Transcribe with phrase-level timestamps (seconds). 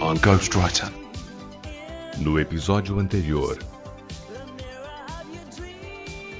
[0.00, 0.92] On Ghostwriter.
[2.18, 3.58] No episódio anterior.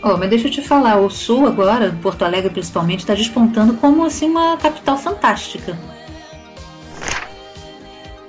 [0.02, 4.04] Oh, mas deixa eu te falar, o Sul agora, Porto Alegre principalmente, está despontando como
[4.04, 5.76] assim uma capital fantástica.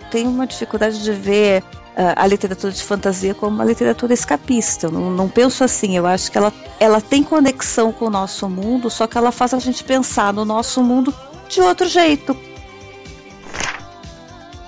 [0.10, 4.88] Tenho uma dificuldade de ver uh, a literatura de fantasia como uma literatura escapista.
[4.88, 5.98] Eu não, não penso assim.
[5.98, 9.54] Eu acho que ela, ela tem conexão com o nosso mundo, só que ela faz
[9.54, 11.14] a gente pensar no nosso mundo
[11.50, 12.36] de outro jeito,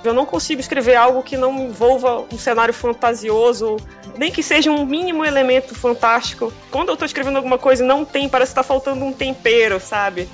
[0.04, 3.78] eu não consigo escrever algo que não envolva um cenário fantasioso,
[4.18, 6.52] nem que seja um mínimo elemento fantástico.
[6.72, 9.80] Quando eu estou escrevendo alguma coisa e não tem, parece que tá faltando um tempero,
[9.80, 10.28] sabe?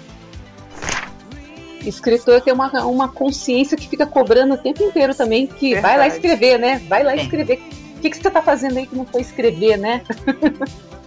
[1.85, 5.81] Escritor tem uma, uma consciência que fica cobrando o tempo inteiro também, que Verdade.
[5.81, 6.81] vai lá escrever, né?
[6.87, 7.61] Vai lá escrever.
[7.97, 10.03] O que, que você tá fazendo aí que não foi escrever, né?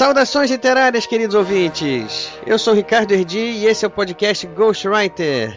[0.00, 2.32] Saudações literárias, queridos ouvintes!
[2.46, 5.54] Eu sou Ricardo Erdi e esse é o podcast Ghostwriter.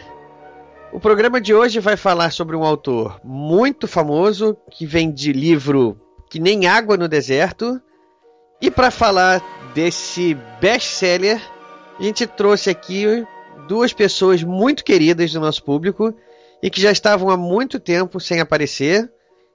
[0.92, 5.98] O programa de hoje vai falar sobre um autor muito famoso que vem de livro
[6.28, 7.80] que nem água no deserto.
[8.60, 9.42] E para falar
[9.74, 11.40] desse best-seller,
[11.98, 13.26] a gente trouxe aqui
[13.66, 16.14] duas pessoas muito queridas do nosso público
[16.62, 19.10] e que já estavam há muito tempo sem aparecer.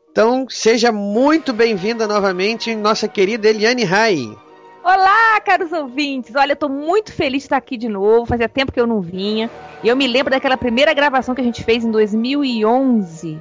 [0.09, 4.35] Então, seja muito bem-vinda novamente, nossa querida Eliane Rai.
[4.83, 6.35] Olá, caros ouvintes!
[6.35, 8.25] Olha, eu tô muito feliz de estar aqui de novo.
[8.25, 9.49] Fazia tempo que eu não vinha.
[9.83, 13.39] E eu me lembro daquela primeira gravação que a gente fez em 2011.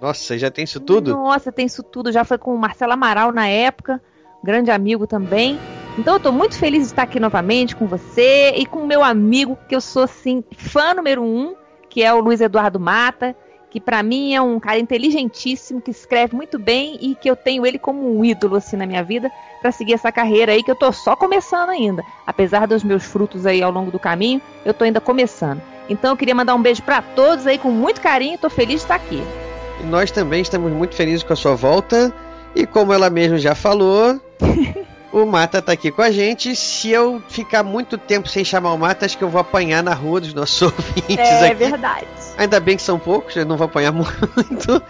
[0.00, 1.12] Nossa, já tem isso tudo?
[1.12, 2.10] Nossa, tem isso tudo.
[2.10, 4.00] Já foi com o Marcelo Amaral na época,
[4.42, 5.58] grande amigo também.
[5.98, 9.02] Então eu tô muito feliz de estar aqui novamente com você e com o meu
[9.02, 11.54] amigo, que eu sou, assim, fã número um,
[11.88, 13.36] que é o Luiz Eduardo Mata
[13.70, 17.66] que para mim é um cara inteligentíssimo, que escreve muito bem e que eu tenho
[17.66, 19.30] ele como um ídolo assim na minha vida
[19.60, 22.02] para seguir essa carreira aí que eu tô só começando ainda.
[22.26, 25.60] Apesar dos meus frutos aí ao longo do caminho, eu tô ainda começando.
[25.88, 28.82] Então eu queria mandar um beijo para todos aí com muito carinho, tô feliz de
[28.82, 29.22] estar aqui.
[29.80, 32.12] E nós também estamos muito felizes com a sua volta.
[32.54, 34.20] E como ela mesma já falou,
[35.12, 36.56] o Mata tá aqui com a gente.
[36.56, 39.94] Se eu ficar muito tempo sem chamar o Mata, acho que eu vou apanhar na
[39.94, 41.64] rua dos nossos ouvintes é, aqui.
[41.64, 42.27] É verdade.
[42.38, 44.80] Ainda bem que são poucos, não vou apanhar muito.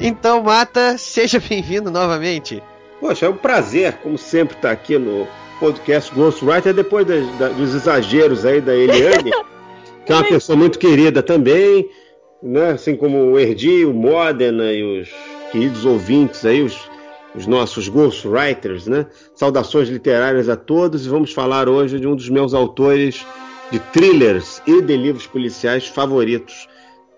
[0.00, 2.62] Então, Mata, seja bem-vindo novamente.
[3.00, 5.26] Poxa, é um prazer, como sempre, estar aqui no
[5.58, 9.32] podcast Ghostwriter, depois dos exageros aí da Eliane,
[10.06, 11.88] que é uma pessoa muito querida também,
[12.40, 12.70] né?
[12.70, 15.08] assim como o Erdi, o Modena e os
[15.50, 16.88] queridos ouvintes aí, os,
[17.34, 19.06] os nossos ghostwriters, né?
[19.34, 23.26] Saudações literárias a todos e vamos falar hoje de um dos meus autores
[23.72, 26.68] de thrillers e de livros policiais favoritos,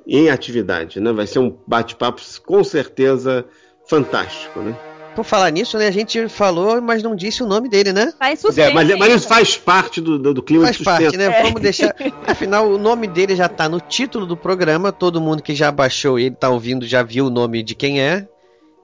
[0.07, 1.13] em atividade, né?
[1.13, 3.45] Vai ser um bate-papo com certeza
[3.87, 4.77] fantástico, né?
[5.15, 5.87] Por falar nisso, né?
[5.87, 8.13] A gente falou, mas não disse o nome dele, né?
[8.19, 11.17] Faz suspense, é, mas, mas, isso faz parte do, do, do clima faz de parte,
[11.17, 11.27] né?
[11.27, 11.43] É.
[11.43, 11.95] Vamos deixar.
[12.27, 14.91] Afinal, o nome dele já tá no título do programa.
[14.91, 18.27] Todo mundo que já baixou ele tá ouvindo já viu o nome de quem é.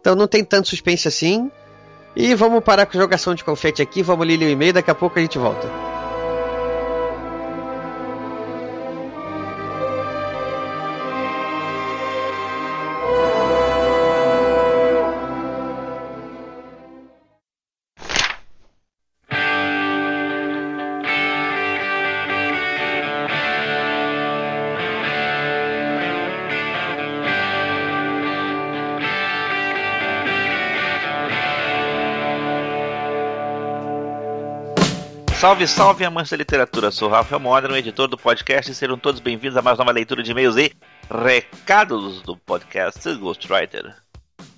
[0.01, 1.51] Então não tem tanto suspense assim.
[2.15, 4.03] E vamos parar com a jogação de confete aqui.
[4.03, 4.73] Vamos ler o e-mail.
[4.73, 5.90] Daqui a pouco a gente volta.
[35.41, 36.91] Salve, salve, amantes da literatura.
[36.91, 40.33] Sou Rafael Modern, editor do podcast, e serão todos bem-vindos a mais uma leitura de
[40.33, 40.71] e-mails e
[41.10, 43.97] recados do podcast Ghostwriter.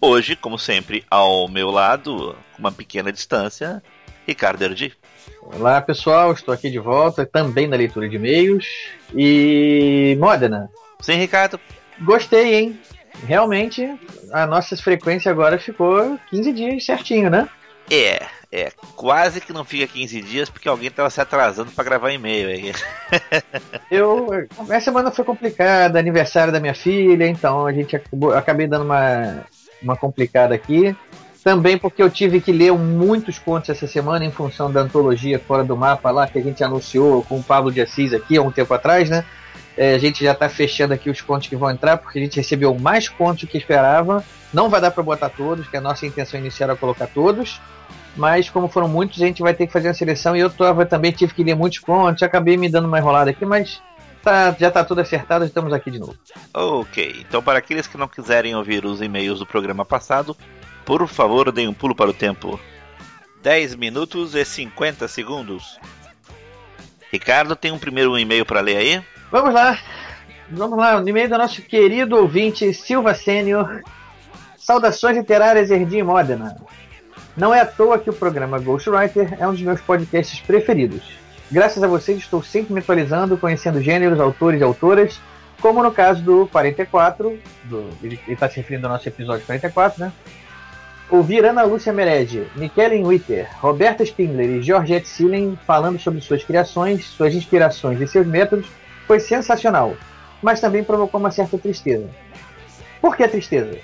[0.00, 3.80] Hoje, como sempre, ao meu lado, com uma pequena distância,
[4.26, 4.92] Ricardo Erdi.
[5.40, 8.66] Olá, pessoal, estou aqui de volta, também na leitura de e-mails.
[9.14, 10.16] E.
[10.18, 10.68] Modena.
[11.00, 11.60] Sim, Ricardo.
[12.00, 12.80] Gostei, hein?
[13.24, 13.88] Realmente,
[14.32, 17.48] a nossa frequência agora ficou 15 dias certinho, né?
[17.88, 22.12] É, é, quase que não fica 15 dias porque alguém tava se atrasando para gravar
[22.12, 22.74] e-mail.
[23.90, 24.28] eu,
[24.70, 29.46] a semana foi complicada, aniversário da minha filha, então a gente acabou, acabei dando uma,
[29.82, 30.94] uma complicada aqui.
[31.42, 35.64] Também porque eu tive que ler muitos contos essa semana em função da antologia Fora
[35.64, 38.52] do Mapa lá, que a gente anunciou com o Pablo de Assis aqui há um
[38.52, 39.24] tempo atrás, né?
[39.76, 42.36] É, a gente já está fechando aqui os contos que vão entrar, porque a gente
[42.36, 44.22] recebeu mais contos do que esperava.
[44.52, 47.58] Não vai dar para botar todos, que a nossa intenção inicial era colocar todos.
[48.16, 50.36] Mas como foram muitos, a gente vai ter que fazer uma seleção.
[50.36, 53.44] E eu tava, também tive que ler muitos contos, acabei me dando uma enrolada aqui,
[53.44, 53.82] mas
[54.22, 56.14] tá, já está tudo acertado, estamos aqui de novo.
[56.52, 60.36] Ok, então para aqueles que não quiserem ouvir os e-mails do programa passado,
[60.84, 62.60] por favor, deem um pulo para o tempo.
[63.42, 65.78] 10 minutos e 50 segundos.
[67.10, 69.04] Ricardo, tem um primeiro e-mail para ler aí?
[69.30, 69.78] Vamos lá.
[70.50, 73.80] Vamos lá, o e-mail do nosso querido ouvinte Silva Sênior.
[74.56, 76.56] Saudações literárias Erdim Modena.
[77.36, 81.02] Não é à toa que o programa Ghostwriter é um dos meus podcasts preferidos.
[81.50, 85.20] Graças a vocês estou sempre me atualizando, conhecendo gêneros, autores e autoras,
[85.60, 90.12] como no caso do 44, do, ele está se referindo ao nosso episódio 44, né?
[91.08, 97.04] Ouvir Ana Lúcia Merege, Michele Witter, Roberta Spindler e Georgette Silen falando sobre suas criações,
[97.04, 98.66] suas inspirações e seus métodos
[99.06, 99.94] foi sensacional,
[100.42, 102.08] mas também provocou uma certa tristeza.
[103.00, 103.78] Por que a tristeza?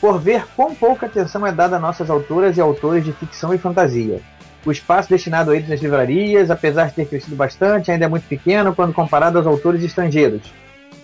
[0.00, 3.58] Por ver quão pouca atenção é dada a nossas autoras e autores de ficção e
[3.58, 4.20] fantasia.
[4.64, 8.28] O espaço destinado a eles nas livrarias, apesar de ter crescido bastante, ainda é muito
[8.28, 10.52] pequeno quando comparado aos autores estrangeiros.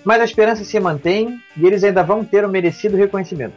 [0.04, 3.54] Mas a esperança se mantém e eles ainda vão ter o merecido reconhecimento.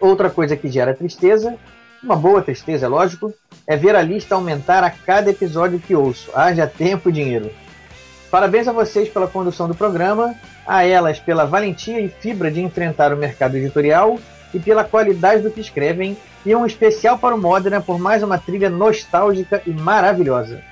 [0.00, 1.54] Outra coisa que gera tristeza,
[2.02, 3.32] uma boa tristeza, é lógico,
[3.66, 6.30] é ver a lista aumentar a cada episódio que ouço.
[6.34, 7.50] Haja tempo e dinheiro.
[8.30, 10.34] Parabéns a vocês pela condução do programa,
[10.66, 14.18] a elas pela valentia e fibra de enfrentar o mercado editorial
[14.52, 18.38] e pela qualidade do que escrevem, e um especial para o Modena por mais uma
[18.38, 20.62] trilha nostálgica e maravilhosa.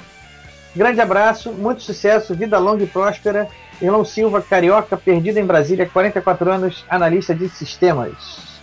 [0.75, 3.49] Grande abraço, muito sucesso, vida longa e próspera.
[3.81, 8.55] Irmão Silva, carioca, perdido em Brasília, 44 anos, analista de sistemas.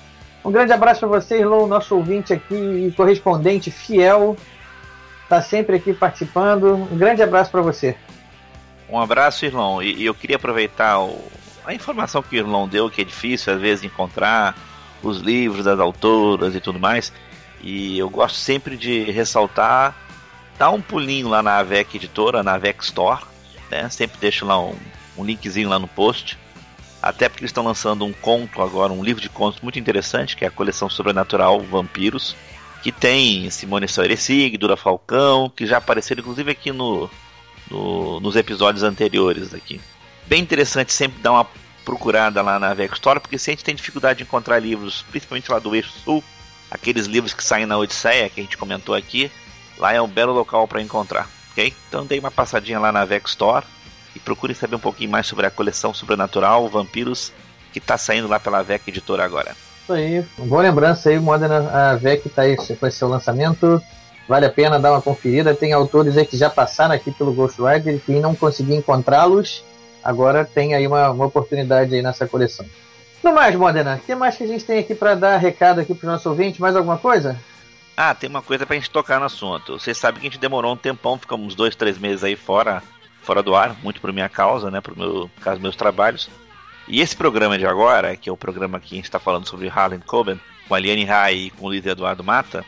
[0.44, 4.36] Um grande abraço para você, Irlon, nosso ouvinte aqui e correspondente fiel.
[5.24, 6.74] Está sempre aqui participando.
[6.92, 7.96] Um grande abraço para você.
[8.90, 9.82] Um abraço, Irlon.
[9.82, 11.18] E, eu queria aproveitar o,
[11.66, 14.56] a informação que o Irlon deu, que é difícil às vezes encontrar
[15.02, 17.12] os livros das autoras e tudo mais.
[17.62, 19.96] E eu gosto sempre de ressaltar,
[20.58, 23.22] dar um pulinho lá na AVEC Editora, na AVEC Store.
[23.70, 23.90] Né?
[23.90, 24.76] Sempre deixo lá um,
[25.18, 26.38] um linkzinho lá no post.
[27.02, 30.46] Até porque eles estão lançando um conto agora, um livro de contos muito interessante, que
[30.46, 32.36] é a coleção sobrenatural Vampiros,
[32.84, 37.10] que tem Simone Soeresig, Dura Falcão, que já apareceram inclusive aqui no,
[37.70, 39.82] no, nos episódios anteriores aqui.
[40.28, 41.48] Bem interessante sempre dar uma
[41.84, 45.52] procurada lá na Vex Store, porque se a gente tem dificuldade de encontrar livros, principalmente
[45.52, 46.24] lá do Eixo Sul,
[46.70, 49.32] aqueles livros que saem na Odisseia, que a gente comentou aqui,
[49.78, 51.74] lá é um belo local para encontrar, ok?
[51.88, 53.66] Então dei uma passadinha lá na Vex Store
[54.16, 57.32] e procure saber um pouquinho mais sobre a coleção Sobrenatural, Vampiros,
[57.72, 59.56] que está saindo lá pela VEC Editora agora.
[59.84, 63.82] Isso aí, boa lembrança aí, Modena, a VEC está aí com seu lançamento,
[64.28, 67.96] vale a pena dar uma conferida, tem autores aí que já passaram aqui pelo Ghostwriter
[67.96, 69.64] e que não consegui encontrá-los,
[70.04, 72.66] agora tem aí uma, uma oportunidade aí nessa coleção.
[73.24, 75.94] No mais, Modena, o que mais que a gente tem aqui para dar recado aqui
[75.94, 76.60] para os nossos ouvintes?
[76.60, 77.38] Mais alguma coisa?
[77.96, 79.78] Ah, tem uma coisa para a gente tocar no assunto.
[79.78, 82.82] Vocês sabem que a gente demorou um tempão, ficamos dois, três meses aí fora,
[83.22, 86.30] fora do ar, muito por minha causa, né, por meu, por causa dos meus trabalhos.
[86.88, 89.70] E esse programa de agora, que é o programa que a gente está falando sobre
[89.70, 92.66] Harlan Coben, com a Liane Rai e com o Luiz Eduardo Mata,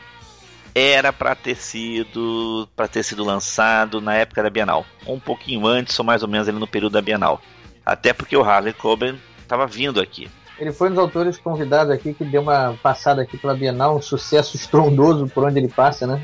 [0.74, 5.96] era para ter sido para ter sido lançado na época da Bienal, um pouquinho antes
[5.98, 7.40] ou mais ou menos ali no período da Bienal.
[7.86, 10.28] Até porque o Harley Coben estava vindo aqui.
[10.58, 14.02] Ele foi um dos autores convidados aqui que deu uma passada aqui pela Bienal, um
[14.02, 16.22] sucesso estrondoso por onde ele passa, né?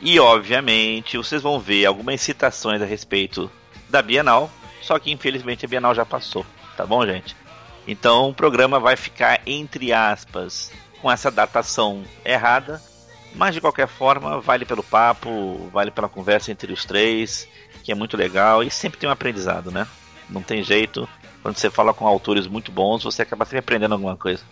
[0.00, 3.50] E obviamente vocês vão ver algumas citações a respeito
[3.88, 4.50] da Bienal,
[4.82, 6.44] só que infelizmente a Bienal já passou,
[6.76, 7.34] tá bom, gente?
[7.88, 12.80] Então o programa vai ficar entre aspas com essa datação errada,
[13.36, 17.46] mas de qualquer forma, vale pelo papo, vale pela conversa entre os três,
[17.84, 19.86] que é muito legal e sempre tem um aprendizado, né?
[20.28, 21.08] Não tem jeito.
[21.42, 24.42] Quando você fala com autores muito bons, você acaba sempre aprendendo alguma coisa.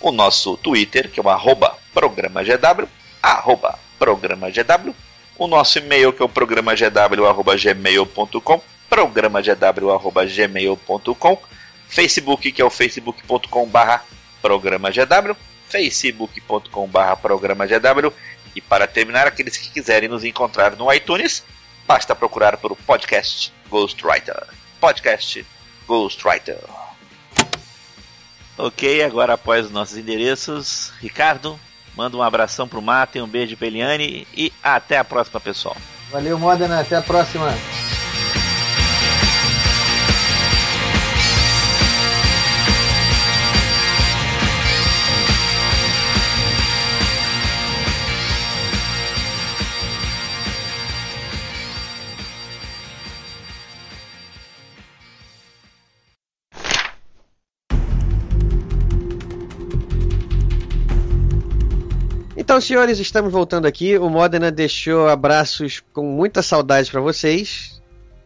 [0.00, 2.88] O nosso Twitter, que é o arroba programagw,
[3.22, 4.92] arroba programagw.
[5.38, 11.51] O nosso e-mail, que é o programagw.gmail.com, programagw.gmail.com
[11.92, 14.02] Facebook, que é o facebook.com barra
[14.40, 15.36] programa GW,
[15.68, 18.10] facebook.com barra programa GW,
[18.56, 21.44] e para terminar, aqueles que quiserem nos encontrar no iTunes,
[21.86, 24.42] basta procurar por podcast Ghostwriter.
[24.80, 25.46] Podcast
[25.86, 26.58] Ghostwriter.
[28.56, 31.60] Ok, agora após os nossos endereços, Ricardo,
[31.94, 35.76] manda um abração pro Mata, um beijo pra Eliane e até a próxima, pessoal.
[36.10, 37.52] Valeu, Modena, até a próxima.
[62.52, 63.96] Então, senhores, estamos voltando aqui.
[63.96, 67.80] O Modena deixou abraços com muita saudade para vocês.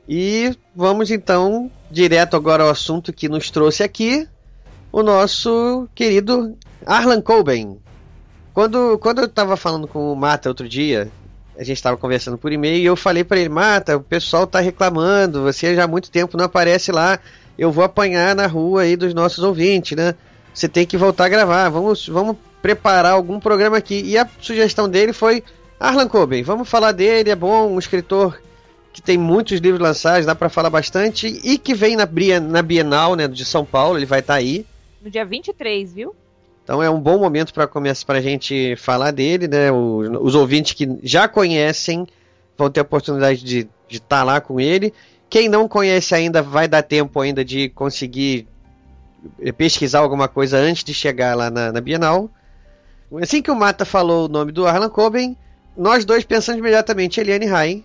[0.09, 4.27] E vamos então direto agora ao assunto que nos trouxe aqui,
[4.91, 7.79] o nosso querido Arlan Coben.
[8.53, 11.09] Quando, quando eu estava falando com o Mata outro dia,
[11.57, 14.59] a gente estava conversando por e-mail e eu falei para ele: Mata, o pessoal está
[14.59, 17.21] reclamando, você já há muito tempo não aparece lá,
[17.57, 20.17] eu vou apanhar na rua aí dos nossos ouvintes, né?
[20.53, 24.03] Você tem que voltar a gravar, vamos, vamos preparar algum programa aqui.
[24.05, 25.45] E a sugestão dele foi
[25.79, 26.43] Arlan Coben.
[26.43, 28.41] Vamos falar dele, é bom, um escritor
[28.93, 32.09] que tem muitos livros lançados, dá para falar bastante e que vem na,
[32.41, 34.67] na Bienal, né, de São Paulo, ele vai estar tá aí.
[35.01, 36.17] No dia 23, viu?
[36.65, 39.71] Então é um bom momento para começar para a gente falar dele, né?
[39.71, 42.05] O, os ouvintes que já conhecem
[42.59, 44.93] vão ter a oportunidade de estar tá lá com ele.
[45.31, 48.49] Quem não conhece ainda vai dar tempo ainda de conseguir
[49.57, 52.29] pesquisar alguma coisa antes de chegar lá na, na Bienal.
[53.21, 55.37] Assim que o Mata falou o nome do Arlan Coben,
[55.77, 57.85] nós dois pensamos imediatamente Eliane Rain.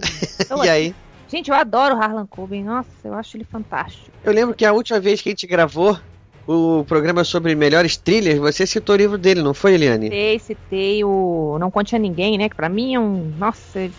[0.64, 0.94] e aí?
[1.28, 2.64] Gente, eu adoro o Harlan Coben.
[2.64, 4.10] Nossa, eu acho ele fantástico.
[4.22, 5.98] Eu lembro que a última vez que a gente gravou
[6.46, 10.06] o programa sobre melhores trilhas, você citou o livro dele, não foi, Eliane?
[10.06, 12.48] Citei, citei o Não Conte a Ninguém, né?
[12.48, 13.32] Que pra mim é um.
[13.38, 13.90] Nossa.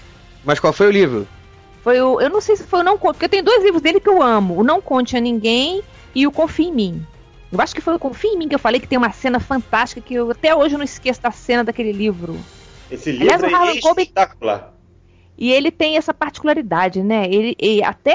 [0.43, 1.27] Mas qual foi o livro?
[1.83, 2.21] Foi o.
[2.21, 3.15] Eu não sei se foi o Não Conte.
[3.15, 5.81] Porque tem dois livros dele que eu amo: O Não Conte a Ninguém
[6.13, 7.07] e o Confie em Mim.
[7.55, 9.39] Eu acho que foi o Confia em mim que eu falei que tem uma cena
[9.39, 12.37] fantástica que eu até hoje não esqueço da cena daquele livro.
[12.91, 14.73] Esse livro Aliás, é espetacular.
[15.37, 17.25] E ele tem essa particularidade, né?
[17.25, 18.13] Ele, ele até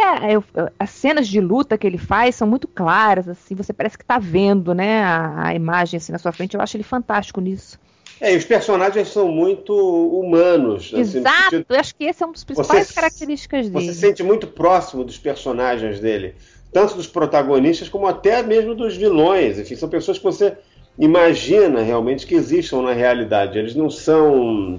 [0.78, 4.18] as cenas de luta que ele faz são muito claras, assim, você parece que tá
[4.18, 6.54] vendo, né, a, a imagem assim na sua frente.
[6.54, 7.78] Eu acho ele fantástico nisso.
[8.20, 10.92] É, e os personagens são muito humanos.
[10.94, 13.86] Assim, Exato, assim, eu acho que esse é uma das principais você, características dele.
[13.86, 16.34] Você se sente muito próximo dos personagens dele
[16.72, 19.58] tanto dos protagonistas como até mesmo dos vilões.
[19.58, 20.56] Enfim, são pessoas que você
[20.98, 23.58] imagina realmente que existam na realidade.
[23.58, 24.78] Eles não são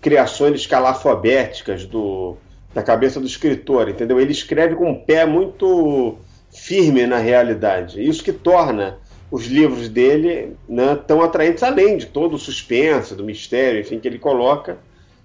[0.00, 2.36] criações escalafobéticas do,
[2.72, 4.20] da cabeça do escritor, entendeu?
[4.20, 6.16] Ele escreve com um pé muito
[6.52, 8.02] firme na realidade.
[8.02, 8.98] Isso que torna
[9.30, 14.06] os livros dele né, tão atraentes, além de todo o suspense, do mistério, enfim, que
[14.06, 14.78] ele coloca.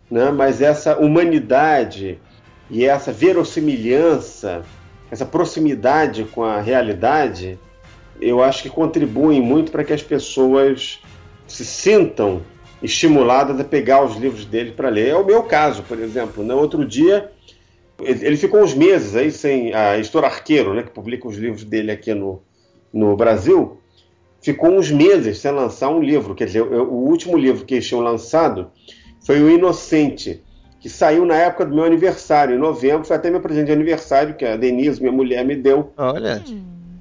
[0.10, 2.18] Né, mas essa humanidade
[2.72, 4.64] e essa verossimilhança
[5.12, 7.60] essa proximidade com a realidade,
[8.22, 11.00] eu acho que contribuem muito para que as pessoas
[11.48, 12.42] se sintam
[12.82, 15.10] estimuladas a pegar os livros dele para ler.
[15.10, 16.44] É o meu caso, por exemplo.
[16.44, 16.56] No né?
[16.56, 17.32] outro dia,
[18.00, 21.92] ele ficou uns meses aí sem a editora Arqueiro, né, que publica os livros dele
[21.92, 22.42] aqui no,
[22.94, 23.78] no Brasil,
[24.42, 26.36] ficou uns meses sem lançar um livro.
[26.36, 28.72] Quer dizer, o último livro que eles tinham lançado
[29.26, 30.42] foi O Inocente,
[30.80, 33.06] que saiu na época do meu aniversário, em novembro.
[33.06, 35.92] Foi até meu presente de aniversário, que a Denise, minha mulher, me deu.
[35.98, 36.42] Olha.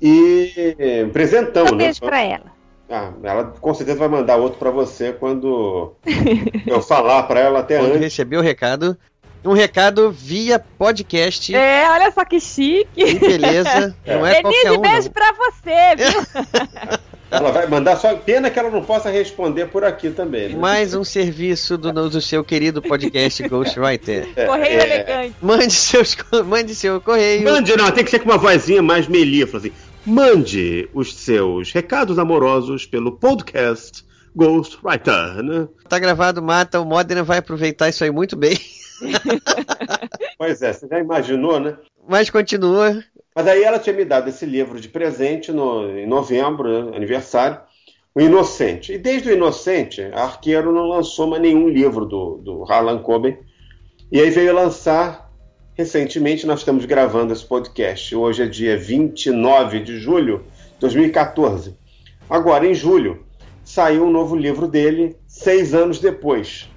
[0.00, 0.74] E
[1.06, 1.84] um presentão, um né?
[1.84, 2.58] beijo pra ela.
[2.90, 5.94] Ah, ela com certeza vai mandar outro para você quando
[6.66, 8.00] eu falar para ela até quando antes.
[8.00, 8.96] receber o recado.
[9.44, 11.54] Um recado via podcast.
[11.54, 12.88] É, olha só que chique.
[12.94, 13.94] Que beleza.
[14.04, 14.14] É.
[14.16, 15.12] Não é Denise, um, beijo não.
[15.12, 16.98] pra você, viu?
[17.30, 18.14] Ela vai mandar só.
[18.16, 20.50] Pena que ela não possa responder por aqui também.
[20.50, 20.58] Né?
[20.58, 24.28] Mais um serviço do, do seu querido podcast Ghostwriter.
[24.34, 24.84] É, correio é...
[24.84, 25.34] elegante.
[25.42, 26.16] Mande, seus,
[26.46, 27.44] mande seu correio.
[27.44, 29.72] Mande, não, tem que ser com uma vozinha mais melíflua, assim.
[30.06, 34.04] Mande os seus recados amorosos pelo podcast
[34.34, 35.68] Ghostwriter, né?
[35.86, 36.80] Tá gravado, mata.
[36.80, 38.58] O Modena vai aproveitar isso aí muito bem.
[40.38, 41.76] pois é, você já imaginou, né?
[42.08, 43.04] Mas continua.
[43.38, 47.60] Mas aí ela tinha me dado esse livro de presente no, em novembro, né, aniversário,
[48.12, 48.94] O Inocente.
[48.94, 53.38] E desde o Inocente, a Arqueiro não lançou mais nenhum livro do, do Harlan Coben.
[54.10, 55.30] E aí veio lançar
[55.74, 58.12] recentemente, nós estamos gravando esse podcast.
[58.16, 60.42] Hoje é dia 29 de julho
[60.72, 61.76] de 2014.
[62.28, 63.24] Agora, em julho,
[63.62, 66.68] saiu um novo livro dele, seis anos depois.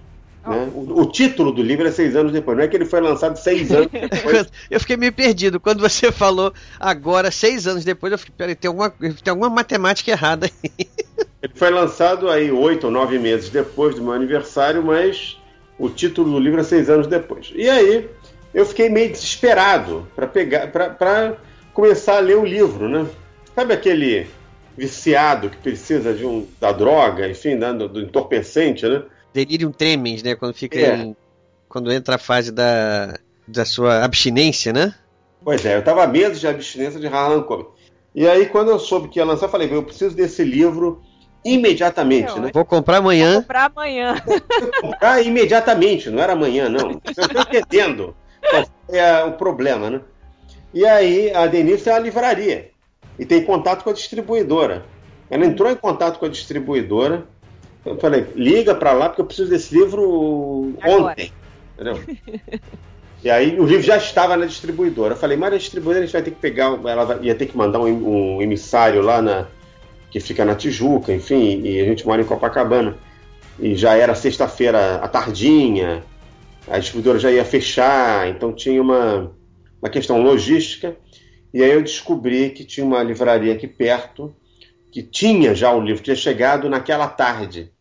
[0.46, 0.72] Né?
[0.74, 3.38] O, o, título do livro é Seis Anos Depois, não é que ele foi lançado
[3.38, 4.52] seis anos depois.
[4.70, 5.60] eu fiquei meio perdido.
[5.60, 10.12] Quando você falou agora, seis anos depois, eu fiquei, peraí, tem alguma, tem alguma matemática
[10.12, 10.88] errada aí.
[11.42, 15.40] Ele foi lançado aí oito ou nove meses depois do meu aniversário, mas
[15.78, 17.52] o título do livro é seis anos depois.
[17.56, 18.08] E aí
[18.54, 21.38] eu fiquei meio desesperado para pegar, para
[21.74, 23.08] começar a ler o livro, né?
[23.56, 24.28] Sabe aquele
[24.78, 29.04] viciado que precisa de um da droga, enfim, né, do, do entorpecente, né?
[29.34, 30.36] Delirium tremens, né?
[30.36, 30.96] Quando fica é.
[30.98, 31.16] em,
[31.68, 34.94] quando entra a fase da, da sua abstinência, né?
[35.44, 37.68] Pois é, eu tava medo de abstinência de Harlan Coben.
[38.14, 41.02] E aí, quando eu soube que ia lançar, eu falei, eu preciso desse livro
[41.44, 42.52] imediatamente, né?
[42.54, 43.34] Vou comprar amanhã.
[43.34, 44.22] Vou comprar amanhã.
[44.26, 46.92] Vou comprar imediatamente, não era amanhã, não.
[46.92, 48.16] Eu estou entendendo
[48.50, 50.02] qual é o problema, né?
[50.74, 52.72] E aí, a Denise tem uma livraria
[53.18, 54.86] e tem contato com a distribuidora.
[55.30, 57.28] Ela entrou em contato com a distribuidora
[57.86, 61.12] eu falei, liga para lá porque eu preciso desse livro Agora.
[61.12, 61.32] ontem.
[61.74, 62.00] Entendeu?
[63.24, 65.14] e aí o livro já estava na distribuidora.
[65.14, 67.58] Eu falei, mas a distribuidora a gente vai ter que pegar, ela ia ter que
[67.58, 69.48] mandar um, um emissário lá na
[70.12, 72.98] que fica na Tijuca, enfim, e a gente mora em Copacabana.
[73.58, 76.04] E já era sexta-feira à tardinha,
[76.68, 79.32] a distribuidora já ia fechar, então tinha uma,
[79.82, 80.98] uma questão logística.
[81.54, 84.36] E aí eu descobri que tinha uma livraria aqui perto
[84.92, 87.72] que tinha já o livro, tinha chegado naquela tarde.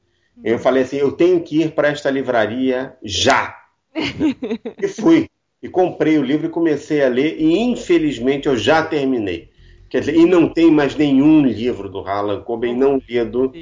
[0.42, 3.56] Eu falei assim: eu tenho que ir para esta livraria já.
[3.94, 5.28] e fui.
[5.62, 9.50] E comprei o livro e comecei a ler, e infelizmente eu já terminei.
[9.90, 13.52] Quer dizer, e não tem mais nenhum livro do Harlan Coben não lido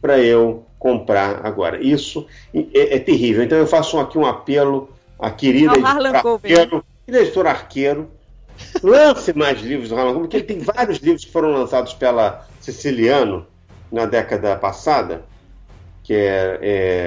[0.00, 1.82] para eu comprar agora.
[1.82, 3.42] Isso é, é, terrível.
[3.42, 8.10] Então eu faço aqui um apelo à querida editora Arqueiro, querida editora Arqueiro,
[8.82, 12.46] lance mais livros do Harlan Coben, porque ele tem vários livros que foram lançados pela
[12.60, 13.46] Siciliano
[13.90, 15.24] na década passada,
[16.02, 16.58] que é,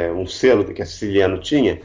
[0.08, 1.82] é um selo que a Siciliano tinha,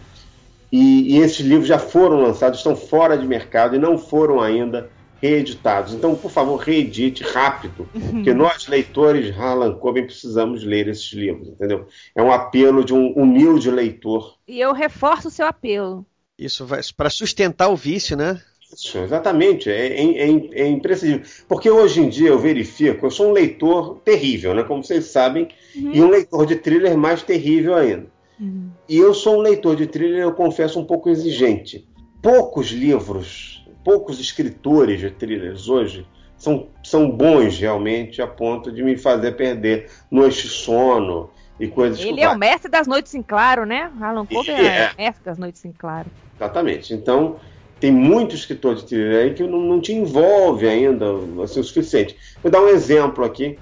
[0.70, 4.90] e, e, esses livros já foram lançados, estão fora de mercado e não foram ainda
[5.20, 5.94] reeditados.
[5.94, 8.00] Então, por favor, reedite rápido, uhum.
[8.10, 11.88] porque nós, leitores de Harlan Coben, precisamos ler esses livros, entendeu?
[12.14, 14.36] É um apelo de um humilde leitor.
[14.46, 16.06] E eu reforço o seu apelo.
[16.38, 18.40] Isso vai para sustentar o vício, né?
[18.72, 21.26] Isso, exatamente, é, é, é, é, imprescindível.
[21.48, 24.62] Porque hoje em dia eu verifico, eu sou um leitor terrível, né?
[24.62, 25.90] Como vocês sabem, uhum.
[25.94, 28.06] e um leitor de thriller mais terrível ainda.
[28.38, 28.70] Uhum.
[28.88, 31.88] E eu sou um leitor de thriller, eu confesso, um pouco exigente.
[32.22, 38.96] Poucos livros, poucos escritores de thrillers hoje são, são bons realmente a ponto de me
[38.96, 43.66] fazer perder noites de sono e coisas Ele é o mestre das noites em claro,
[43.66, 43.90] né?
[44.00, 46.06] Alan Coben é, é mestre das noites em claro.
[46.36, 46.94] Exatamente.
[46.94, 47.36] Então,
[47.80, 51.06] tem muito escritor de thriller aí que não, não te envolve ainda
[51.42, 52.16] assim, o suficiente.
[52.42, 53.58] Vou dar um exemplo aqui.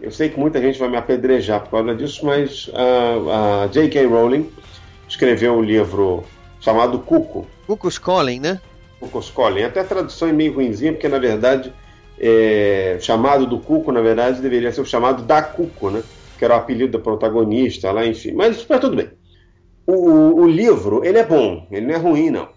[0.00, 4.06] Eu sei que muita gente vai me apedrejar por causa disso, mas a, a J.K.
[4.06, 4.50] Rowling
[5.08, 6.24] escreveu um livro
[6.60, 7.46] chamado Cuco.
[7.66, 8.60] Cuco's Calling, né?
[9.00, 9.62] Cuco's Calling.
[9.62, 11.72] Até a tradução é meio ruimzinha, porque na verdade
[12.18, 16.02] é, chamado do Cuco, na verdade, deveria ser o chamado da Cuco, né?
[16.38, 18.32] Que era o apelido da protagonista lá, enfim.
[18.32, 19.10] Mas, mas tudo bem.
[19.86, 22.48] O, o livro, ele é bom, ele não é ruim, não.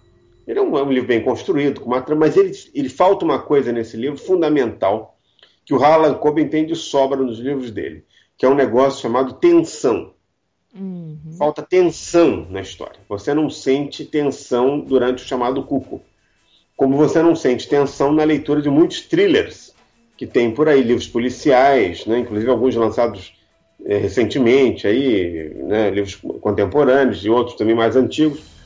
[0.50, 3.24] Ele é um, é um livro bem construído, com uma trama, mas ele, ele falta
[3.24, 5.16] uma coisa nesse livro fundamental
[5.64, 8.04] que o Harlan Coben tem de sobra nos livros dele,
[8.36, 10.12] que é um negócio chamado tensão.
[10.74, 11.20] Uhum.
[11.38, 13.00] Falta tensão na história.
[13.08, 16.02] Você não sente tensão durante o chamado cuco.
[16.76, 19.76] Como você não sente tensão na leitura de muitos thrillers
[20.18, 23.36] que tem por aí, livros policiais, né, inclusive alguns lançados
[23.86, 28.59] é, recentemente, aí, né, livros contemporâneos e outros também mais antigos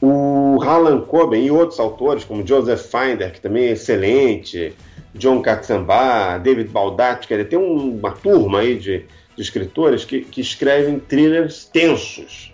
[0.00, 4.74] o Harlan Coben e outros autores, como Joseph Finder, que também é excelente,
[5.14, 9.04] John Katzenbach, David Baldacci, quer dizer, tem uma turma aí de,
[9.36, 12.52] de escritores que, que, escrevem thrillers tensos,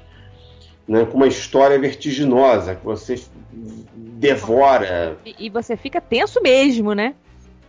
[0.89, 3.21] né, com uma história vertiginosa, que você
[3.53, 5.17] devora.
[5.25, 7.15] E, e você fica tenso mesmo, né?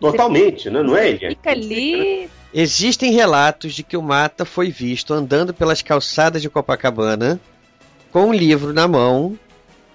[0.00, 0.82] Totalmente, você, né?
[0.82, 1.16] não é?
[1.16, 2.28] Fica ali.
[2.52, 7.38] Existem relatos de que o Mata foi visto andando pelas calçadas de Copacabana
[8.10, 9.38] com um livro na mão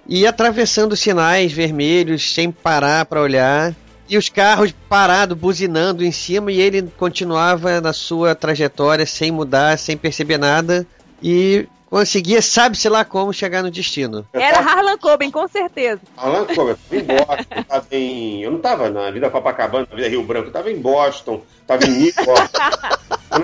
[0.06, 3.74] e atravessando sinais vermelhos sem parar para olhar.
[4.08, 9.78] E os carros parados, buzinando em cima, e ele continuava na sua trajetória sem mudar,
[9.78, 10.86] sem perceber nada.
[11.22, 14.26] E conseguia, sabe-se lá como, chegar no destino.
[14.32, 16.00] Era Harlan Coben, com certeza.
[16.16, 18.42] Harlan Coben, eu em Boston, eu, tava em...
[18.42, 21.86] eu não estava na vida Copacabana, na vida Rio Branco, eu estava em Boston, estava
[21.86, 22.50] em Newport.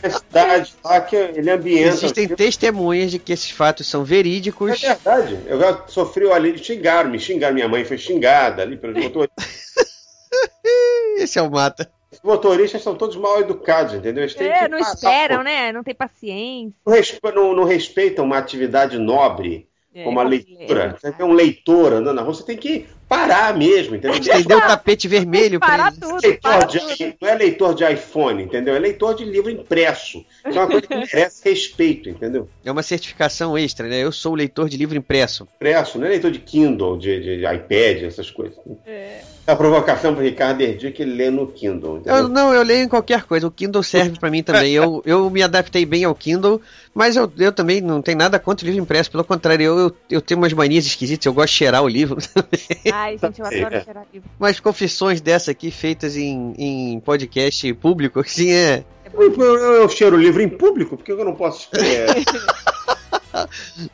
[0.03, 1.95] na cidade lá que ele ambienta.
[1.95, 4.83] Existem testemunhas de que esses fatos são verídicos.
[4.83, 5.39] É verdade.
[5.47, 9.47] Eu já sofri ali, xingaram, me xingaram, minha mãe foi xingada ali pelos motoristas.
[11.19, 11.89] Esse é o mata.
[12.23, 14.25] Os motoristas são todos mal educados, entendeu?
[14.25, 15.45] Eles é, não esperam, por...
[15.45, 15.73] né?
[15.73, 16.75] Não tem paciência.
[16.87, 17.33] Não, respe...
[17.35, 20.97] não, não, respeitam uma atividade nobre É, como a leitura.
[20.99, 24.21] Você tem um leitor andando na rua, você tem que parar mesmo, entendeu?
[24.21, 25.97] Estender o tapete vermelho para ele.
[26.01, 28.77] Tudo, leitor de, não é leitor de iPhone, entendeu?
[28.77, 30.25] É leitor de livro impresso.
[30.45, 32.49] é uma coisa que merece respeito, entendeu?
[32.65, 33.99] É uma certificação extra, né?
[33.99, 35.49] Eu sou leitor de livro impresso.
[35.57, 38.57] Impresso, não é leitor de Kindle, de, de iPad, essas coisas.
[38.87, 39.23] É.
[39.45, 42.03] A provocação para Ricardo Erdi que ele lê no Kindle.
[42.05, 43.49] Eu, não, eu leio em qualquer coisa.
[43.49, 44.73] O Kindle serve para mim também.
[44.73, 46.61] Eu, eu me adaptei bem ao Kindle,
[46.95, 49.11] mas eu, eu também não tenho nada contra o livro impresso.
[49.11, 51.27] Pelo contrário, eu, eu, eu tenho umas manias esquisitas.
[51.27, 52.19] Eu gosto de cheirar o livro
[53.01, 53.81] Ai, gente, eu adoro é.
[53.83, 54.29] cheirar livro.
[54.39, 58.85] Mas confissões dessa aqui, feitas em, em podcast público, assim, é.
[59.13, 61.69] Eu, eu, eu cheiro o livro em público, porque eu não posso.
[63.33, 63.47] É...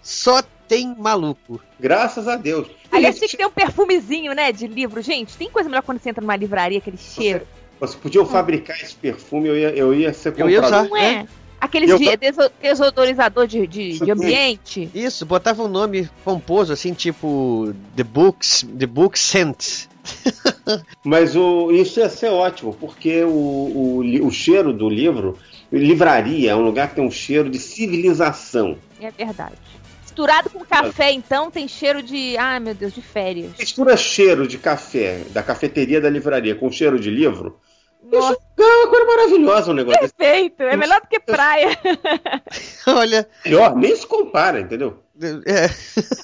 [0.02, 1.60] Só tem maluco.
[1.78, 2.68] Graças a Deus.
[2.90, 5.02] Aliás, tem que ter um perfumezinho, né, de livro.
[5.02, 7.46] Gente, tem coisa melhor quando você entra numa livraria, aquele cheiro.
[7.78, 10.50] Você, você podia fabricar esse perfume, eu ia, eu ia ser comprado.
[10.50, 10.88] Eu ia usar.
[10.88, 11.26] Não é?
[11.60, 11.98] Aqueles eu...
[11.98, 12.08] de
[12.60, 14.90] desodorizador de, de, de, ambiente.
[14.94, 19.86] Isso, botava um nome pomposo, assim, tipo The Books, The Book Scent.
[21.04, 25.38] Mas o, isso ia ser ótimo, porque o, o, o cheiro do livro,
[25.72, 28.76] livraria é um lugar que tem um cheiro de civilização.
[29.00, 29.56] É verdade.
[30.02, 32.38] Misturado com café, então, tem cheiro de.
[32.38, 33.52] Ai, meu Deus, de férias.
[33.58, 37.58] Mistura cheiro de café da cafeteria da livraria com cheiro de livro.
[38.10, 38.38] Nossa.
[38.58, 40.00] É uma coisa maravilhosa o um negócio.
[40.00, 41.76] Perfeito, é melhor do que praia.
[42.86, 43.28] Olha.
[43.44, 45.02] Melhor, nem se compara, entendeu?
[45.46, 45.70] É.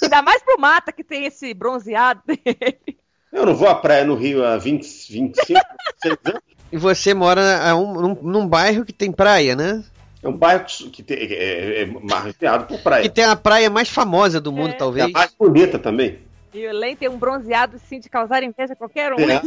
[0.02, 2.98] Ainda mais pro Mata que tem esse bronzeado dele.
[3.32, 5.60] Eu não vou à praia no Rio há 20, 25,
[6.04, 6.42] 26 anos.
[6.70, 9.82] E você mora um, num, num bairro que tem praia, né?
[10.22, 13.02] É um bairro que tem, é, é, é por praia.
[13.02, 14.76] Que tem a praia mais famosa do mundo, é.
[14.76, 15.06] talvez.
[15.06, 16.18] É a mais bonita também.
[16.54, 19.16] E o Len tem um bronzeado sim de causar inveja a qualquer um.
[19.18, 19.40] É,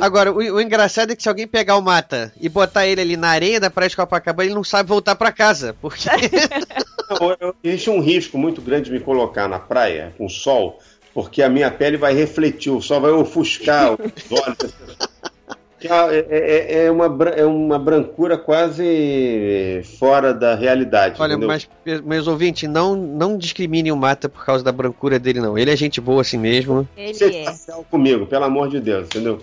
[0.00, 3.16] Agora, o, o, engraçado é que se alguém pegar o mata e botar ele ali
[3.16, 5.76] na areia da praia de Copacabana, ele não sabe voltar para casa.
[5.80, 6.08] Porque.
[7.40, 10.80] não, existe um risco muito grande de me colocar na praia com sol,
[11.14, 14.74] porque a minha pele vai refletir, o sol vai ofuscar os olhos.
[14.98, 15.11] É,
[15.88, 21.20] é, é, é, uma, é uma brancura quase fora da realidade.
[21.20, 21.48] Olha, entendeu?
[21.48, 21.68] mas,
[22.04, 25.56] meus ouvintes, não, não discrimine o Mata por causa da brancura dele, não.
[25.56, 26.88] Ele é gente boa assim mesmo.
[26.96, 27.44] Ele Você é.
[27.44, 29.40] Tá comigo, pelo amor de Deus, entendeu?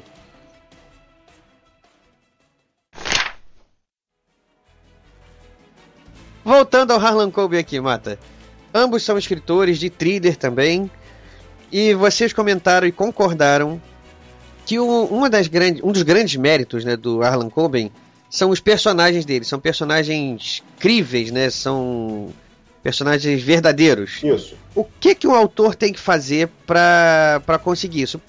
[6.43, 8.17] Voltando ao Harlan Coben aqui, Mata.
[8.73, 10.89] Ambos são escritores de thriller também.
[11.71, 13.79] E vocês comentaram e concordaram
[14.69, 17.91] que o, uma das grandes, um dos grandes méritos né, do Arlan Coben
[18.29, 19.43] são os personagens dele.
[19.43, 21.49] São personagens críveis, né?
[21.49, 22.29] São
[22.83, 24.21] personagens verdadeiros.
[24.23, 24.55] Isso.
[24.75, 28.21] O que, que um autor tem que fazer para conseguir isso?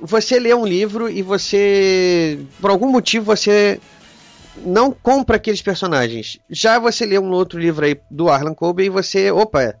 [0.00, 3.78] Você lê um livro e você, por algum motivo, você
[4.64, 6.38] não compra aqueles personagens.
[6.48, 9.74] Já você lê um outro livro aí do Arlan Coben e você, opa,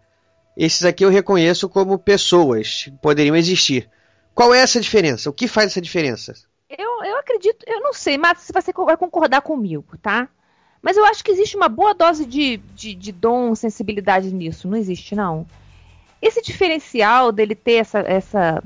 [0.54, 3.88] esses aqui eu reconheço como pessoas, poderiam existir.
[4.34, 5.30] Qual é essa diferença?
[5.30, 6.34] O que faz essa diferença?
[6.68, 10.28] Eu, eu acredito, eu não sei, mas se você vai concordar comigo, tá?
[10.80, 14.66] Mas eu acho que existe uma boa dose de, de, de dom, sensibilidade nisso.
[14.66, 15.46] Não existe, não.
[16.20, 18.62] Esse diferencial dele ter essa, essa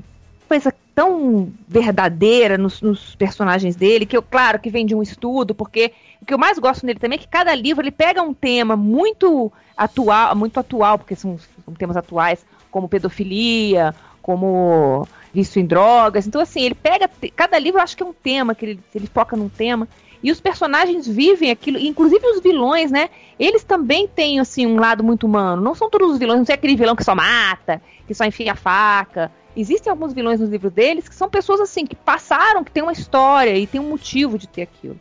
[0.47, 5.53] coisa tão verdadeira nos, nos, personagens dele, que eu, claro, que vem de um estudo,
[5.53, 8.33] porque o que eu mais gosto nele também é que cada livro ele pega um
[8.33, 15.65] tema muito atual, muito atual, porque são, são temas atuais, como pedofilia, como vício em
[15.65, 16.25] drogas.
[16.25, 17.07] Então, assim, ele pega.
[17.35, 19.87] Cada livro eu acho que é um tema, que ele, ele foca num tema.
[20.23, 23.09] E os personagens vivem aquilo, inclusive os vilões, né?
[23.39, 25.61] Eles também têm, assim, um lado muito humano.
[25.61, 28.53] Não são todos os vilões, não é aquele vilão que só mata, que só enfia
[28.53, 29.31] a faca.
[29.55, 32.91] Existem alguns vilões nos livros deles que são pessoas, assim, que passaram, que têm uma
[32.91, 34.99] história e tem um motivo de ter aquilo.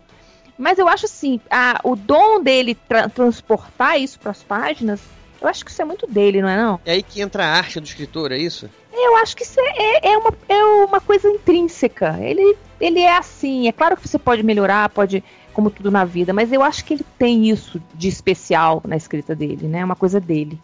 [0.59, 5.01] Mas eu acho, assim, a, o dom dele tra transportar isso para as páginas,
[5.47, 6.81] eu acho que isso é muito dele, não é não?
[6.85, 8.69] É aí que entra a arte do escritor, é isso?
[8.93, 12.17] Eu acho que isso é, é, é, uma, é uma coisa intrínseca.
[12.21, 13.69] Ele, ele é assim.
[13.69, 16.95] É claro que você pode melhorar, pode, como tudo na vida, mas eu acho que
[16.95, 19.81] ele tem isso de especial na escrita dele, né?
[19.81, 20.59] É uma coisa dele.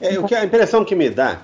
[0.00, 1.40] É, o que a impressão que me dá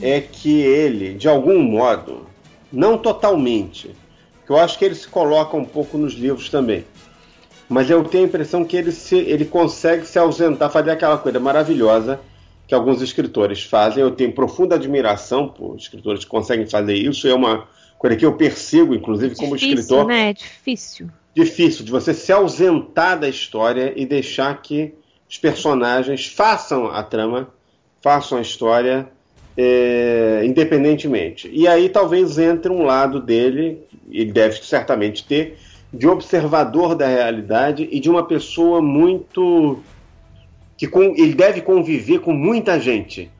[0.00, 2.26] é que ele, de algum modo,
[2.72, 3.94] não totalmente,
[4.46, 6.84] que eu acho que ele se coloca um pouco nos livros também.
[7.72, 11.40] Mas eu tenho a impressão que ele, se, ele consegue se ausentar, fazer aquela coisa
[11.40, 12.20] maravilhosa
[12.66, 14.02] que alguns escritores fazem.
[14.02, 17.26] Eu tenho profunda admiração por escritores que conseguem fazer isso.
[17.26, 17.66] É uma
[17.98, 20.06] coisa que eu persigo, inclusive, como difícil, escritor.
[20.06, 20.30] Né?
[20.30, 21.08] É difícil.
[21.34, 24.92] Difícil, de você se ausentar da história e deixar que
[25.28, 27.48] os personagens façam a trama,
[28.02, 29.08] façam a história
[29.56, 31.50] é, independentemente.
[31.52, 35.58] E aí talvez entre um lado dele, ele deve certamente ter,
[35.92, 39.82] de observador da realidade e de uma pessoa muito
[40.76, 43.30] que com, ele deve conviver com muita gente.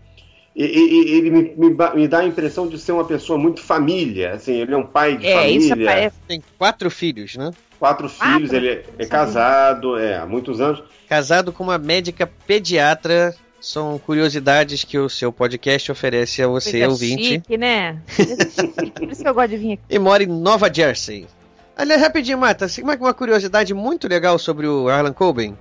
[0.55, 4.75] ele me, me, me, dá a impressão de ser uma pessoa muito família, assim, ele
[4.75, 5.59] é um pai de é, família.
[5.59, 6.17] Isso parece.
[6.29, 7.51] Tem quatro filhos, né?
[7.81, 8.35] Quatro, quatro?
[8.35, 10.85] filhos, ele é, é casado, é, há muitos anos.
[11.09, 13.35] Casado com uma médica pediatra.
[13.61, 17.25] São curiosidades que o seu podcast oferece a você, Coisa ouvinte.
[17.25, 17.97] Chique, né?
[18.95, 19.83] Por isso que eu gosto de vir aqui.
[19.89, 21.29] E mora em Nova Jersey.
[21.77, 22.67] Aliás, rapidinho, Mata,
[23.01, 25.57] uma curiosidade muito legal sobre o Harlan Coben.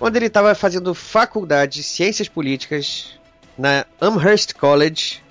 [0.00, 3.18] Onde ele estava fazendo faculdade de ciências políticas
[3.56, 5.22] na Amherst College.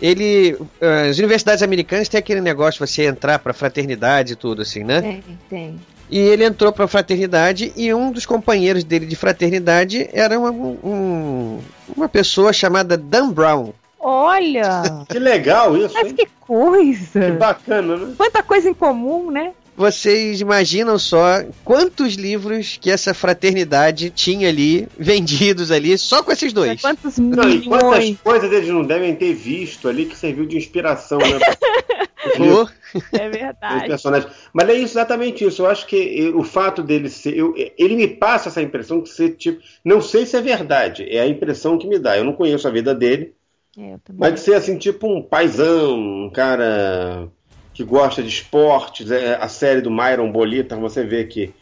[0.00, 4.62] Ele, uh, as universidades americanas têm aquele negócio de você entrar para fraternidade e tudo
[4.62, 5.00] assim, né?
[5.00, 5.80] Tem, tem.
[6.10, 11.60] E ele entrou para fraternidade e um dos companheiros dele de fraternidade era uma, um,
[11.96, 13.72] uma pessoa chamada Dan Brown.
[14.02, 14.82] Olha!
[15.08, 15.94] Que legal isso!
[15.94, 16.14] Mas hein?
[16.14, 17.20] que coisa!
[17.20, 18.14] Que bacana, né?
[18.16, 19.52] Quanta coisa em comum, né?
[19.74, 26.52] Vocês imaginam só quantos livros que essa fraternidade tinha ali, vendidos ali, só com esses
[26.52, 26.80] dois?
[26.82, 27.66] Quantos Não, e milhões?
[27.66, 31.38] quantas coisas eles não devem ter visto ali que serviu de inspiração, né?
[32.36, 32.68] Pô,
[33.12, 34.26] É verdade.
[34.52, 35.62] Mas é isso, exatamente isso.
[35.62, 37.36] Eu acho que o fato dele ser.
[37.36, 39.60] eu- ele me passa essa impressão de ser tipo.
[39.84, 42.16] Não sei se é verdade, é a impressão que me dá.
[42.16, 43.32] Eu não conheço a vida dele,
[43.78, 47.28] É, mas de ser assim, tipo um paizão, um cara
[47.72, 49.10] que gosta de esportes.
[49.10, 51.52] É, A série do Myron Bolita, você vê que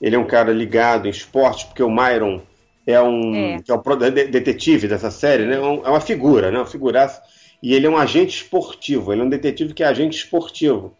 [0.00, 2.40] ele é um cara ligado em esportes, porque o Myron
[2.86, 3.54] é um, É.
[3.56, 5.56] é de- detetive dessa série, né?
[5.56, 6.58] É um- É uma figura, né?
[6.58, 7.20] Uma figuraça.
[7.62, 10.94] E ele é um agente esportivo, ele é um detetive que é agente esportivo.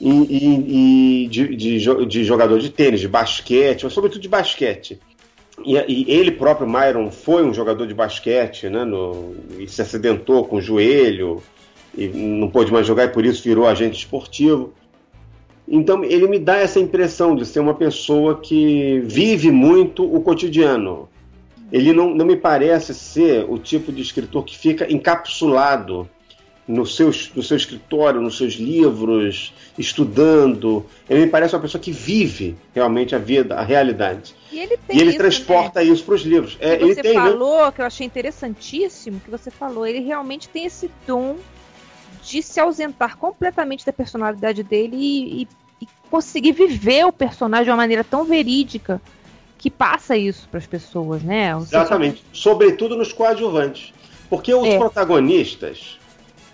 [0.00, 4.98] E, e- e de, de de jogador de tênis, de basquete, mas sobretudo de basquete.
[5.64, 8.84] E, e ele próprio, Myron, foi um jogador de basquete, né?
[8.84, 11.42] no- e se acidentou com o joelho,
[11.96, 14.72] e não pôde mais jogar e por isso virou agente esportivo.
[15.66, 21.08] Então ele me dá essa impressão de ser uma pessoa que vive muito o cotidiano.
[21.72, 26.08] Ele não, não me parece ser o tipo de escritor que fica encapsulado
[26.66, 30.84] no seu, no seu escritório, nos seus livros, estudando.
[31.08, 34.34] Ele me parece uma pessoa que vive realmente a vida, a realidade.
[34.50, 35.86] E ele tem E ele isso, transporta né?
[35.86, 36.56] isso para os livros.
[36.60, 37.20] É, ele você tem, né?
[37.22, 41.36] falou, que eu achei interessantíssimo, que você falou, ele realmente tem esse dom
[42.22, 45.48] de se ausentar completamente da personalidade dele e, e-
[45.82, 49.00] e conseguir viver o personagem de uma maneira tão verídica
[49.58, 51.50] que passa isso para as pessoas, né?
[51.52, 52.24] Exatamente.
[52.32, 53.92] Sobretudo nos coadjuvantes.
[54.30, 54.78] Porque os É.
[54.78, 55.98] protagonistas,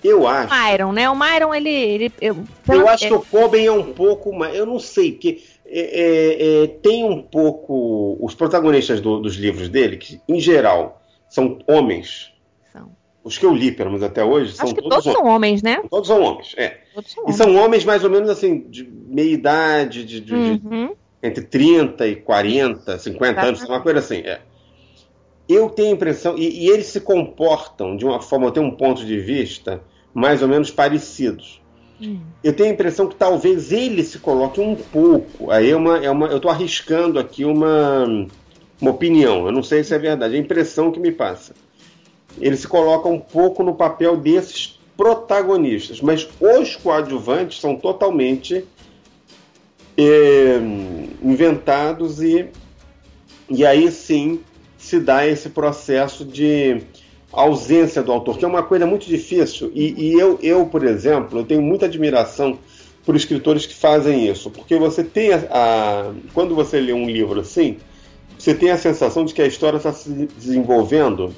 [0.08, 0.52] eu acho.
[0.54, 1.10] O Myron, né?
[1.10, 1.70] O Myron, ele.
[1.70, 2.36] ele eu,
[2.68, 4.54] Eu acho é- que o Coben é um pouco mais.
[4.56, 8.16] Eu não sei, porque é, é, é, tem um pouco.
[8.20, 12.32] Os protagonistas do- dos livros dele, que em geral são homens.
[12.72, 12.90] São.
[13.22, 15.62] Os que eu li, pelo menos até hoje, são Acho que todos todos são homens,
[15.62, 15.82] né?
[15.90, 16.78] Todos são homens, é.
[16.94, 17.36] Todos são E homens.
[17.36, 20.94] são homens mais ou menos assim, de meia idade, de, de- de- Uhum.
[21.22, 24.18] entre 30 e 40, 50 anos, uma coisa assim.
[24.20, 24.40] É.
[25.52, 28.70] Eu tenho a impressão, e, e eles se comportam de uma forma, eu tenho um
[28.70, 29.82] ponto de vista
[30.14, 31.60] mais ou menos parecidos.
[32.00, 32.20] Hum.
[32.42, 35.50] Eu tenho a impressão que talvez ele se coloque um pouco.
[35.50, 38.04] Aí é uma, é uma, eu estou arriscando aqui uma,
[38.80, 39.46] uma opinião.
[39.46, 40.36] Eu não sei se é verdade.
[40.36, 41.52] É a impressão que me passa.
[42.40, 48.64] Ele se coloca um pouco no papel desses protagonistas, mas os coadjuvantes são totalmente
[49.96, 50.60] eh,
[51.20, 52.46] inventados e,
[53.48, 54.40] e aí sim
[54.80, 56.80] se dá esse processo de
[57.32, 59.70] ausência do autor, que é uma coisa muito difícil.
[59.74, 62.58] E, e eu, eu, por exemplo, eu tenho muita admiração
[63.04, 67.40] por escritores que fazem isso, porque você tem a, a- quando você lê um livro
[67.40, 67.76] assim,
[68.38, 71.32] você tem a sensação de que a história está se desenvolvendo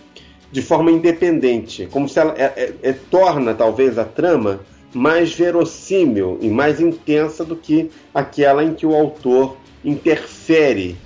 [0.50, 4.60] de forma independente, como se ela é- é- é- torna talvez a trama
[4.94, 10.96] mais verossímil e mais intensa do que aquela em que o autor interfere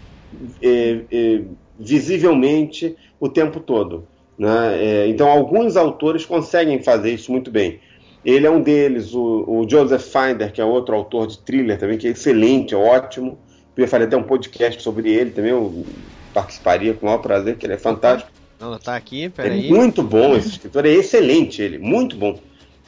[0.61, 1.41] é, é,
[1.79, 4.07] visivelmente o tempo todo.
[4.39, 4.77] né?
[4.79, 7.81] É, então, alguns autores conseguem fazer isso muito bem.
[8.25, 11.97] Ele é um deles, o, o Joseph Finder, que é outro autor de thriller também,
[11.97, 13.39] que é excelente, é ótimo.
[13.77, 15.85] Eu ia fazer até um podcast sobre ele também, eu
[16.35, 18.31] participaria com o maior prazer, que ele é fantástico.
[18.59, 19.69] Não, tá aqui, É peraí.
[19.69, 22.39] muito bom esse escritor, é excelente ele, muito bom.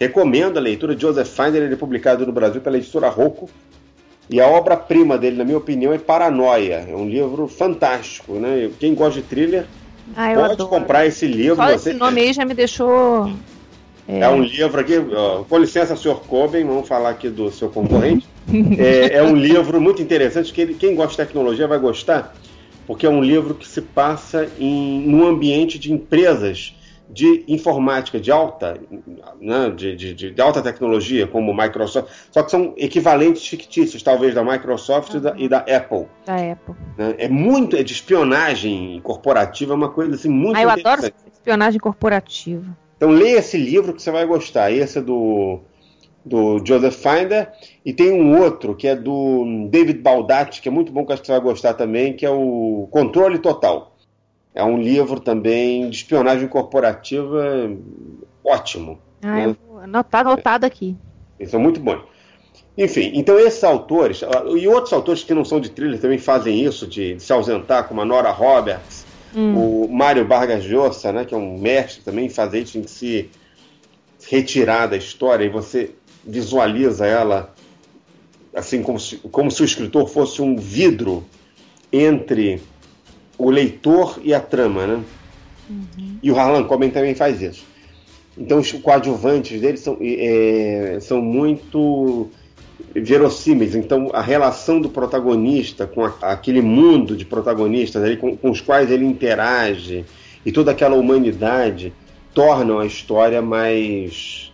[0.01, 3.49] Recomendo a leitura de Joseph Finder, ele é publicado no Brasil pela editora Rocco.
[4.31, 6.87] E a obra-prima dele, na minha opinião, é Paranoia.
[6.89, 8.71] É um livro fantástico, né?
[8.79, 9.67] Quem gosta de thriller
[10.15, 10.69] Ah, pode adoro.
[10.71, 11.57] comprar esse livro.
[11.57, 13.31] Só você- esse nome aí já me deixou.
[14.07, 18.27] É um livro aqui, ó, com licença, senhor Coben, vamos falar aqui do seu concorrente.
[18.79, 22.35] é, é um livro muito interessante, que ele- quem gosta de tecnologia vai gostar,
[22.87, 26.75] porque é um livro que se passa em num ambiente de empresas
[27.11, 28.79] de informática de alta,
[29.41, 34.45] né, de, de- de- alta tecnologia, como Microsoft, só que são equivalentes fictícios, talvez, da
[34.45, 36.07] Microsoft e da- e da Apple.
[36.27, 36.75] Da Apple.
[36.99, 37.15] né?
[37.19, 41.81] É muito, é de espionagem corporativa, é uma coisa assim muito Ah, eu adoro espionagem
[41.81, 42.65] corporativa.
[42.97, 44.71] Então leia esse livro que você vai gostar.
[44.73, 45.61] Esse é do,
[46.25, 47.49] do Joseph Finder.
[47.87, 51.23] E tem um outro que é do David Baldacci, que é muito bom, que acho
[51.23, 53.95] que você vai gostar também, que é o Controle Total.
[54.55, 57.71] É um livro também de espionagem corporativa
[58.45, 58.99] ótimo.
[59.23, 59.57] Ah, né?
[59.83, 60.97] anotar anotado aqui.
[61.39, 62.03] Eles são muito bons.
[62.77, 64.23] Enfim, então esses autores,
[64.57, 67.89] e outros autores que não são de thriller também fazem isso, de, de se ausentar,
[67.89, 69.85] como a Nora Roberts, hum.
[69.85, 73.31] o Mário Vargas Llosa, né, que é um mestre também, fazer isso em se
[74.29, 75.91] retirar da história e você
[76.25, 77.55] visualiza ela
[78.55, 81.25] assim como se, como se o escritor fosse um vidro
[81.93, 82.61] entre
[83.39, 85.05] o leitor e a trama, né?
[85.71, 86.19] Uhum.
[86.23, 87.65] E o Harlan Coben também faz isso.
[88.37, 92.29] Então os coadjuvantes dele são, é, são muito
[92.95, 93.75] verossímeis.
[93.75, 98.61] Então a relação do protagonista com a, aquele mundo de protagonistas ali, com, com, os
[98.61, 100.05] quais ele interage
[100.45, 101.93] e toda aquela humanidade
[102.35, 104.53] tornam a história mais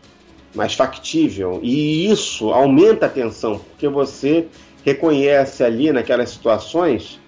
[0.55, 4.47] mais factível e isso aumenta a tensão porque você
[4.85, 7.18] reconhece ali naquelas situações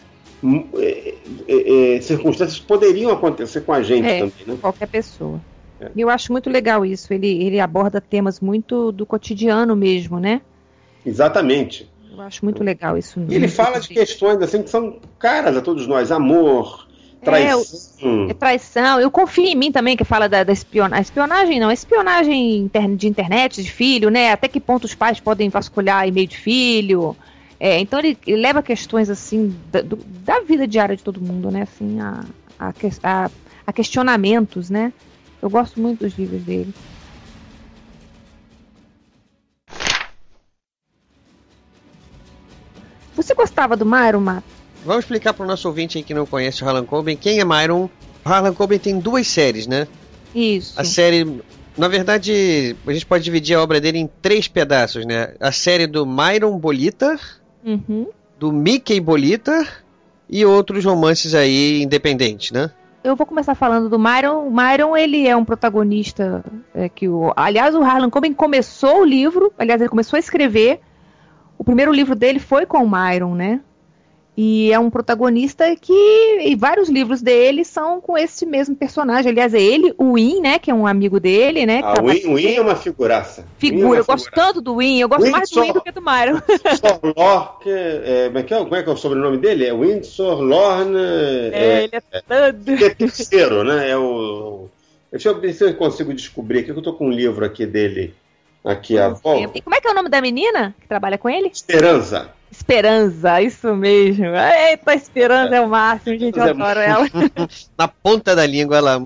[0.75, 1.15] é,
[1.49, 4.59] é, é, circunstâncias que poderiam acontecer com a gente é, também, né?
[4.61, 5.41] Qualquer pessoa.
[5.81, 5.91] É.
[5.95, 7.13] E eu acho muito legal isso.
[7.13, 10.41] Ele, ele aborda temas muito do cotidiano mesmo, né?
[11.05, 11.91] Exatamente.
[12.11, 13.21] Eu acho muito legal isso.
[13.29, 16.87] E ele fala de questões assim que são caras a todos nós: amor,
[17.23, 18.27] traição.
[18.27, 19.01] É, é traição.
[19.01, 21.03] Eu confio em mim também, que fala da, da espionagem.
[21.03, 24.33] Espionagem não, espionagem de internet, de filho, né?
[24.33, 27.17] Até que ponto os pais podem vasculhar e-mail de filho.
[27.59, 31.51] É, então ele, ele, leva questões assim da, do, da, vida diária de todo mundo,
[31.51, 31.63] né?
[31.63, 32.25] Assim, a,
[32.59, 33.31] a, a,
[33.67, 34.93] a questionamentos, né?
[35.41, 36.73] Eu gosto muito dos livros dele.
[43.15, 44.45] Você gostava do Myron, Mato?
[44.85, 47.45] Vamos explicar para o nosso ouvinte aí que não conhece o Harlan Coben quem é
[47.45, 47.89] Myron.
[48.25, 49.89] Harlan Coben tem duas séries, né?
[50.35, 50.79] Isso.
[50.79, 51.41] A série.
[51.77, 55.35] Na verdade, a gente pode dividir a obra dele em três pedaços, né?
[55.41, 57.19] A série do Myron Bolitar,
[57.67, 58.07] uhum.
[58.39, 59.85] do Mickey Bolitar
[60.31, 62.71] e outros romances aí independentes, né?
[63.07, 64.49] eu vou começar falando do Myron.
[64.49, 67.33] O Myron, ele é um protagonista é, que o...
[67.37, 70.81] Aliás, o Harlan Coben começou o livro, aliás, ele começou a escrever.
[71.57, 73.61] O primeiro livro dele foi com o Myron, né?
[74.37, 75.93] E é um protagonista que.
[76.43, 79.31] E vários livros dele são com esse mesmo personagem.
[79.31, 80.59] Aliás, é ele, o Win, né?
[80.59, 81.81] Que é um amigo dele, né?
[81.83, 83.47] Ah, o Win, Win é uma figuraça.
[83.57, 86.03] Figura, é eu gosto tanto do Win, eu gosto mais do Win do que do
[86.03, 86.43] Myron.
[87.17, 89.65] Lorne, é, como, é que é, como é que é o sobrenome dele?
[89.65, 90.99] É Windsor Lorne.
[90.99, 92.71] É, é, ele é todo.
[92.71, 93.89] É, é terceiro, né?
[93.89, 94.69] É o.
[95.11, 97.65] Deixa eu ver se eu consigo descobrir aqui, que eu tô com um livro aqui
[97.65, 98.15] dele.
[98.63, 99.57] Aqui a volta.
[99.57, 101.49] E como é que é o nome da menina que trabalha com ele?
[101.49, 102.35] Esperança.
[102.57, 104.27] Esperança, isso mesmo.
[104.35, 107.07] Eita, Esperança é, é o máximo, gente, eu é adoro ela.
[107.77, 109.03] Na ponta da língua ela.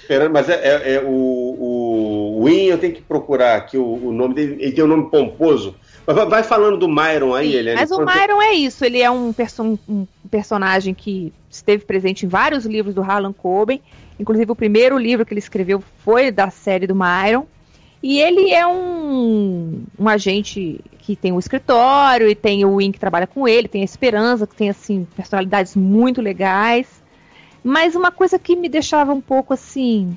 [0.00, 4.12] Esperança, mas é, é, é, o, o Win, eu tenho que procurar aqui o, o
[4.12, 5.74] nome dele, ele tem um nome pomposo.
[6.06, 9.10] Mas vai falando do Myron aí, Sim, ele Mas o Myron é isso, ele é
[9.10, 13.80] um, perso um personagem que esteve presente em vários livros do Harlan Coben.
[14.18, 17.46] Inclusive, o primeiro livro que ele escreveu foi da série do Myron.
[18.02, 22.98] E ele é um, um agente que tem um escritório e tem o Win que
[22.98, 27.02] trabalha com ele, tem a Esperança, que tem assim personalidades muito legais.
[27.62, 30.16] Mas uma coisa que me deixava um pouco assim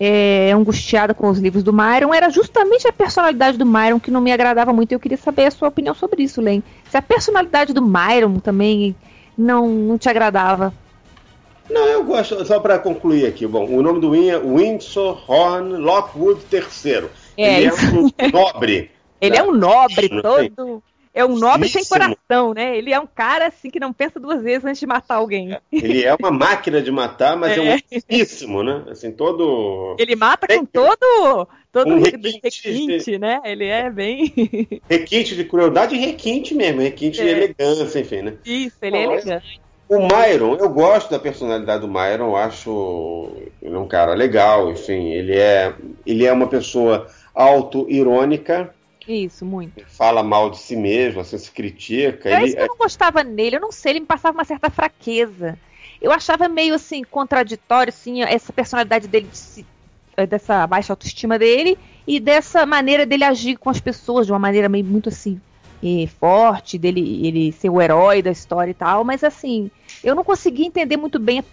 [0.00, 4.20] é, angustiada com os livros do Myron era justamente a personalidade do Myron que não
[4.20, 4.92] me agradava muito.
[4.92, 6.62] Eu queria saber a sua opinião sobre isso, Len.
[6.90, 8.96] Se a personalidade do Myron também
[9.36, 10.72] não, não te agradava.
[11.68, 15.76] Não, eu gosto, só para concluir aqui, bom, o nome do Win é Windsor Horn
[15.78, 17.08] Lockwood III.
[17.36, 18.90] É, ele é um nobre.
[19.20, 19.38] ele né?
[19.38, 20.82] é um nobre todo.
[21.16, 22.76] É um nobre sem coração, né?
[22.76, 25.50] Ele é um cara assim que não pensa duas vezes antes de matar alguém.
[25.50, 28.84] É, ele é uma máquina de matar, mas é, é um riquíssimo, né?
[28.90, 29.96] Assim, todo.
[29.98, 33.18] Ele mata com todo, todo um requinte, requinte de...
[33.18, 33.40] né?
[33.46, 34.30] Ele é bem.
[34.86, 37.24] requinte de crueldade e requinte mesmo, requinte é.
[37.24, 38.34] de elegância, enfim, né?
[38.44, 39.60] Isso, ele é Bom, é elegante.
[39.88, 43.32] O Myron, eu gosto da personalidade do Myron, eu acho
[43.62, 45.72] ele é um cara legal, enfim, ele é,
[46.04, 47.06] ele é uma pessoa
[47.36, 48.74] auto-irônica.
[49.06, 49.84] Isso, muito.
[49.86, 52.28] Fala mal de si mesmo, assim, se critica.
[52.30, 54.68] É isso que eu não gostava nele, eu não sei, ele me passava uma certa
[54.68, 55.56] fraqueza.
[56.02, 59.64] Eu achava meio assim, contraditório, assim, essa personalidade dele, de
[60.26, 61.76] dessa baixa autoestima dele
[62.06, 65.38] e dessa maneira dele agir com as pessoas, de uma maneira meio muito assim,
[66.18, 69.70] forte, dele ele ser o herói da história e tal, mas assim,
[70.02, 71.44] eu não conseguia entender muito bem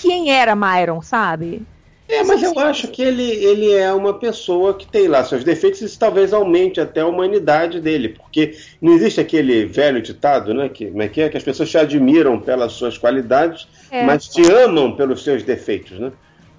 [0.00, 1.62] quem era Myron, sabe?
[2.08, 5.80] É, mas eu acho que ele, ele é uma pessoa que tem lá seus defeitos
[5.80, 10.68] e isso talvez aumente até a humanidade dele, porque não existe aquele velho ditado, né?
[10.68, 11.28] Que, como é que é?
[11.28, 14.04] Que as pessoas te admiram pelas suas qualidades, é.
[14.04, 16.12] mas te amam pelos seus defeitos, né?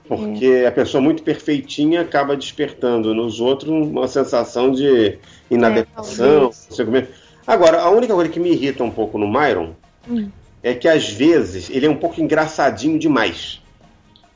[0.06, 5.18] Porque a pessoa muito perfeitinha acaba despertando nos outros uma sensação de
[5.52, 6.52] inadequação.
[6.52, 7.08] sei como é.
[7.45, 9.74] Agora, a única coisa que me irrita um pouco no Myron
[10.10, 10.30] Hum.
[10.64, 13.62] é que às vezes ele é um pouco engraçadinho demais.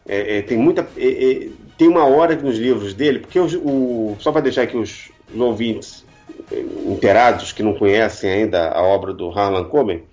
[0.08, 0.88] É, é, tem muita.
[0.98, 4.78] é, é, tem uma hora nos livros dele, porque os- o, só para deixar aqui
[4.78, 6.06] os, os ouvintes
[6.52, 6.60] é,
[6.92, 10.04] inteirados que não conhecem ainda a obra do Harlan Coben,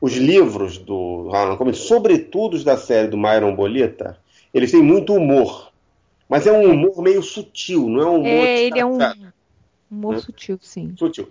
[0.00, 4.18] os livros do Harlan Coben, sobretudo os da série do Myron Bolita,
[4.52, 5.72] eles têm muito humor.
[6.28, 8.98] Mas é um humor meio sutil, não é um humor É, ele é um
[9.90, 10.20] humor Né?
[10.20, 10.94] sutil, sim.
[10.96, 11.28] sutil.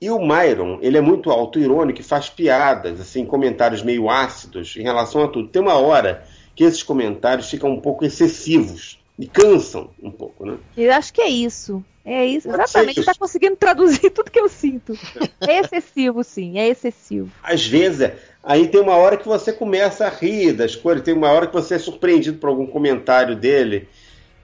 [0.00, 4.82] E o Myron, ele é muito auto-irônico e faz piadas, assim, comentários meio ácidos em
[4.82, 5.48] relação a tudo.
[5.48, 6.24] Tem uma hora
[6.54, 10.56] que esses comentários ficam um pouco excessivos e cansam um pouco, né?
[10.76, 11.84] Eu acho que é isso.
[12.04, 13.00] É isso, exatamente.
[13.00, 14.96] Está conseguindo traduzir tudo que eu sinto.
[15.40, 17.30] É excessivo, sim, é excessivo.
[17.42, 21.14] Às vezes, é- aí tem uma hora que você começa a rir das coisas, tem
[21.14, 23.88] uma hora que você é surpreendido por algum comentário dele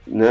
[0.06, 0.26] né,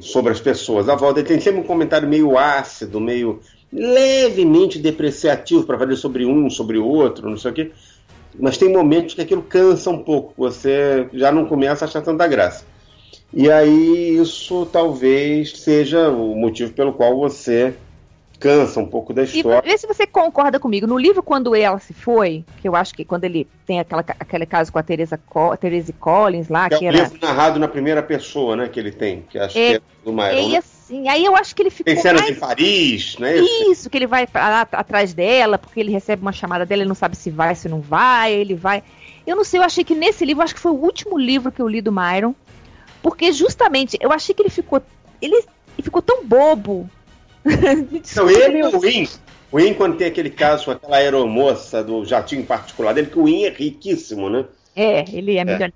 [0.00, 0.88] sobre as pessoas.
[0.88, 3.40] A volta ele tem sempre um comentário meio ácido, meio
[3.72, 7.72] levemente depreciativo para falar sobre um, sobre o outro, não sei o quê.
[8.38, 12.26] Mas tem momentos que aquilo cansa um pouco, você já não começa a achar tanta
[12.26, 12.64] graça.
[13.32, 17.74] E aí isso talvez seja o motivo pelo qual você
[18.38, 19.62] cansa um pouco da E história.
[19.62, 20.86] vê se você concorda comigo.
[20.86, 24.44] No livro Quando Ela Se Foi, que eu acho que quando ele tem aquela, aquele
[24.46, 27.02] caso com a Teresa Co Therese Collins lá, Que que é um era.
[27.04, 28.68] livro narrado na primeira pessoa, né?
[28.68, 30.38] Que ele tem, que acho É, que é do Myron.
[30.38, 30.58] E né?
[30.84, 33.88] Assim, aí eu acho que ele ficou Tem cenas mais em Paris, não é isso?
[33.88, 34.28] Que ele vai
[34.72, 37.80] atrás dela, porque ele recebe uma chamada dela, ele não sabe se vai, se não
[37.80, 38.82] vai, ele vai.
[39.26, 41.60] Eu não sei, eu achei que nesse livro, acho que foi o último livro que
[41.60, 42.34] eu li do Myron,
[43.02, 44.82] porque justamente eu achei que ele ficou.
[45.20, 46.88] Ele, ele ficou tão bobo.
[47.44, 49.08] Não, desculpa, ele e o Win.
[49.50, 53.24] O Win, quando tem aquele caso com aquela aeromoça do jatinho particular dele, que o
[53.24, 54.44] Win é riquíssimo, né?
[54.76, 55.74] É, ele é milionário.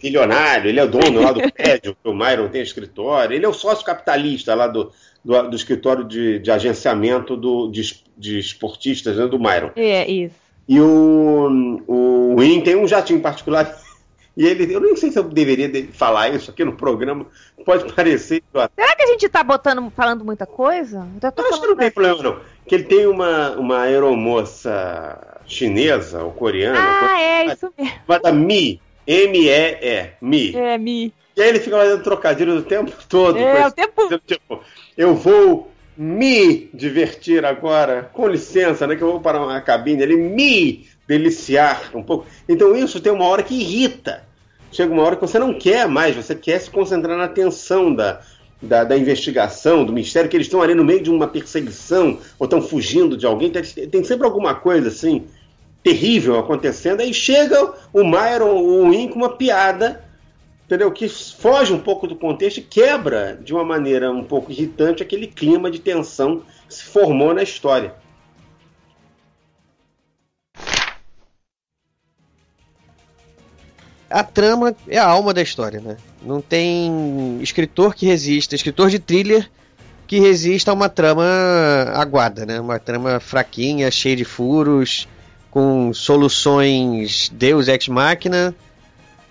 [0.00, 3.48] Bilionário, ele é o dono lá do prédio, que o Myron tem escritório, ele é
[3.48, 4.92] o sócio capitalista lá do,
[5.24, 7.82] do, do escritório de, de agenciamento do, de,
[8.16, 9.70] de esportistas né, do Myron.
[9.76, 10.34] É, isso.
[10.68, 13.76] E o, o Win tem um jatinho particular.
[14.40, 17.26] E ele, eu nem sei se eu deveria de- falar isso aqui no programa,
[17.66, 18.40] pode parecer.
[18.52, 21.04] Será que a gente tá botando, falando muita coisa?
[21.20, 22.40] Eu tô Acho que não tem problema, não.
[22.64, 27.92] Que ele tem uma, uma aeromoça chinesa ou coreana, Ah, é, isso mesmo.
[28.06, 28.80] chamada Mi.
[29.08, 30.10] M-E-E.
[30.20, 30.54] Mi.
[30.54, 31.14] É, Mi.
[31.34, 33.38] E aí ele fica fazendo trocadilho o tempo todo.
[33.38, 34.20] É, o tempo.
[34.26, 34.60] Tipo,
[34.96, 38.96] eu vou me divertir agora, com licença, né?
[38.96, 42.26] Que eu vou para uma cabine, ele me deliciar um pouco.
[42.46, 44.24] Então isso tem uma hora que irrita.
[44.70, 48.20] Chega uma hora que você não quer mais, você quer se concentrar na tensão da,
[48.60, 52.44] da, da investigação, do mistério, que eles estão ali no meio de uma perseguição, ou
[52.44, 55.24] estão fugindo de alguém, tem, tem sempre alguma coisa assim
[55.82, 60.08] terrível acontecendo, aí chega o Myron, o Win com uma piada
[60.68, 60.92] entendeu?
[60.92, 65.26] Que foge um pouco do contexto e quebra de uma maneira um pouco irritante aquele
[65.26, 67.94] clima de tensão que se formou na história.
[74.10, 75.96] A trama é a alma da história, né?
[76.22, 79.50] Não tem escritor que resista, escritor de thriller
[80.06, 81.24] que resista a uma trama
[81.94, 82.58] aguada, né?
[82.58, 85.06] Uma trama fraquinha, cheia de furos,
[85.50, 88.54] com soluções Deus ex machina.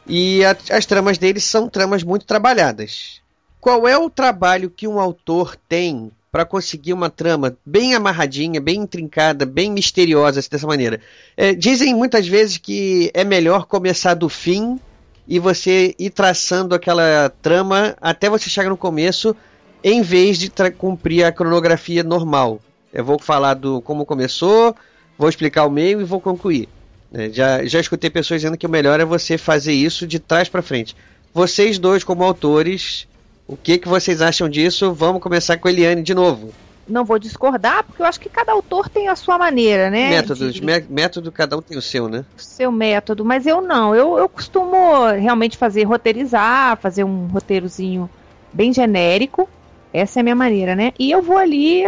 [0.05, 3.22] E a- as tramas deles são tramas muito trabalhadas.
[3.59, 8.78] Qual é o trabalho que um autor tem para conseguir uma trama bem amarradinha, bem
[8.78, 11.01] intrincada, bem misteriosa assim, dessa maneira?
[11.36, 14.80] É, dizem muitas vezes que é melhor começar do fim
[15.28, 19.36] e você ir traçando aquela trama até você chegar no começo,
[19.84, 22.61] em vez de cumprir a cronografia normal.
[22.93, 24.74] Eu vou falar do como começou,
[25.18, 26.68] vou explicar o meio e vou concluir.
[27.13, 30.49] É, já, já escutei pessoas dizendo que o melhor é você fazer isso de trás
[30.49, 30.95] para frente.
[31.34, 33.07] Vocês dois, como autores,
[33.47, 34.93] o que, que vocês acham disso?
[34.93, 36.53] Vamos começar com a Eliane de novo.
[36.88, 40.09] Não vou discordar, porque eu acho que cada autor tem a sua maneira, né?
[40.09, 42.24] Métodos, de- mé- método, cada um tem o seu, né?
[42.38, 43.93] seu método, mas eu não.
[43.93, 48.09] Eu, eu costumo realmente fazer roteirizar, fazer um roteirozinho
[48.53, 49.49] bem genérico.
[49.93, 50.93] Essa é a minha maneira, né?
[50.97, 51.84] E eu vou ali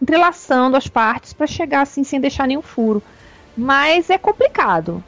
[0.00, 3.02] entrelaçando as partes para chegar assim sem deixar nenhum furo.
[3.56, 5.02] Mas é complicado.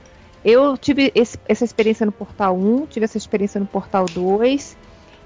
[0.45, 4.77] Eu tive esse- essa experiência no Portal 1, tive essa experiência no Portal 2,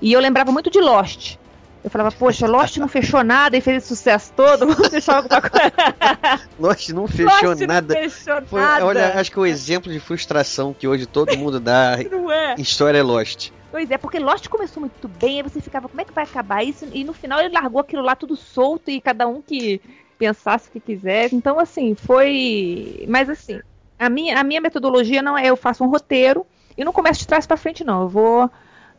[0.03, 1.37] e eu lembrava muito de Lost.
[1.83, 5.41] Eu falava, poxa, Lost não fechou nada e fez esse sucesso todo, vamos fechar alguma
[5.41, 5.73] coisa.
[6.59, 7.95] Lost não fechou Lost não nada.
[7.95, 8.87] fechou Foi- nada.
[8.87, 12.55] olha, acho que o exemplo de frustração que hoje todo mundo dá Não é?
[12.59, 13.51] em história é Lost.
[13.75, 16.63] Pois é, porque Lost começou muito bem, aí você ficava, como é que vai acabar
[16.63, 16.87] isso?
[16.93, 19.81] E no final ele largou aquilo lá tudo solto e cada um que
[20.17, 21.35] pensasse o que quisesse.
[21.35, 23.05] Então, assim, foi.
[23.09, 23.61] Mas assim,
[23.99, 26.47] a minha, a minha metodologia não é eu faço um roteiro
[26.79, 28.03] E não começo de trás para frente, não.
[28.03, 28.49] Eu vou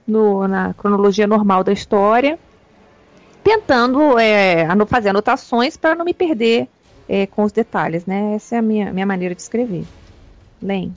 [0.05, 2.37] no, na cronologia normal da história,
[3.45, 6.67] tentando é, fazer anotações para não me perder
[7.07, 8.33] é, com os detalhes, né?
[8.35, 9.85] Essa é a minha, minha maneira de escrever.
[10.61, 10.93] Len.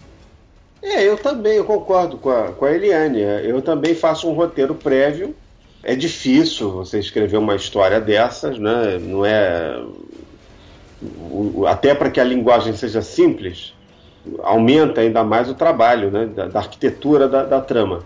[0.83, 3.21] É, eu também, eu concordo com a, com a Eliane.
[3.21, 5.35] Eu também faço um roteiro prévio.
[5.83, 8.99] É difícil você escrever uma história dessas, né?
[9.01, 9.83] Não é.
[11.69, 13.73] Até para que a linguagem seja simples,
[14.43, 16.27] aumenta ainda mais o trabalho né?
[16.27, 18.01] da, da arquitetura da, da, trama.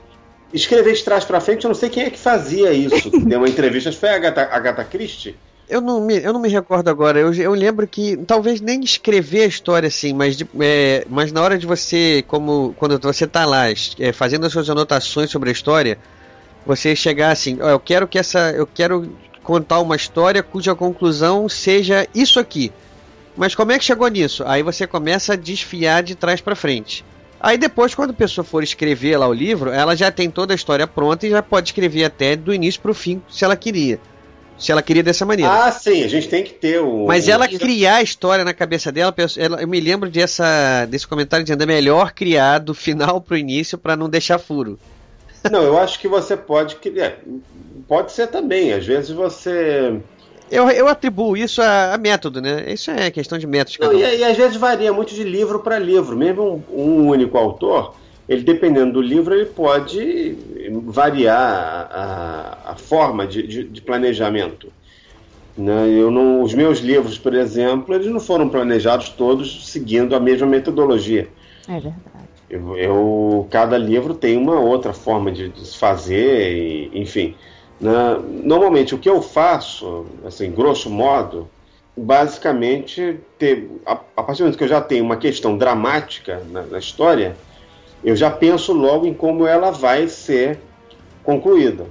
[0.53, 3.11] Escrever de trás para frente, eu não sei quem é que fazia isso.
[3.25, 5.35] Deu uma entrevista, foi a Agatha, Agatha Christie?
[5.69, 7.19] Eu não me, eu não me recordo agora.
[7.19, 11.41] Eu, eu lembro que talvez nem escrever a história assim, mas, de, é, mas na
[11.41, 15.53] hora de você, como quando você está lá é, fazendo as suas anotações sobre a
[15.53, 15.99] história,
[16.67, 21.49] você chegar assim, ó, eu quero que essa, eu quero contar uma história cuja conclusão
[21.49, 22.73] seja isso aqui.
[23.37, 24.45] Mas como é que chegou nisso?
[24.47, 27.05] Aí você começa a desfiar de trás para frente.
[27.41, 30.55] Aí depois, quando a pessoa for escrever lá o livro, ela já tem toda a
[30.55, 33.99] história pronta e já pode escrever até do início para o fim, se ela queria
[34.59, 35.51] se ela queria dessa maneira.
[35.51, 37.07] Ah, sim, a gente tem que ter o.
[37.07, 39.15] Mas ela criar a história na cabeça dela,
[39.61, 43.97] eu me lembro dessa, desse comentário dizendo é melhor criar do final pro início para
[43.97, 44.79] não deixar furo.
[45.51, 47.19] Não, eu acho que você pode criar.
[47.89, 48.73] Pode ser também.
[48.73, 50.01] Às vezes você.
[50.51, 52.73] Eu, eu atribuo isso a, a método, né?
[52.73, 53.87] Isso é questão de método.
[53.87, 56.17] Não, e, e, às vezes varia muito de livro para livro.
[56.17, 57.95] Mesmo um, um único autor,
[58.33, 60.37] ele dependendo do livro, ele pode
[60.85, 64.73] variar a, a forma de, de, de planejamento.
[65.57, 65.89] Né?
[65.91, 70.47] Eu não, os meus livros, por exemplo, eles não foram planejados todos seguindo a mesma
[70.47, 71.29] metodologia.
[71.69, 72.03] É verdade.
[72.49, 77.35] Eu, eu cada livro tem uma outra forma de, de se fazer, e, enfim.
[77.81, 78.19] Né?
[78.43, 81.49] Normalmente o que eu faço, assim, grosso modo,
[81.97, 86.63] basicamente, ter, a, a partir do momento que eu já tenho uma questão dramática na,
[86.63, 87.37] na história,
[88.05, 90.59] eu já penso logo em como ela vai ser
[91.23, 91.87] concluída.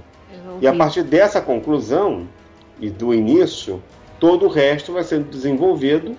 [0.60, 2.28] E a partir dessa conclusão
[2.80, 3.82] e do início,
[4.20, 6.16] todo o resto vai sendo desenvolvido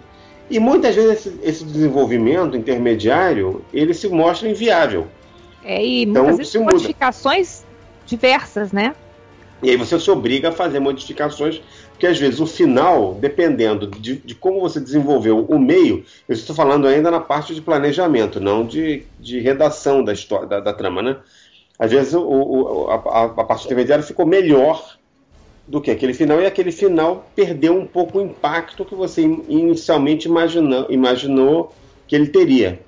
[0.49, 5.07] e muitas vezes esse, esse desenvolvimento intermediário ele se mostra inviável.
[5.63, 7.63] É, e então, muitas vezes modificações
[8.05, 8.93] diversas, né?
[9.61, 11.61] E aí você se obriga a fazer modificações
[11.93, 16.55] porque às vezes o final, dependendo de, de como você desenvolveu o meio, eu estou
[16.55, 21.01] falando ainda na parte de planejamento, não de, de redação da história, da, da trama,
[21.01, 21.17] né?
[21.77, 24.97] Às vezes o, o, a, a parte intermediária ficou melhor
[25.67, 30.27] do que aquele final, e aquele final perdeu um pouco o impacto que você inicialmente
[30.27, 31.73] imaginou, imaginou
[32.07, 32.81] que ele teria.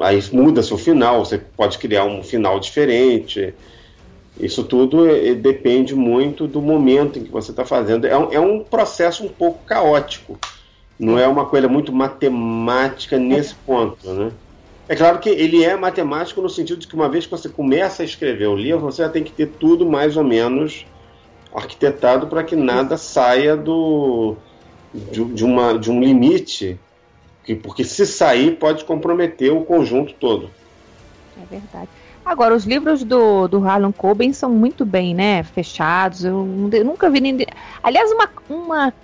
[0.00, 3.54] Aí muda-se o final, você pode criar um final diferente.
[4.38, 8.06] Isso tudo é, depende muito do momento em que você está fazendo.
[8.06, 10.38] É um, é um, processo um pouco caótico.
[10.98, 14.30] Não é uma coisa muito matemática nesse ponto, né?
[14.88, 18.02] É claro que ele é matemático no sentido de que uma vez que você começa
[18.02, 20.84] a escrever o livro, você já tem que ter tudo mais ou menos
[21.54, 24.36] arquitetado para que nada saia do
[24.92, 26.78] de, de, uma, de um limite,
[27.44, 30.50] que, porque se sair pode comprometer o conjunto todo.
[31.40, 31.88] É verdade.
[32.24, 35.42] Agora, os livros do, do Harlan Coben são muito bem, né?
[35.42, 36.24] Fechados.
[36.24, 37.46] Eu, eu nunca vi ninguém.
[37.82, 38.28] Aliás, uma.
[38.48, 38.94] uma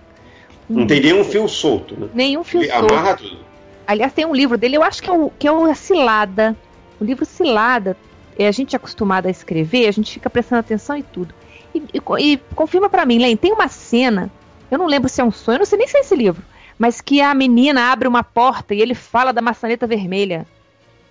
[0.69, 0.81] um...
[0.81, 2.09] Não tem nenhum fio solto, né?
[2.13, 2.93] Nenhum fio Ele solto.
[2.93, 3.39] Amarra tudo.
[3.87, 6.57] Aliás, tem um livro dele, eu acho que é o, que é o Cilada.
[7.01, 7.97] O livro Cilada.
[8.39, 11.35] É, a gente é acostumado a escrever, a gente fica prestando atenção e tudo.
[11.75, 14.31] E, e, e confirma para mim, Len, tem uma cena.
[14.71, 16.43] Eu não lembro se é um sonho, eu não sei nem se é esse livro.
[16.79, 20.47] Mas que a menina abre uma porta e ele fala da maçaneta vermelha.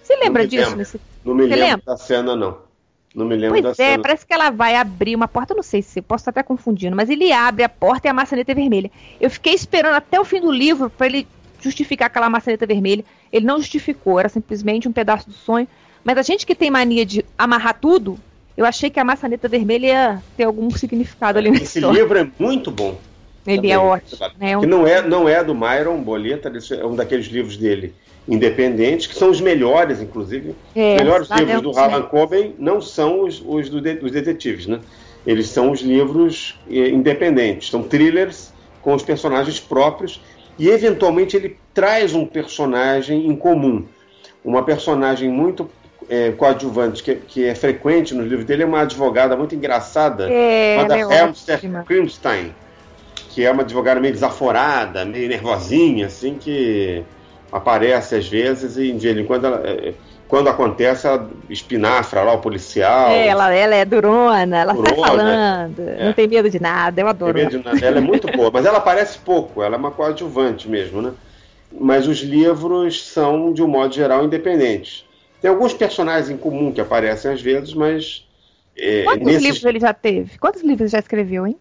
[0.05, 0.75] Você lembra disso?
[0.75, 1.01] Nesse...
[1.23, 1.83] Não me lembro lembra?
[1.85, 2.59] da cena, não.
[3.15, 4.03] Não me lembro pois da é, cena.
[4.03, 6.95] parece que ela vai abrir uma porta, eu não sei se posso estar até confundindo,
[6.95, 8.91] mas ele abre a porta e a maçaneta é vermelha.
[9.19, 11.27] Eu fiquei esperando até o fim do livro para ele
[11.59, 13.03] justificar aquela maçaneta vermelha.
[13.33, 15.67] Ele não justificou, era simplesmente um pedaço do sonho.
[16.03, 18.19] Mas a gente que tem mania de amarrar tudo,
[18.55, 21.49] eu achei que a maçaneta vermelha ia ter algum significado ali.
[21.49, 22.95] Esse livro é muito bom.
[23.45, 24.19] Ele também, é ótimo.
[24.39, 24.59] Né?
[24.59, 27.93] Que não é, não é do Myron Boleta, é um daqueles livros dele
[28.27, 30.55] independentes, que são os melhores, inclusive.
[30.75, 34.65] É, os melhores livros do Harlan Coben não são os, os do de, dos detetives,
[34.65, 34.79] né?
[35.25, 40.21] Eles são os livros eh, independentes, são thrillers com os personagens próprios
[40.57, 43.85] e eventualmente ele traz um personagem em comum,
[44.43, 45.67] uma personagem muito
[46.07, 50.75] é, coadjuvante que, que, é frequente nos livros dele é uma advogada muito engraçada, é,
[50.75, 52.53] chamada é Helmster Krimstein,
[53.35, 57.03] que é uma advogada meio desaforada, meio nervosinha, assim que
[57.51, 59.93] aparece às vezes e de vez em quando ela, é,
[60.25, 63.09] quando acontece ela espinafra lá o policial.
[63.09, 66.05] É, ela, ela é durona, ela durona, sai falando, é.
[66.05, 67.33] não tem medo de nada, eu adoro.
[67.33, 67.85] Tem medo de nada.
[67.85, 71.11] Ela é muito boa, mas ela aparece pouco, ela é uma coadjuvante mesmo, né?
[71.77, 75.03] Mas os livros são, de um modo geral, independentes.
[75.41, 78.25] Tem alguns personagens em comum que aparecem às vezes, mas.
[78.77, 80.37] É, Quantos nesses- livros ele já teve?
[80.39, 81.57] Quantos livros ele já escreveu, hein?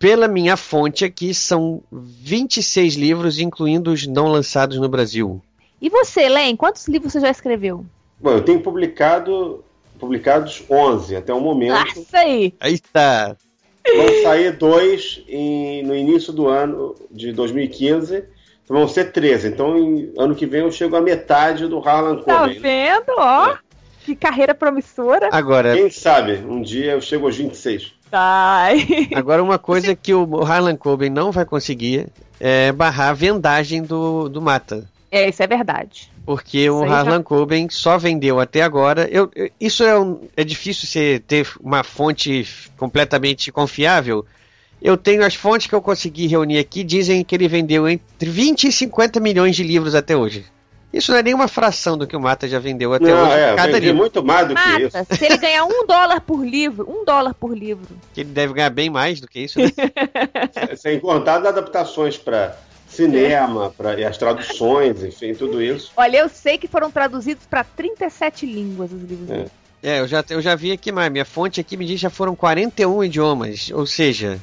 [0.00, 5.42] Pela minha fonte aqui, são 26 livros, incluindo os não lançados no Brasil.
[5.80, 7.84] E você, Len, quantos livros você já escreveu?
[8.18, 9.62] Bom, eu tenho publicado
[9.98, 11.72] publicados 11 até o momento.
[11.96, 12.54] Nossa aí!
[12.58, 13.36] Aí tá.
[13.94, 18.24] Vão sair dois em- no início do ano de 2015.
[18.64, 19.48] Então vão ser 13.
[19.48, 22.58] Então, em- ano que vem eu chego à metade do Harlan Tá Coben.
[22.58, 22.60] né?
[22.62, 23.54] vendo, ó?
[24.02, 25.28] Que carreira promissora.
[25.30, 27.92] Agora, Quem sabe, um dia eu chego aos 26.
[29.14, 32.08] Agora uma coisa que o Harlan Coben não vai conseguir
[32.38, 34.88] é barrar a vendagem do, do Mata.
[35.10, 36.10] É, isso é verdade.
[36.24, 39.08] Porque o Isso já- Harlan Coben só vendeu até agora.
[39.10, 42.46] Eu, eu- isso é, um- é difícil você ter uma fonte
[42.76, 44.24] completamente confiável.
[44.80, 48.64] Eu tenho as fontes que eu consegui reunir aqui, dizem que ele vendeu entre 20
[48.68, 50.44] e 50 milhões de livros até hoje.
[50.92, 53.38] Isso não é nem uma fração do que o Mata já vendeu até Não, hoje.
[53.38, 53.96] é, cada livro.
[53.96, 54.96] muito mais do que isso.
[54.96, 57.96] Mata, se ele ganhar um dólar por livro, um dólar por livro.
[58.12, 59.70] Que ele deve ganhar bem mais do que isso, né?
[60.76, 62.56] Sem contar as adaptações para
[62.88, 65.92] cinema, para e as traduções, enfim, tudo isso.
[65.96, 69.30] Olha, eu sei que foram traduzidos para 37 línguas os livros.
[69.30, 69.34] É.
[69.34, 69.50] dele.
[69.82, 71.10] É, eu já, eu já vi aqui mais.
[71.10, 73.70] Minha fonte aqui me diz que já foram 41 idiomas.
[73.72, 74.38] Ou seja,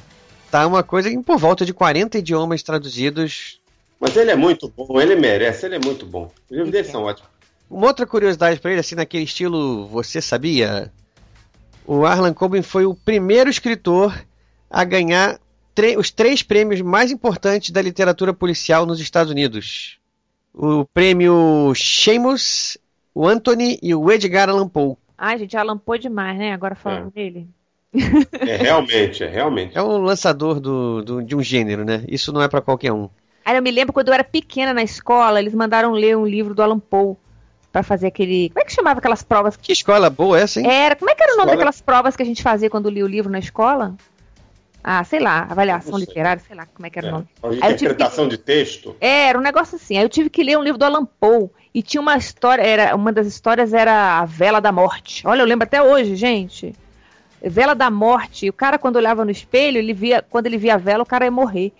[0.50, 3.57] tá uma coisa em por volta de 40 idiomas traduzidos.
[4.00, 6.30] Mas ele é muito bom, ele merece, ele é muito bom.
[6.48, 7.28] Os livros dele são ótimos.
[7.70, 10.92] Uma outra curiosidade para ele, assim, naquele estilo Você Sabia?
[11.84, 14.24] O Arlan Coben foi o primeiro escritor
[14.70, 15.38] a ganhar
[15.96, 19.98] os três prêmios mais importantes da literatura policial nos Estados Unidos.
[20.52, 22.76] O prêmio Seamus,
[23.14, 24.96] o Anthony e o Edgar Allan Poe.
[25.16, 26.52] Ai, gente, alampou demais, né?
[26.52, 27.46] Agora falando dele.
[28.40, 29.76] É realmente, é realmente.
[29.78, 32.04] É um lançador do, do- de um gênero, né?
[32.08, 33.08] Isso não é para qualquer um.
[33.48, 36.54] Aí eu me lembro quando eu era pequena na escola, eles mandaram ler um livro
[36.54, 37.16] do Alan Poe
[37.72, 38.50] pra fazer aquele.
[38.50, 39.56] Como é que chamava aquelas provas?
[39.56, 40.70] Que escola boa essa, hein?
[40.70, 40.94] Era.
[40.94, 43.04] Como é que era o nome Escola- daquelas provas que a gente fazia quando lia
[43.04, 43.94] o livro na escola?
[44.84, 46.04] Ah, sei lá, avaliação sei.
[46.06, 47.12] literária, sei lá como é que era o É.
[47.12, 47.26] nome.
[47.42, 48.94] A Aí eu tive que- interpretação de texto.
[49.00, 49.96] É, era um negócio assim.
[49.96, 52.94] Aí eu tive que ler um livro do Alan Poe e tinha uma história, era
[52.94, 55.26] uma das histórias era a Vela da Morte.
[55.26, 56.74] Olha, eu lembro até hoje, gente.
[57.42, 58.44] Vela da Morte.
[58.46, 61.06] E o cara quando olhava no espelho, ele via, quando ele via a vela, o
[61.06, 61.72] cara ia morrer.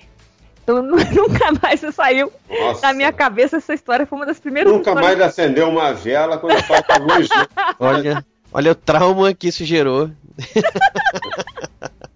[0.69, 2.83] Então nunca mais saiu Nossa.
[2.83, 4.05] da minha cabeça essa história.
[4.07, 5.17] Foi uma das primeiras Nunca histórias.
[5.19, 7.27] mais acendeu uma vela quando falta luz.
[7.31, 7.47] né?
[7.81, 10.11] Olha, olha o trauma que isso gerou.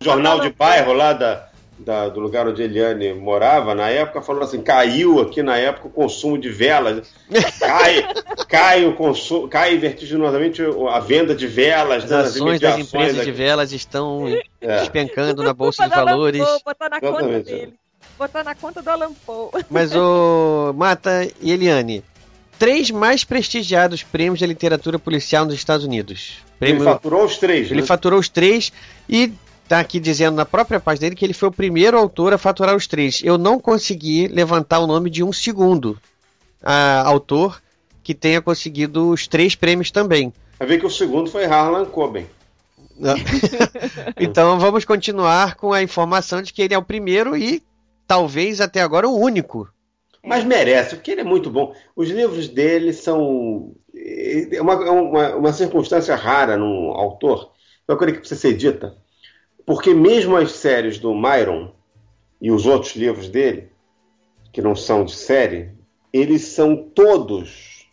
[0.00, 1.48] O jornal de bairro lá da,
[1.78, 5.90] da- do lugar onde Eliane morava, na época, falou assim: caiu aqui na época o
[5.90, 7.10] consumo de velas.
[7.58, 8.06] Cai,
[8.48, 12.04] cai o consumo, cai vertiginosamente a venda de velas.
[12.04, 13.24] As né, nas ações das empresas aqui.
[13.24, 14.26] de velas estão
[14.60, 14.78] É.
[14.80, 16.38] despencando na bolsa de Botar na- valores.
[16.44, 17.74] vou botar na conta dele.
[18.22, 19.50] Botar na conta do Alan Poe.
[19.68, 22.04] Mas o Mata e Eliane,
[22.56, 26.34] três mais prestigiados prêmios da literatura policial nos Estados Unidos.
[26.60, 27.68] Ele Prêmio, faturou os três.
[27.68, 27.86] ele né?
[27.86, 28.72] faturou os três
[29.08, 29.32] e
[29.66, 32.76] tá aqui dizendo na própria página dele que ele foi o primeiro autor a faturar
[32.76, 33.20] os três.
[33.24, 35.98] Eu não consegui levantar o nome de um segundo
[36.62, 37.60] ah, autor
[38.04, 40.32] que tenha conseguido os três prêmios também.
[40.60, 42.28] Vai ver que o segundo foi Harlan Coben.
[44.16, 47.60] então vamos continuar com a informação de que ele é o primeiro e
[48.06, 49.68] talvez até agora o único.
[50.24, 51.74] Mas merece, porque ele é muito bom.
[51.96, 53.74] Os livros dele são.
[53.94, 57.52] É uma, é uma, uma circunstância rara num autor.
[57.88, 58.96] É uma coisa que precisa ser dita.
[59.66, 61.72] Porque mesmo as séries do Myron
[62.40, 63.70] e os outros livros dele,
[64.52, 65.70] que não são de série,
[66.12, 67.88] eles são todos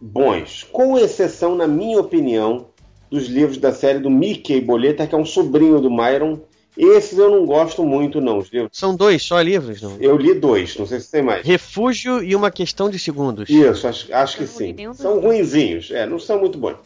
[0.00, 0.64] bons.
[0.64, 2.68] Com exceção, na minha opinião,
[3.10, 6.40] dos livros da série do Mickey Boleta, que é um sobrinho do Myron.
[6.76, 8.38] Esses eu não gosto muito, não.
[8.38, 8.70] Os livros.
[8.72, 9.96] São dois só livros, não?
[10.00, 11.44] Eu li dois, não sei se tem mais.
[11.46, 13.50] Refúgio e uma questão de segundos.
[13.50, 14.94] Isso, acho, acho que não sim.
[14.94, 16.76] São ruinzinhos, é, não são muito bons.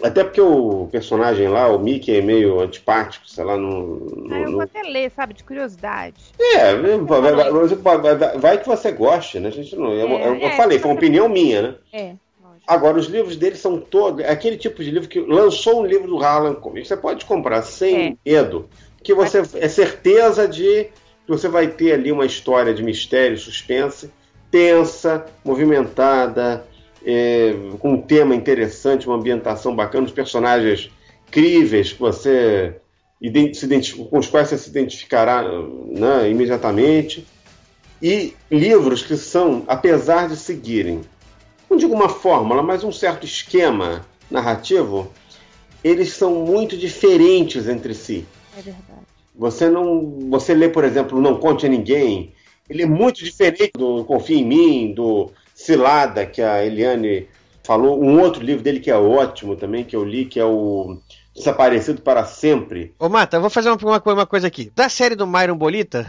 [0.00, 3.96] Até porque o personagem lá, o Mickey, é meio antipático, sei lá, no.
[3.98, 6.14] no- Ah, eu no- vou até ler, sabe, de curiosidade.
[6.40, 9.48] É, vai, vai- vai- que você goste, né?
[9.48, 10.80] A gente não, eu, eu- eu É, falei, é.
[10.80, 11.74] foi uma opinião minha, né?
[11.92, 12.04] É,
[12.40, 12.62] lógico.
[12.66, 14.24] Agora, os livros dele são todos.
[14.24, 16.84] É aquele tipo de livro que lançou um livro do Harlan Coben.
[16.84, 18.68] Você pode comprar sem medo,
[19.08, 20.84] que você é certeza de
[21.24, 24.12] que você vai ter ali uma história de mistério, suspense,
[24.50, 26.66] tensa, movimentada,
[27.02, 30.90] é, com um tema interessante, uma ambientação bacana, os personagens
[31.30, 32.76] críveis que você
[34.10, 37.26] com os quais você se identificará né, imediatamente.
[38.02, 41.00] E livros que são, apesar de seguirem
[41.70, 45.10] não digo uma fórmula, mas um certo esquema narrativo,
[45.82, 48.26] eles são muito diferentes entre si.
[48.58, 49.06] É verdade.
[49.36, 52.34] Você não, você lê, por exemplo, Não Conte a Ninguém,
[52.68, 57.28] ele é muito diferente do Confia em Mim, do Cilada, que a Eliane
[57.62, 60.98] falou um outro livro dele que é ótimo também, que eu li, que é o
[61.34, 62.94] Desaparecido para Sempre.
[62.98, 64.72] Ô, Mata, eu vou fazer uma, uma, uma coisa aqui.
[64.74, 66.04] Da série do Myron Bolita,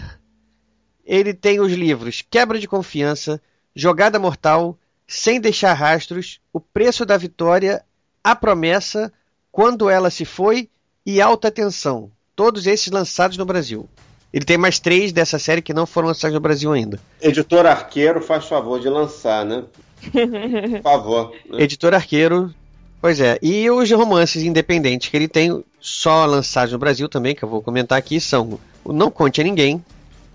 [1.06, 3.40] ele tem os livros Quebra de Confiança,
[3.76, 4.76] Jogada Mortal,
[5.08, 7.86] Sem Deixar Rastros, O Preço da Vitória,
[8.24, 9.14] A Promessa,
[9.52, 10.68] Quando Ela Se Foi
[11.06, 12.12] e Alta Tensão.
[12.40, 13.86] Todos esses lançados no Brasil.
[14.34, 16.98] Ele tem mais três dessa série que não foram lançados no Brasil ainda.
[17.22, 19.66] Editor Arqueiro faz favor de lançar, né?
[20.10, 21.36] Por favor.
[21.50, 21.64] Né?
[21.64, 22.56] Editor Arqueiro,
[23.02, 23.38] pois é.
[23.42, 27.62] E os romances independentes que ele tem, só lançados no Brasil também, que eu vou
[27.62, 29.84] comentar aqui, são o Não Conte a Ninguém,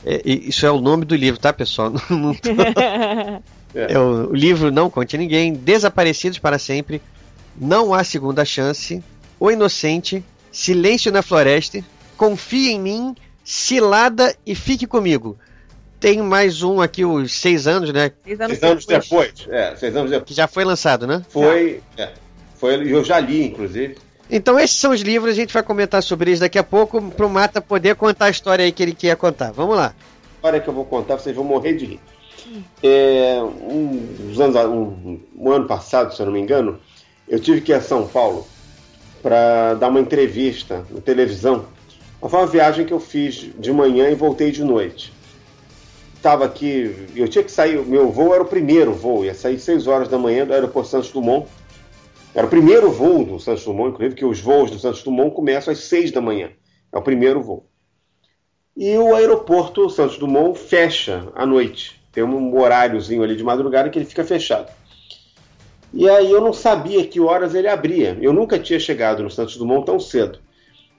[0.05, 1.91] é, isso é o nome do livro, tá, pessoal?
[1.91, 2.51] Não, não tô...
[3.75, 3.93] é.
[3.95, 7.01] é o, o, livro Não Conte a Ninguém, Desaparecidos para Sempre,
[7.59, 9.03] Não Há Segunda Chance,
[9.41, 11.83] O Inocente, Silêncio na Floresta,
[12.17, 15.39] Confie em Mim, Cilada e Fique Comigo.
[16.01, 18.13] Tem mais um aqui, os seis anos, né?
[18.25, 19.33] Seis anos, seis anos depois.
[19.33, 19.49] depois.
[19.49, 20.29] É, seis anos depois.
[20.29, 21.25] Que já foi lançado, né?
[21.31, 22.11] Foi, é,
[22.57, 23.97] foi eu já li, inclusive.
[24.31, 27.27] Então esses são os livros, a gente vai comentar sobre eles daqui a pouco, para
[27.27, 29.53] o Mata poder contar a história aí que ele quer contar.
[29.53, 29.95] Vamos lá.
[29.95, 32.01] A história que eu vou contar, vocês vão morrer de rir.
[32.83, 36.79] É, um, anos, um, um, ano passado, se eu não me engano,
[37.27, 38.47] eu tive que ir a São Paulo
[39.23, 41.67] para dar uma entrevista na televisão.
[42.29, 45.13] Foi uma viagem que eu fiz de manhã e voltei de noite.
[46.17, 49.87] Estava aqui, eu tinha que sair, meu voo era o primeiro voo, ia sair 6
[49.87, 51.47] horas da manhã do aeroporto Santos Dumont
[52.35, 55.73] era o primeiro voo do Santos Dumont, inclusive, que os voos do Santos Dumont começam
[55.73, 56.51] às seis da manhã.
[56.93, 57.69] É o primeiro voo.
[58.77, 62.03] E o aeroporto Santos Dumont fecha à noite.
[62.11, 64.69] Tem um horáriozinho ali de madrugada que ele fica fechado.
[65.93, 68.19] E aí eu não sabia que horas ele abria.
[68.21, 70.41] Eu nunca tinha chegado no Santos Dumont tão cedo.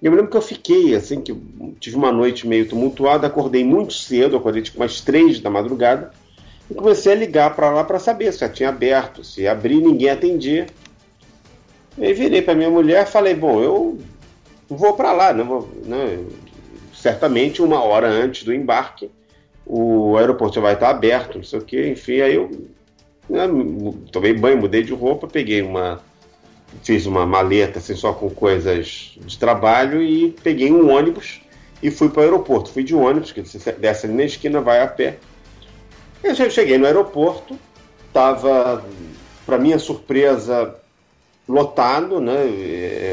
[0.01, 1.35] Eu me lembro que eu fiquei, assim, que
[1.79, 6.11] tive uma noite meio tumultuada, acordei muito cedo, acordei tipo umas três da madrugada,
[6.69, 10.09] e comecei a ligar para lá para saber se já tinha aberto, se abrir, ninguém
[10.09, 10.67] atendia.
[11.97, 13.97] E virei para minha mulher e falei, bom, eu
[14.69, 15.43] vou para lá, né?
[15.43, 16.19] Vou, né?
[16.93, 19.11] certamente uma hora antes do embarque
[19.65, 22.49] o aeroporto vai estar aberto, não sei o que, enfim, aí eu
[23.27, 23.47] né,
[24.11, 26.01] tomei banho, mudei de roupa, peguei uma
[26.83, 31.41] fiz uma maleta assim só com coisas de trabalho e peguei um ônibus
[31.81, 32.71] e fui para o aeroporto.
[32.71, 35.17] Fui de ônibus, que desce ali na esquina, vai a pé.
[36.23, 37.57] Eu cheguei no aeroporto,
[38.07, 38.83] estava,
[39.45, 40.75] para minha surpresa,
[41.47, 42.47] lotado, né?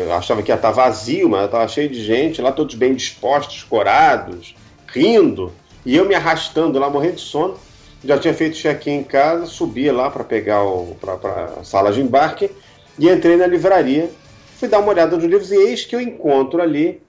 [0.06, 3.62] Eu achava que ia estar vazio, mas estava cheio de gente, lá todos bem dispostos,
[3.64, 4.54] corados,
[4.86, 5.52] rindo,
[5.84, 7.56] e eu me arrastando lá, morrendo de sono.
[8.04, 10.60] Já tinha feito check-in em casa, subi lá para pegar
[11.00, 12.50] para a sala de embarque
[12.98, 14.10] e entrei na livraria.
[14.56, 17.02] Fui dar uma olhada nos livros e eis que eu encontro ali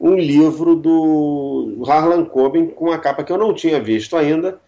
[0.00, 4.58] um livro do Harlan Coben com uma capa que eu não tinha visto ainda.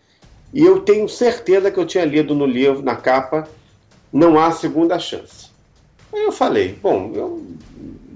[0.52, 3.48] E eu tenho certeza que eu tinha lido no livro, na capa,
[4.12, 5.50] Não Há Segunda Chance.
[6.12, 7.42] Aí eu falei, bom, eu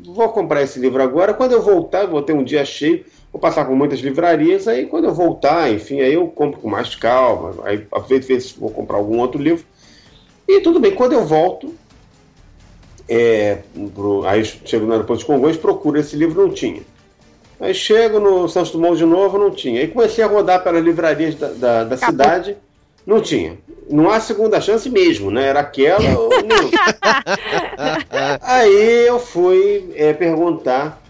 [0.07, 3.65] vou comprar esse livro agora, quando eu voltar, vou ter um dia cheio, vou passar
[3.65, 7.87] por muitas livrarias, aí quando eu voltar, enfim, aí eu compro com mais calma, aí
[7.93, 9.65] aproveito ver se vou comprar algum outro livro.
[10.49, 11.75] E tudo bem, quando eu volto,
[13.11, 13.59] é,
[13.95, 16.83] pro, aí chego no aeroporto de Congonhas, procuro esse livro, não tinha.
[17.61, 19.81] Aí chego no Santos Dumont de novo, não tinha.
[19.81, 22.57] Aí comecei a rodar pelas livrarias da, da, da cidade,
[23.07, 23.59] não tinha
[23.91, 25.49] não há segunda chance mesmo, né?
[25.49, 26.71] Era aquela ou não.
[28.41, 31.03] Aí eu fui é, perguntar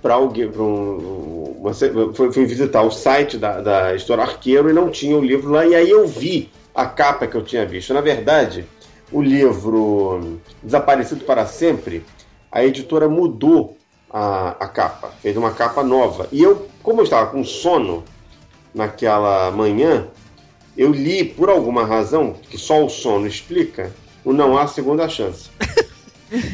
[0.00, 4.72] para alguém, pra um, uma, fui, fui, visitar o site da, da História Arqueiro e
[4.72, 7.94] não tinha o livro lá, e aí eu vi a capa que eu tinha visto.
[7.94, 8.64] Na verdade,
[9.12, 12.04] o livro Desaparecido para Sempre,
[12.50, 13.76] a editora mudou
[14.10, 16.28] a, a capa, fez uma capa nova.
[16.32, 18.04] E eu, como eu estava com sono
[18.74, 20.06] naquela manhã,
[20.76, 23.92] eu li, por alguma razão, que só o sono explica,
[24.24, 25.50] o Não Há Segunda Chance.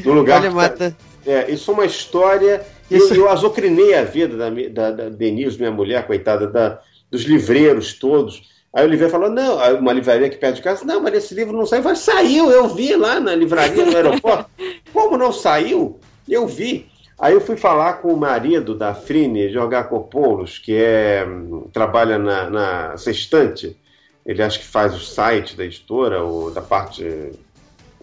[0.05, 0.97] No lugar Olha, mata.
[1.25, 2.67] É, isso é uma história.
[2.91, 3.15] Isso...
[3.15, 7.93] Eu, eu azucrinei a vida da, da, da Denise, minha mulher, coitada, da, dos livreiros
[7.93, 8.43] todos.
[8.73, 11.57] Aí o livreiro falou: não, uma livraria aqui perto de casa, não, mas esse livro
[11.57, 11.83] não saiu.
[11.83, 14.51] Falei, saiu, eu vi lá na livraria no aeroporto.
[14.93, 15.99] Como não saiu?
[16.29, 16.87] Eu vi.
[17.19, 21.27] Aí eu fui falar com o marido da Frine, Jorgar Copoulos, que é,
[21.73, 23.77] trabalha na, na Sextante,
[24.25, 27.33] ele acho que faz o site da editora, ou da parte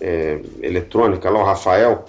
[0.01, 2.05] é, eletrônica lá, o Rafael.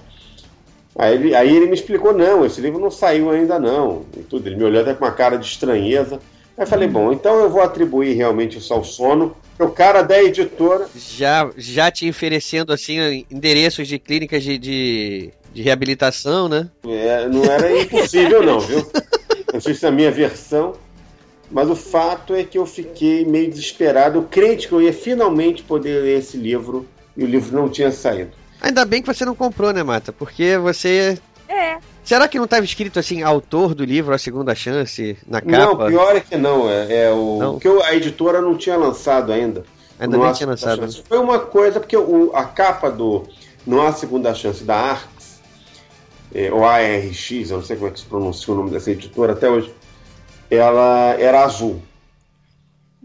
[0.99, 4.07] Aí ele, aí ele me explicou, não, esse livro não saiu ainda não.
[4.17, 4.47] E tudo.
[4.49, 6.19] Ele me olhou até com uma cara de estranheza.
[6.57, 9.37] Aí eu falei, bom, então eu vou atribuir realmente isso ao sono.
[9.59, 10.89] O cara da editora.
[10.97, 16.69] Já, já te oferecendo assim endereços de clínicas de, de, de reabilitação, né?
[16.87, 18.87] É, não era impossível, não, viu?
[19.53, 20.75] Não sei se é a minha versão.
[21.51, 26.03] Mas o fato é que eu fiquei meio desesperado, crente que eu ia finalmente poder
[26.03, 26.87] ler esse livro
[27.17, 28.33] e o livro não tinha saído.
[28.61, 30.13] Ainda bem que você não comprou, né, Mata?
[30.13, 31.19] Porque você.
[32.07, 35.59] Será que não estava escrito assim, autor do livro A Segunda Chance na capa?
[35.59, 36.71] Não, pior é que não.
[36.71, 37.59] É, é o Não?
[37.59, 39.65] que a editora não tinha lançado ainda.
[39.99, 40.77] Ainda Não tinha lançado.
[40.83, 41.03] Chance.
[41.09, 43.25] Foi uma coisa, porque o- a capa do
[43.67, 45.41] Não Há Segunda Chance da Arx,
[46.33, 49.33] é, ou ARX, eu não sei como é que se pronuncia o nome dessa editora
[49.33, 49.75] até hoje,
[50.49, 51.83] ela era azul.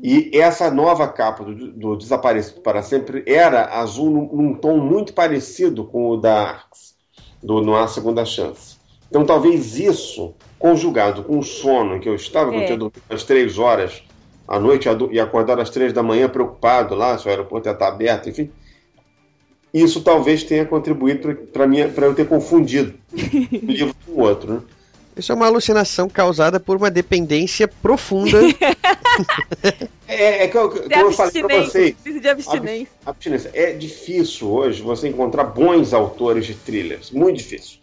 [0.03, 5.11] E essa nova capa do, do Desaparecido para Sempre era azul num, num tom muito
[5.13, 6.93] parecido com o da Arx,
[7.41, 8.70] do Não Há Segunda Chance.
[9.11, 12.65] Então talvez isso, conjugado com o sono em que eu estava, que eu É.
[12.65, 14.01] tinha dormido às três horas
[14.47, 17.89] à noite e acordar às três da manhã preocupado lá, se o aeroporto ia estar
[17.89, 18.49] aberto, enfim.
[19.73, 24.53] Isso talvez tenha contribuído para eu ter confundido um livro com o outro.
[24.53, 24.61] Né?
[25.17, 28.39] Isso é uma alucinação causada por uma dependência profunda.
[30.07, 32.87] É, é que eu, como Tem eu falei para vocês, de abstinência.
[33.05, 33.51] abstinência.
[33.53, 37.79] É difícil hoje você encontrar bons autores de thrillers, muito difícil.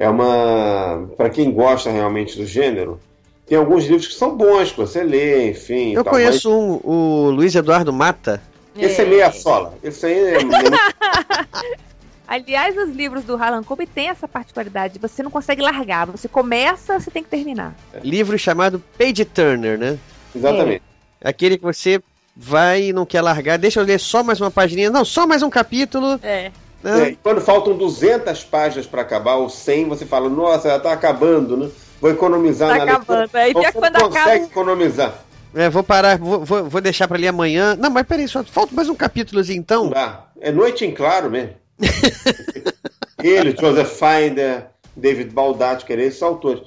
[0.00, 2.98] É uma, para quem gosta realmente do gênero,
[3.46, 5.92] tem alguns livros que são bons que você lê, enfim.
[5.92, 8.40] Eu tal, conheço um, o Luiz Eduardo Mata.
[8.74, 9.74] mas Esse é meia sola.
[9.82, 10.38] Esse aí é,
[12.26, 14.98] Aliás, os livros do Harlan Coben têm essa particularidade.
[14.98, 16.06] Você não consegue largar.
[16.06, 17.74] Você começa, você tem que terminar.
[18.02, 19.98] Livro chamado Page Turner, né?
[20.34, 20.82] exatamente.
[21.22, 22.00] Aquele que você
[22.34, 23.58] vai e não quer largar.
[23.58, 24.88] Deixa eu ler só mais uma pagininha.
[24.88, 26.18] Não, só mais um capítulo.
[26.22, 26.50] É.
[26.82, 27.10] né?
[27.10, 31.56] É, quando faltam 200 páginas para acabar, ou 100, você fala, nossa, já tá acabando,
[31.56, 31.70] né?
[32.00, 33.18] Vou economizar Tá na acabando.
[33.32, 33.52] leitura.
[33.52, 35.14] Pior você quando consegue acaba- economizar.
[35.54, 37.74] É, vou parar, vou, vou, deixar pra ler amanhã.
[37.76, 39.90] Não, mas peraí, só falta mais um capítulozinho então.
[39.90, 40.26] Dá.
[40.40, 41.54] É noite em claro mesmo.
[43.22, 44.66] Ele, Joseph Finder,
[44.96, 46.62] David Baldacci, que eram esses autores.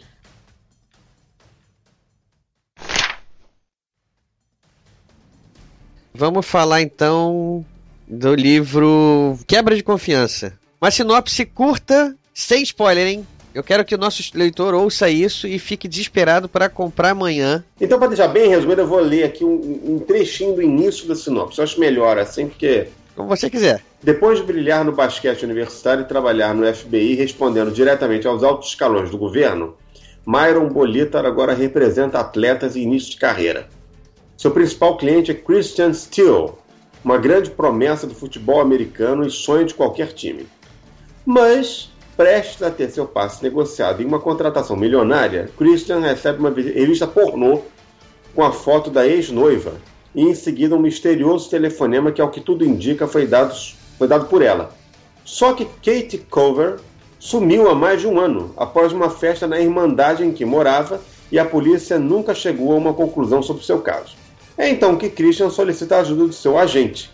[6.13, 7.65] Vamos falar então
[8.07, 10.53] do livro Quebra de Confiança.
[10.81, 13.27] Uma sinopse curta, sem spoiler, hein?
[13.53, 17.63] Eu quero que o nosso leitor ouça isso e fique desesperado para comprar amanhã.
[17.79, 21.15] Então, para deixar bem resumido, eu vou ler aqui um, um trechinho do início da
[21.15, 21.59] sinopse.
[21.59, 23.83] Eu acho melhor assim, porque Como você quiser.
[24.01, 29.11] Depois de brilhar no basquete universitário e trabalhar no FBI respondendo diretamente aos altos escalões
[29.11, 29.75] do governo,
[30.25, 33.69] Myron Bolitar agora representa atletas em início de carreira.
[34.35, 36.53] Seu principal cliente é Christian Steele,
[37.03, 40.47] uma grande promessa do futebol americano e sonho de qualquer time.
[41.25, 47.05] Mas, prestes a ter seu passe negociado em uma contratação milionária, Christian recebe uma revista
[47.07, 47.61] pornô
[48.33, 49.73] com a foto da ex-noiva
[50.15, 53.53] e em seguida um misterioso telefonema que, ao que tudo indica, foi dado,
[53.97, 54.71] foi dado por ela.
[55.25, 56.79] Só que Kate Cover
[57.19, 61.01] sumiu há mais de um ano, após uma festa na Irmandade em que morava,
[61.31, 64.22] e a polícia nunca chegou a uma conclusão sobre seu caso.
[64.57, 67.09] É então que Christian solicita a ajuda do seu agente.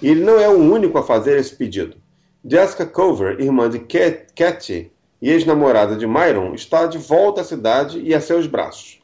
[0.00, 1.96] E ele não é o único a fazer esse pedido.
[2.44, 4.90] Jessica Cover, irmã de Cat- Katie
[5.20, 9.00] e ex-namorada de Myron, está de volta à cidade e a seus braços.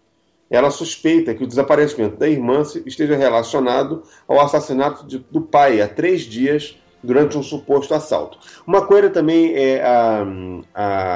[0.50, 5.86] Ela suspeita que o desaparecimento da irmã esteja relacionado ao assassinato de- do pai há
[5.86, 8.38] três dias durante um suposto assalto.
[8.66, 10.26] Uma coisa também é a,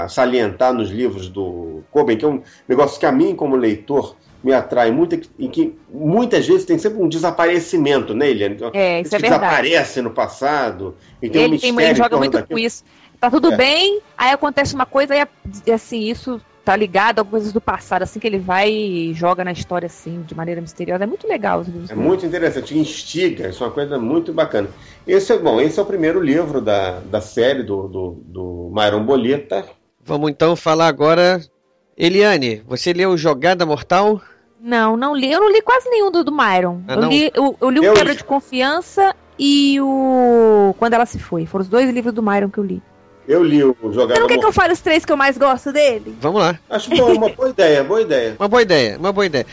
[0.05, 4.15] a salientar nos livros do Coben, que é um negócio que a mim, como leitor,
[4.43, 8.57] me atrai muito, é que- em que muitas vezes tem sempre um desaparecimento, né, Eliane?
[8.73, 9.43] É, isso é verdade.
[9.43, 12.59] desaparece no passado e tem um Ele, tem, mistério ele joga muito daquilo.
[12.61, 12.85] com isso.
[13.21, 13.57] Tá tudo É.
[13.57, 15.15] bem, aí acontece uma coisa
[15.67, 19.45] e assim, isso tá ligado a coisas do passado, assim que ele vai e joga
[19.45, 21.05] na história assim, de maneira misteriosa.
[21.05, 21.91] É muito legal os livros.
[21.91, 24.69] É muito interessante, instiga, isso é uma coisa muito bacana.
[25.07, 29.05] Esse é bom, esse é o primeiro livro da, da série do, do, do Myron
[29.05, 29.65] Bolita.
[30.05, 31.41] Vamos então falar agora.
[31.97, 34.21] Eliane, você leu Jogada Mortal?
[34.63, 35.31] Não, não li.
[35.31, 36.81] Eu não li quase nenhum do, do Myron.
[36.87, 38.19] Ah, eu, li, eu, eu li o Eu Quebra li.
[38.19, 41.45] de Confiança e o Quando Ela Se Foi.
[41.47, 42.81] Foram os dois livros do Myron que eu li.
[43.27, 44.49] Eu li o Jogada Você não quer que Mortal.
[44.51, 46.17] eu fale os três que eu mais gosto dele?
[46.21, 46.59] Vamos lá.
[46.71, 48.37] Acho bom, uma boa ideia, boa ideia.
[48.39, 49.47] Uma boa ideia, uma boa ideia.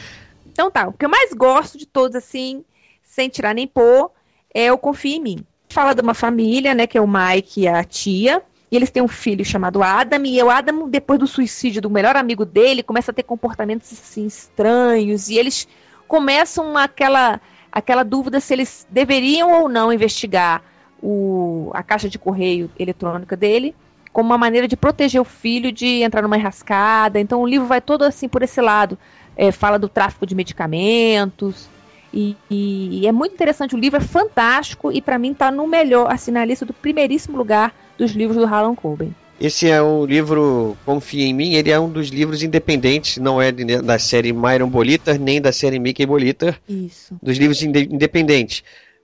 [0.52, 2.64] Então tá, o que eu mais gosto de todos, assim,
[3.04, 4.12] sem tirar nem pôr,
[4.54, 5.46] é o Confia em Mim.
[5.70, 8.42] Fala de uma família, né, que é o Mike e a tia,
[8.72, 12.16] e eles têm um filho chamado Adam, e o Adam, depois do suicídio do melhor
[12.16, 15.68] amigo dele, começa a ter comportamentos, assim, estranhos, e eles
[16.08, 17.42] começam aquela,
[17.72, 20.62] aquela dúvida se eles deveriam ou não investigar
[21.02, 23.76] o, a caixa de correio eletrônica dele,
[24.12, 27.20] como uma maneira de proteger o filho de entrar numa enrascada.
[27.20, 28.98] Então o livro vai todo assim por esse lado.
[29.38, 31.70] É, fala do tráfico de medicamentos.
[32.14, 33.76] E, e- é muito interessante.
[33.76, 37.38] O livro é fantástico e para mim tá no melhor, assim, na lista do primeiríssimo
[37.38, 39.14] lugar dos livros do Harlan Coben.
[39.40, 43.52] Esse é o livro Confia em Mim, ele é um dos livros independentes, não é
[43.52, 47.16] da série Myron Bolitar, nem da série Mickey Bolitar, Isso.
[47.22, 48.64] dos livros inde- independentes.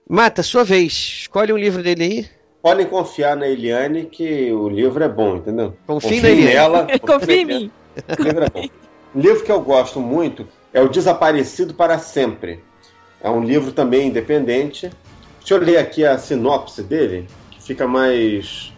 [0.09, 0.91] Mata, sua vez,
[1.21, 2.25] escolhe um livro dele aí.
[2.61, 5.73] podem confiar na Eliane que o livro é bom, entendeu?
[5.87, 6.53] Confie na Eliane.
[6.53, 6.87] nela.
[6.99, 7.71] Confia em mim.
[8.19, 8.67] O livro é bom.
[9.15, 12.59] Um livro que eu gosto muito é O Desaparecido para Sempre.
[13.21, 14.89] É um livro também independente.
[15.39, 18.73] Deixa eu ler aqui a sinopse dele, que fica mais.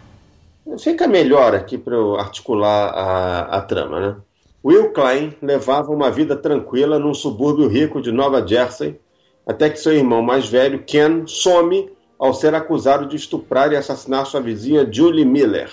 [0.76, 4.16] Fica melhor aqui para eu articular a, a trama, né?
[4.64, 9.00] Will Klein levava uma vida tranquila num subúrbio rico de Nova Jersey,
[9.46, 14.26] até que seu irmão mais velho, Ken, some ao ser acusado de estuprar e assassinar
[14.26, 15.70] sua vizinha Julie Miller.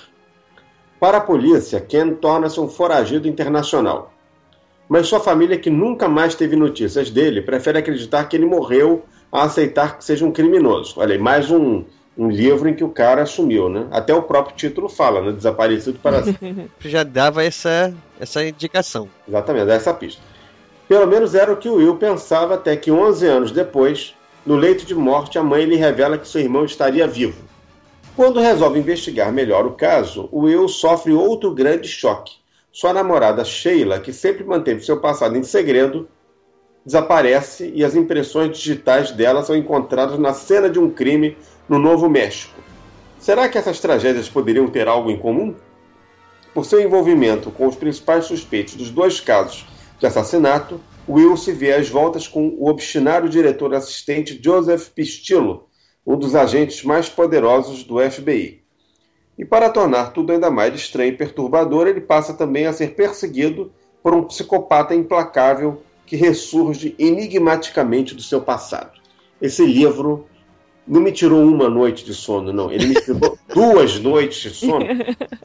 [0.98, 4.14] Para a polícia, Ken torna-se um foragido internacional.
[4.88, 9.42] Mas sua família, que nunca mais teve notícias dele, prefere acreditar que ele morreu a
[9.42, 10.94] aceitar que seja um criminoso.
[10.98, 11.84] Olha aí, mais um,
[12.16, 13.86] um livro em que o cara sumiu, né?
[13.90, 15.32] Até o próprio título fala, né?
[15.32, 16.70] Desaparecido para sempre.
[16.80, 19.08] Já dava essa, essa indicação.
[19.28, 20.22] Exatamente, essa pista.
[20.88, 24.14] Pelo menos era o que o Will pensava até que 11 anos depois,
[24.46, 27.44] no leito de morte, a mãe lhe revela que seu irmão estaria vivo.
[28.14, 32.32] Quando resolve investigar melhor o caso, o Will sofre outro grande choque.
[32.72, 36.08] Sua namorada Sheila, que sempre manteve seu passado em segredo,
[36.84, 41.36] desaparece e as impressões digitais dela são encontradas na cena de um crime
[41.68, 42.60] no Novo México.
[43.18, 45.54] Será que essas tragédias poderiam ter algo em comum?
[46.54, 49.66] Por seu envolvimento com os principais suspeitos dos dois casos
[49.98, 55.68] de assassinato, Will se vê às voltas com o obstinado diretor assistente Joseph Pistillo,
[56.06, 58.62] um dos agentes mais poderosos do FBI.
[59.38, 63.72] E para tornar tudo ainda mais estranho e perturbador, ele passa também a ser perseguido
[64.02, 68.92] por um psicopata implacável que ressurge enigmaticamente do seu passado.
[69.40, 70.26] Esse livro
[70.86, 72.70] não me tirou uma noite de sono, não.
[72.70, 74.86] Ele me tirou duas noites de sono,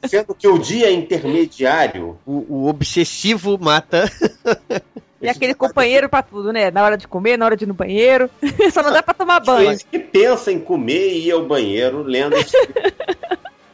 [0.05, 2.17] sendo que o dia intermediário.
[2.25, 4.11] O, o obsessivo mata.
[5.21, 6.71] E aquele companheiro pra tudo, né?
[6.71, 8.29] Na hora de comer, na hora de ir no banheiro.
[8.71, 9.77] Só não dá pra tomar banho.
[9.89, 12.35] Que pensa em comer e ir ao banheiro lendo.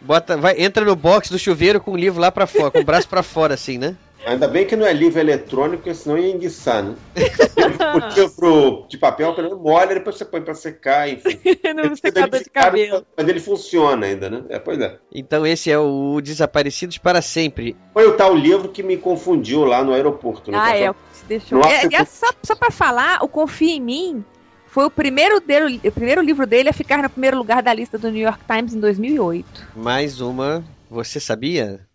[0.01, 2.85] Bota, vai, entra no box do chuveiro com o livro lá pra fora, com o
[2.85, 3.95] braço pra fora, assim, né?
[4.27, 6.95] Ainda bem que não é livro eletrônico, senão ia enguiçar, né?
[7.57, 11.39] O livro de papel, pelo menos molha, depois você põe pra secar, enfim.
[11.75, 13.05] no secador de cabelo.
[13.15, 14.43] Mas ele funciona ainda, né?
[14.49, 14.97] É, pois é.
[15.13, 17.75] Então esse é o Desaparecidos para Sempre.
[17.93, 20.51] Foi o tal livro que me confundiu lá no aeroporto.
[20.51, 20.57] Né?
[20.61, 21.61] Ah, é, o que se deixou.
[21.63, 24.25] É, eu- é só, só pra falar, o Confia em Mim
[24.67, 27.97] foi o primeiro, dele, o primeiro livro dele a ficar no primeiro lugar da lista
[27.97, 29.67] do New York Times em 2008.
[29.75, 31.86] Mais uma, você sabia?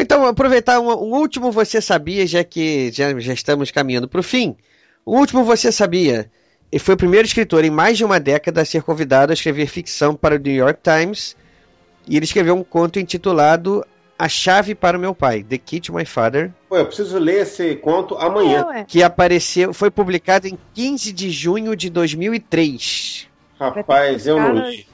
[0.00, 4.22] Então, aproveitar um, um último Você Sabia, já que já, já estamos caminhando para o
[4.22, 4.56] fim.
[5.04, 6.30] O último Você Sabia.
[6.70, 9.66] Ele foi o primeiro escritor em mais de uma década a ser convidado a escrever
[9.66, 11.34] ficção para o New York Times.
[12.06, 13.84] E ele escreveu um conto intitulado
[14.18, 17.42] A Chave para o Meu Pai, The Key to My Father, Pô, eu preciso ler
[17.42, 18.66] esse conto amanhã.
[18.74, 23.26] É, que apareceu, foi publicado em 15 de junho de 2003.
[23.58, 24.86] Rapaz, eu não li.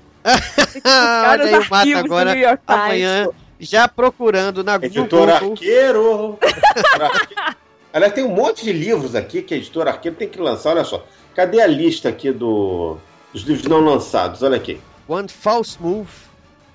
[0.84, 2.82] Ah, Olha aí o do agora, New York Times.
[2.82, 3.28] amanhã,
[3.64, 5.52] já procurando na Editor Google.
[5.52, 6.38] Arqueiro.
[6.40, 7.56] Editor Arqueiro.
[7.92, 10.70] Aliás, tem um monte de livros aqui que a editora Arqueiro tem que lançar.
[10.70, 11.06] Olha só.
[11.34, 12.96] Cadê a lista aqui do,
[13.32, 14.42] dos livros não lançados?
[14.42, 14.80] Olha aqui.
[15.06, 16.10] One False Move,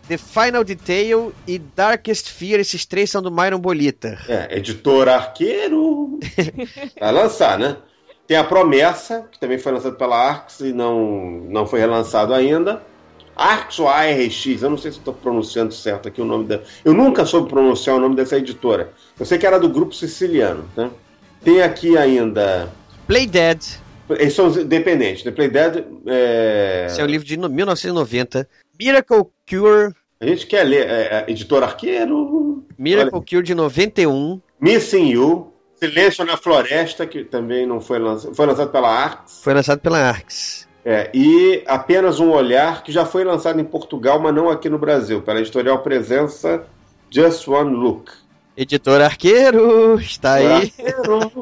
[0.08, 2.60] The Final Detail e Darkest Fear.
[2.60, 4.18] Esses três são do Myron Bolita.
[4.28, 6.20] É, editora Arqueiro.
[7.00, 7.78] Vai lançar, né?
[8.26, 11.02] Tem a Promessa, que também foi lançado pela Arx e não,
[11.50, 12.82] não foi relançado ainda.
[13.40, 16.62] Arx ou ARX, eu não sei se estou pronunciando certo aqui o nome da.
[16.84, 18.92] Eu nunca soube pronunciar o nome dessa editora.
[19.20, 20.90] Eu sei que era do grupo siciliano, tá?
[21.44, 22.70] Tem aqui ainda.
[23.08, 23.64] Play Dead.
[24.10, 25.24] Eles são independentes.
[25.24, 25.86] The Play Dead.
[26.06, 26.88] É...
[26.90, 28.48] Esse é um livro de no- 1990.
[28.80, 29.94] Miracle Cure.
[30.20, 30.88] A gente quer ler.
[30.90, 32.66] É, é, editora Arqueiro.
[32.78, 33.26] Miracle Olha.
[33.26, 34.42] Cure de 91.
[34.60, 35.54] Missing You.
[35.82, 38.36] Silêncio na Floresta, que também não foi lançado.
[38.36, 39.40] Foi lançado pela Arx.
[39.42, 40.68] Foi lançado pela Arx.
[40.86, 44.78] É, e Apenas um Olhar, que já foi lançado em Portugal, mas não aqui no
[44.78, 46.66] Brasil, pela editorial Presença
[47.10, 48.12] Just One Look.
[48.60, 50.74] Editor Arqueiro, está aí.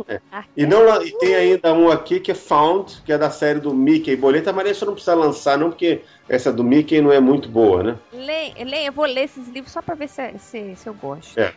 [0.08, 0.44] É.
[0.56, 3.74] E, não, e tem ainda um aqui que é Found, que é da série do
[3.74, 7.50] Mickey Boleta, mas esse não precisa lançar, não, porque essa do Mickey não é muito
[7.50, 7.96] boa, né?
[8.14, 11.40] Lê, lê, eu vou ler esses livros só pra ver se, se, se eu gosto.
[11.40, 11.54] É.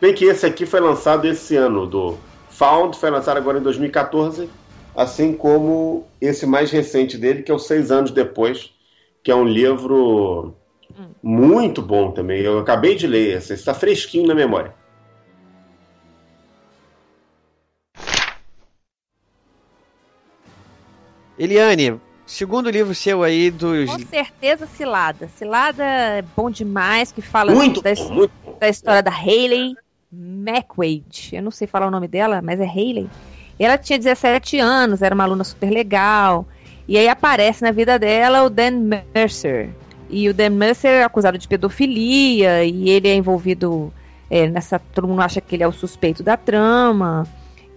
[0.00, 2.18] Bem que esse aqui foi lançado esse ano, do
[2.50, 4.50] Found, foi lançado agora em 2014,
[4.94, 8.70] assim como esse mais recente dele, que é o Seis Anos Depois,
[9.22, 10.54] que é um livro
[11.22, 12.40] muito bom também.
[12.40, 14.74] Eu acabei de ler esse, está fresquinho na memória.
[21.36, 23.90] Eliane, segundo livro seu aí dos.
[23.90, 25.28] Com certeza Cilada.
[25.28, 28.56] Cilada é bom demais, que fala Muito da, bom, muito bom.
[28.60, 29.74] da história da Hayley
[30.12, 31.30] McWade.
[31.32, 33.10] Eu não sei falar o nome dela, mas é Hayley.
[33.58, 36.46] Ela tinha 17 anos, era uma aluna super legal.
[36.86, 39.70] E aí aparece na vida dela o Dan Mercer.
[40.10, 43.92] E o Dan Mercer é acusado de pedofilia e ele é envolvido
[44.30, 44.78] é, nessa.
[44.78, 47.26] Todo mundo acha que ele é o suspeito da trama.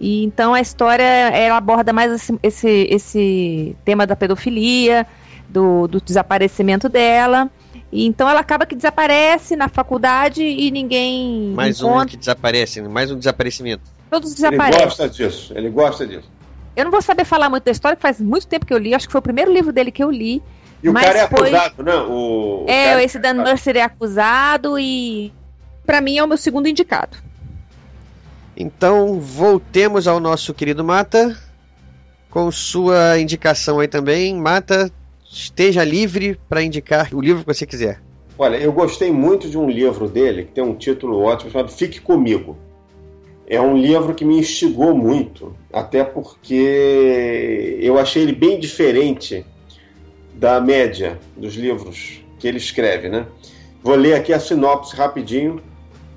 [0.00, 5.06] E então a história ela aborda mais esse, esse, esse tema da pedofilia,
[5.48, 7.50] do, do desaparecimento dela.
[7.90, 11.52] E então ela acaba que desaparece na faculdade e ninguém.
[11.54, 12.02] Mais encontra.
[12.02, 13.82] um que desaparece, mais um desaparecimento.
[14.10, 14.84] Todos Ele desaparecem.
[14.84, 16.30] gosta disso, ele gosta disso.
[16.76, 18.94] Eu não vou saber falar muito da história, que faz muito tempo que eu li.
[18.94, 20.42] Acho que foi o primeiro livro dele que eu li.
[20.82, 21.94] E o cara é foi- acusado, né?
[21.96, 25.32] O, o É, cara esse Dan Mercer é acusado e.
[25.84, 27.16] Pra mim é o meu segundo indicado.
[28.56, 31.36] Então, voltemos ao nosso querido Mata,
[32.30, 34.34] com sua indicação aí também.
[34.34, 34.90] Mata,
[35.30, 38.00] esteja livre para indicar o livro que você quiser.
[38.38, 42.00] Olha, eu gostei muito de um livro dele, que tem um título ótimo, chamado Fique
[42.00, 42.56] Comigo.
[43.50, 49.44] É um livro que me instigou muito, até porque eu achei ele bem diferente
[50.34, 53.26] da média dos livros que ele escreve, né?
[53.82, 55.62] Vou ler aqui a sinopse rapidinho,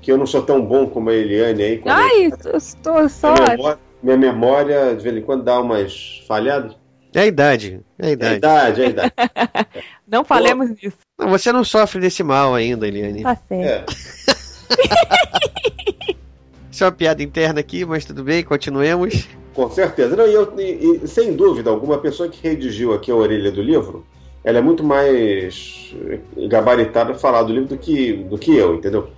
[0.02, 1.82] que eu não sou tão bom como a Eliane aí.
[1.86, 3.32] Ai, eu estou só.
[3.32, 6.76] minha, memória, minha memória, de vez em quando, dá umas falhadas.
[7.14, 8.36] É a idade, é a É a idade.
[8.36, 9.12] idade, é a idade.
[10.06, 10.98] Não falemos disso.
[11.18, 13.22] Não, você não sofre desse mal ainda, Eliane.
[13.22, 13.94] Tá certo.
[14.28, 16.16] É.
[16.82, 19.28] Isso é uma piada interna aqui, mas tudo bem, continuemos.
[19.54, 20.16] Com certeza.
[20.16, 23.52] Não, e, eu, e- e, sem dúvida alguma, a pessoa que redigiu aqui a orelha
[23.52, 24.04] do livro,
[24.42, 26.18] ela é muito mais eh,
[26.48, 29.10] gabaritada para falar do livro do que, do que eu, entendeu?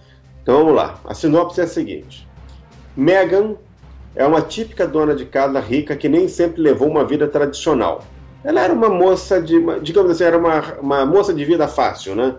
[0.42, 1.00] Então vamos lá.
[1.06, 2.28] A sinopse é a seguinte:
[2.94, 3.54] Megan
[4.14, 8.04] é uma típica dona de casa rica que nem sempre levou uma vida tradicional.
[8.44, 12.34] Ela era uma moça de, digamos assim, era uma, uma moça de vida fácil, né?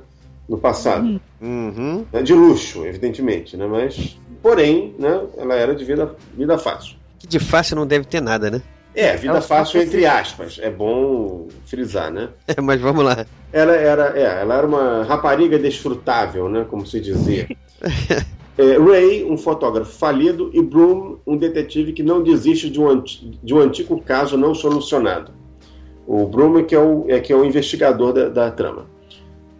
[0.47, 1.19] No passado.
[1.41, 2.05] Uhum.
[2.23, 3.65] De luxo, evidentemente, né?
[3.65, 4.15] Mas,
[4.45, 5.21] porém, né?
[5.39, 6.95] Ela era de vida, vida fácil.
[7.17, 8.61] Que de fácil não deve ter nada, né?
[8.93, 10.19] É, vida Ela fácil entre assim.
[10.19, 10.59] aspas.
[10.61, 12.29] É bom frisar, né?
[12.55, 13.25] É, mas vamos lá.
[13.51, 16.63] Ela era, é, ela era uma rapariga desfrutável, né?
[16.69, 17.47] Como se dizia.
[18.57, 23.53] É, Ray, um fotógrafo falido, e Broom, um detetive que não desiste de um, de
[23.53, 25.33] um antigo caso não solucionado.
[26.07, 28.85] O Broom é que é o, é que é o investigador da, da trama.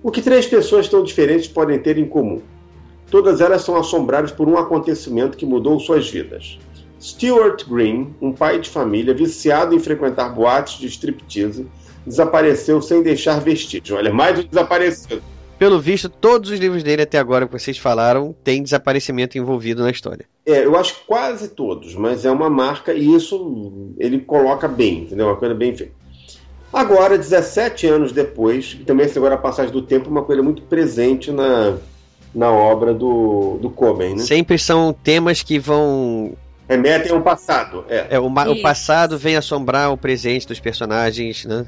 [0.02, 2.42] O que três pessoas tão diferentes podem ter em comum?
[3.10, 6.58] Todas elas são assombradas por um acontecimento que mudou suas vidas.
[7.00, 11.68] Stuart Green, um pai de família viciado em frequentar boates de striptease,
[12.06, 13.96] desapareceu sem deixar vestígio.
[13.96, 15.22] Olha, mais um desaparecido.
[15.58, 19.90] Pelo visto, todos os livros dele até agora que vocês falaram têm desaparecimento envolvido na
[19.90, 20.26] história.
[20.46, 25.04] É, eu acho que quase todos, mas é uma marca e isso ele coloca bem,
[25.04, 25.28] entendeu?
[25.28, 25.94] Uma coisa bem feita.
[26.74, 30.62] Agora, 17 anos depois, e também agora a passagem do tempo é uma coisa muito
[30.64, 31.78] presente na,
[32.36, 34.22] na obra do, do Coben, né?
[34.22, 36.34] Sempre são temas que vão.
[36.68, 38.08] Remetem ao passado, é.
[38.10, 41.66] É, o, o passado vem assombrar o presente dos personagens, né?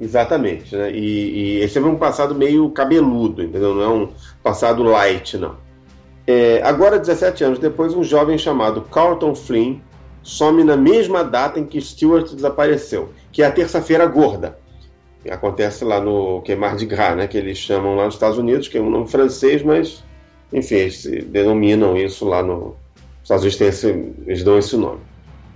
[0.00, 0.92] Exatamente, né?
[0.92, 3.74] E, e esse é um passado meio cabeludo, entendeu?
[3.74, 4.08] Não é um
[4.42, 5.56] passado light, não.
[6.26, 9.78] É, agora, 17 anos depois, um jovem chamado Carlton Flynn
[10.22, 14.58] some na mesma data em que Stewart desapareceu, que é a terça-feira gorda.
[15.30, 17.26] Acontece lá no que é Mardi Gras, né?
[17.26, 20.04] Que eles chamam lá nos Estados Unidos, que é um nome francês, mas
[20.52, 22.76] enfim, eles se denominam isso lá no
[23.24, 23.88] os Estados Unidos, esse,
[24.26, 25.00] eles dão esse nome.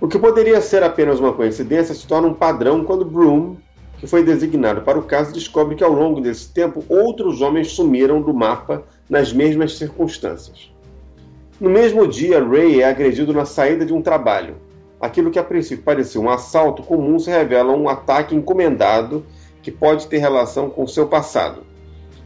[0.01, 3.57] O que poderia ser apenas uma coincidência se torna um padrão quando Broom,
[3.99, 8.21] que foi designado para o caso, descobre que ao longo desse tempo outros homens sumiram
[8.21, 10.71] do mapa nas mesmas circunstâncias.
[11.59, 14.55] No mesmo dia, Ray é agredido na saída de um trabalho.
[14.99, 19.25] Aquilo que a princípio parecia um assalto comum se revela um ataque encomendado
[19.69, 21.63] que pode ter relação com seu passado.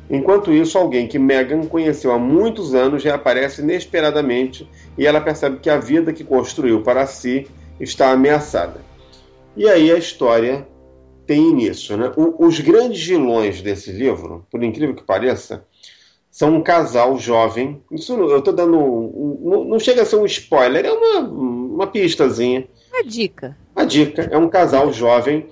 [0.09, 4.67] Enquanto isso, alguém que Megan conheceu há muitos anos reaparece inesperadamente
[4.97, 7.47] e ela percebe que a vida que construiu para si
[7.79, 8.81] está ameaçada.
[9.55, 10.67] E aí a história
[11.25, 11.97] tem início.
[11.97, 12.11] Né?
[12.15, 15.65] O- os grandes vilões desse livro, por incrível que pareça,
[16.29, 17.81] são um casal jovem.
[17.91, 18.77] Isso eu estou dando.
[18.77, 22.67] um- um- não, chega a ser um spoiler, é uma, uma pistazinha.
[22.91, 23.57] Uma dica.
[23.75, 25.47] A dica é um casal jovem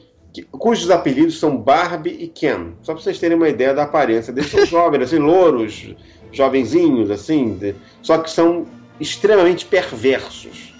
[0.51, 2.71] cujos apelidos são Barbie e Ken.
[2.83, 4.49] Só para vocês terem uma ideia da aparência deles.
[4.51, 5.93] São jovens, assim, louros,
[6.31, 8.65] jovenzinhos, assim, de- só que são
[8.99, 10.73] extremamente perversos.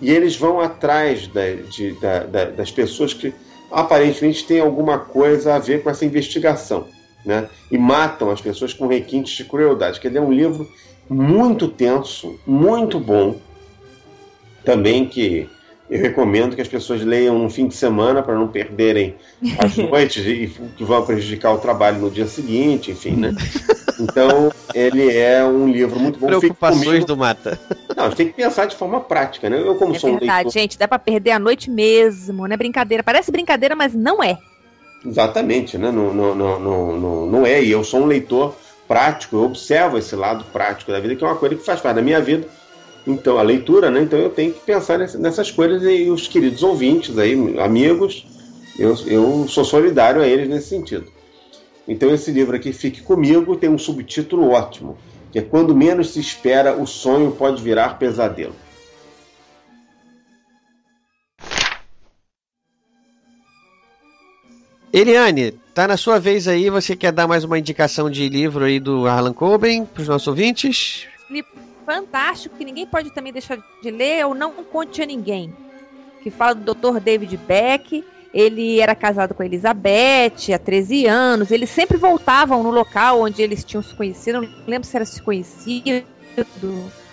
[0.00, 3.32] E eles vão atrás da- de- da- da- das pessoas que
[3.70, 6.86] aparentemente têm alguma coisa a ver com essa investigação.
[7.24, 7.48] Né?
[7.70, 9.98] E matam as pessoas com requintes de crueldade.
[9.98, 10.70] Que ele é um livro
[11.08, 13.38] muito tenso, muito bom.
[14.64, 15.48] Também que
[15.88, 19.16] eu recomendo que as pessoas leiam no fim de semana para não perderem
[19.58, 23.34] as noites e que vão prejudicar o trabalho no dia seguinte, enfim, né?
[24.00, 26.26] Então, ele é um livro muito bom.
[26.26, 27.60] Preocupações do Mata.
[27.96, 29.60] Não, a gente tem que pensar de forma prática, né?
[29.60, 30.78] Eu, como É sou um verdade, leitor, gente.
[30.78, 33.02] Dá pra perder a noite mesmo, não é brincadeira.
[33.02, 34.38] Parece brincadeira, mas não é.
[35.06, 35.90] Exatamente, né?
[35.90, 36.60] Não, não, não,
[36.98, 37.62] não, não é.
[37.62, 38.56] E eu sou um leitor
[38.88, 41.96] prático, eu observo esse lado prático da vida, que é uma coisa que faz parte
[41.96, 42.48] da minha vida.
[43.06, 44.00] Então, a leitura, né?
[44.02, 48.26] Então eu tenho que pensar nessas coisas e os queridos ouvintes aí, amigos,
[48.78, 51.06] eu, eu sou solidário a eles nesse sentido.
[51.86, 54.96] Então esse livro aqui, Fique Comigo, tem um subtítulo ótimo,
[55.30, 58.54] que é Quando Menos Se Espera, o Sonho Pode Virar Pesadelo.
[64.90, 68.78] Eliane, tá na sua vez aí, você quer dar mais uma indicação de livro aí
[68.78, 71.06] do Harlan Coben para os nossos ouvintes?
[71.28, 75.52] Livro fantástico que ninguém pode também deixar de ler é o Não Conte a Ninguém,
[76.22, 77.00] que fala do Dr.
[77.00, 78.04] David Beck.
[78.32, 81.52] Ele era casado com a Elizabeth há 13 anos.
[81.52, 84.40] Eles sempre voltavam no local onde eles tinham se conhecido.
[84.40, 86.04] Não lembro se era se conhecido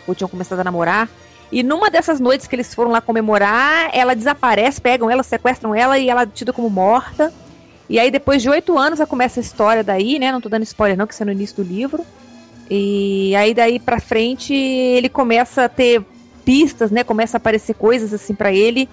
[0.08, 1.08] ou tinham começado a namorar.
[1.52, 6.00] E numa dessas noites que eles foram lá comemorar, ela desaparece, pegam ela, sequestram ela
[6.00, 7.32] e ela é tida como morta.
[7.90, 10.32] E aí, depois de oito anos, começa a história daí, né?
[10.32, 12.06] Não tô dando spoiler, não, que isso é no início do livro.
[12.74, 16.02] E aí, daí pra frente, ele começa a ter
[16.46, 17.04] pistas, né?
[17.04, 18.88] Começa a aparecer coisas assim para ele,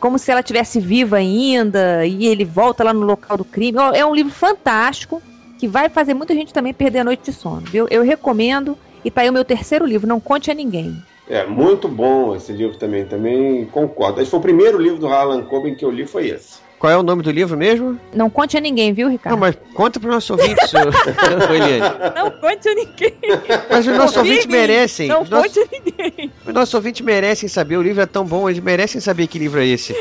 [0.00, 2.04] como se ela tivesse viva ainda.
[2.04, 3.78] E ele volta lá no local do crime.
[3.94, 5.22] É um livro fantástico
[5.60, 7.86] que vai fazer muita gente também perder a noite de sono, viu?
[7.88, 8.76] Eu recomendo.
[9.04, 11.00] E tá aí o meu terceiro livro, Não Conte a Ninguém.
[11.28, 14.20] É, muito bom esse livro também, também concordo.
[14.20, 16.58] Que foi o primeiro livro do Harlan Coben que eu li, foi esse.
[16.80, 18.00] Qual é o nome do livro mesmo?
[18.14, 19.34] Não conte a ninguém, viu, Ricardo?
[19.34, 23.12] Não, mas conta para os nossos ouvintes, Não conte a ninguém.
[23.68, 25.06] Mas os nossos ouvintes merecem.
[25.06, 25.58] Não os conte nossos...
[25.58, 26.32] a ninguém.
[26.46, 29.60] Os nossos ouvintes merecem saber, o livro é tão bom, eles merecem saber que livro
[29.60, 29.94] é esse.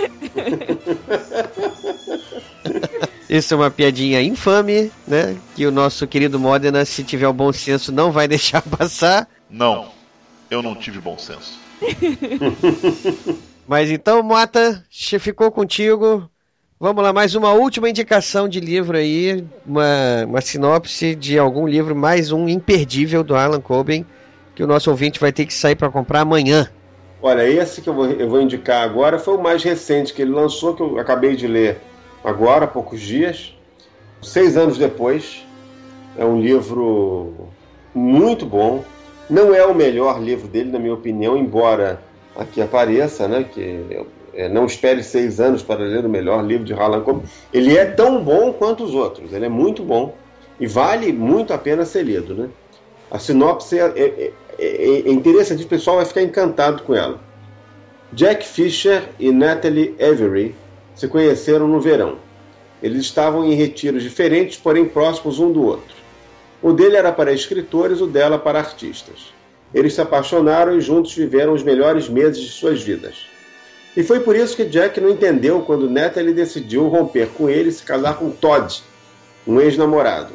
[3.29, 5.35] Isso é uma piadinha infame, né?
[5.57, 9.27] Que o nosso querido Modena, se tiver o bom senso, não vai deixar passar.
[9.49, 9.91] Não,
[10.49, 11.59] eu não tive bom senso.
[13.67, 16.29] Mas então, Mota, ficou contigo.
[16.81, 21.93] Vamos lá, mais uma última indicação de livro aí, uma, uma sinopse de algum livro,
[21.93, 24.05] mais um imperdível do Alan Coben,
[24.55, 26.69] que o nosso ouvinte vai ter que sair para comprar amanhã.
[27.21, 30.31] Olha, esse que eu vou, eu vou indicar agora foi o mais recente que ele
[30.31, 31.81] lançou, que eu acabei de ler
[32.23, 33.53] agora, há poucos dias,
[34.21, 35.45] seis anos depois.
[36.17, 37.33] É um livro
[37.93, 38.85] muito bom.
[39.29, 42.01] Não é o melhor livro dele, na minha opinião, embora
[42.37, 43.43] aqui apareça, né?
[43.43, 44.05] Que
[44.39, 47.23] é, não espere seis anos para ler o melhor livro de Harlan Coben.
[47.53, 49.33] Ele é tão bom quanto os outros.
[49.33, 50.15] Ele é muito bom
[50.57, 52.49] e vale muito a pena ser lido, né?
[53.11, 57.19] A sinopse é, é, é, é interessante, o pessoal vai ficar encantado com ela.
[58.13, 60.55] Jack Fisher e Natalie Avery
[60.95, 62.15] se conheceram no verão.
[62.81, 65.97] Eles estavam em retiros diferentes, porém próximos um do outro.
[66.61, 69.33] O dele era para escritores, o dela para artistas.
[69.73, 73.28] Eles se apaixonaram e juntos viveram os melhores meses de suas vidas.
[73.95, 77.71] E foi por isso que Jack não entendeu quando Natalie decidiu romper com ele e
[77.71, 78.81] se casar com Todd,
[79.47, 80.33] um ex-namorado.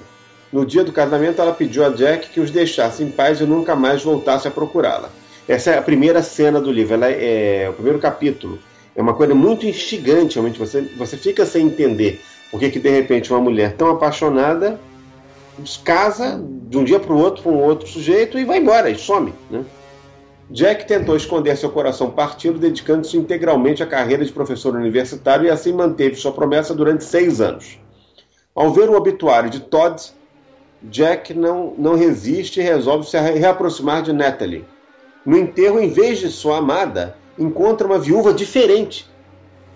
[0.53, 3.75] No dia do casamento, ela pediu a Jack que os deixasse em paz e nunca
[3.75, 5.11] mais voltasse a procurá-la.
[5.49, 8.59] Essa é a primeira cena do livro, ela é, é o primeiro capítulo.
[8.97, 10.59] É uma coisa muito instigante, realmente.
[10.59, 12.21] Você, você fica sem entender
[12.51, 14.79] por que, de repente uma mulher tão apaixonada
[15.85, 18.99] casa de um dia para o outro com um outro sujeito e vai embora e
[18.99, 19.33] some.
[19.51, 19.65] Né?
[20.55, 25.73] Jack tentou esconder seu coração partido, dedicando-se integralmente à carreira de professor universitário e assim
[25.73, 27.81] manteve sua promessa durante seis anos.
[28.55, 30.01] Ao ver o obituário de Todd,
[30.81, 34.65] Jack não, não resiste e resolve se reaproximar de Natalie.
[35.27, 39.11] No enterro, em vez de sua amada, encontra uma viúva diferente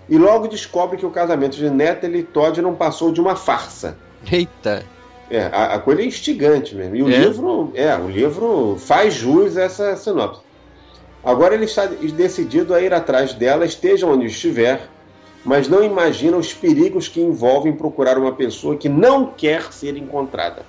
[0.08, 3.96] e logo descobre que o casamento de Natalie e Todd não passou de uma farsa.
[4.30, 4.86] Eita!
[5.28, 6.94] É, a, a coisa é instigante mesmo.
[6.94, 7.18] E o é?
[7.18, 10.46] livro, é, o livro faz jus a essa sinopse.
[11.22, 14.88] Agora ele está decidido a ir atrás dela, esteja onde estiver,
[15.44, 20.62] mas não imagina os perigos que envolvem procurar uma pessoa que não quer ser encontrada.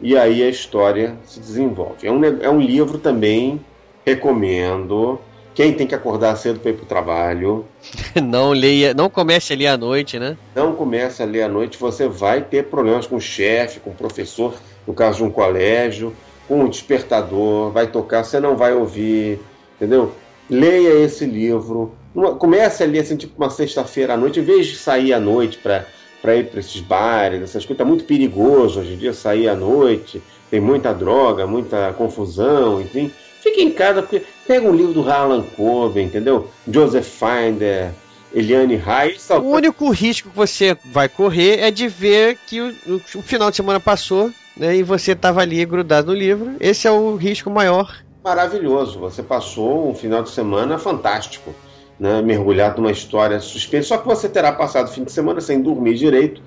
[0.00, 2.06] E aí a história se desenvolve.
[2.06, 3.60] É um, é um livro também,
[4.06, 5.20] recomendo.
[5.54, 7.66] Quem tem que acordar cedo para ir para o trabalho.
[8.22, 10.36] Não leia, não comece a ler à noite, né?
[10.54, 13.94] Não comece a ler à noite, você vai ter problemas com o chefe, com o
[13.94, 14.54] professor,
[14.86, 16.14] no caso de um colégio
[16.54, 19.40] um despertador, vai tocar, você não vai ouvir,
[19.76, 20.12] entendeu?
[20.48, 24.66] Leia esse livro, uma, comece a ler assim, tipo uma sexta-feira à noite, em vez
[24.66, 28.94] de sair à noite para ir para esses bares, essas coisas, tá muito perigoso hoje
[28.94, 30.20] em dia sair à noite,
[30.50, 33.12] tem muita droga, muita confusão, enfim.
[33.40, 36.48] Fique em casa, porque pega um livro do Harlan Coben, entendeu?
[36.70, 37.90] Joseph Finder,
[38.34, 39.28] Eliane Reis.
[39.30, 42.74] O único risco que você vai correr é de ver que o,
[43.14, 44.30] o final de semana passou
[44.60, 46.54] né, e você estava ali grudado no livro.
[46.60, 48.04] Esse é o risco maior.
[48.22, 48.98] Maravilhoso.
[49.00, 51.54] Você passou um final de semana fantástico.
[51.98, 53.88] né, mergulhado numa história suspensa.
[53.88, 56.42] Só que você terá passado o fim de semana sem dormir direito,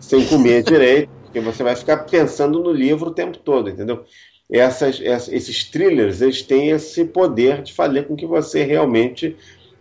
[0.00, 4.04] sem comer direito, porque você vai ficar pensando no livro o tempo todo, entendeu?
[4.50, 9.36] Essas, esses thrillers eles têm esse poder de fazer com que você realmente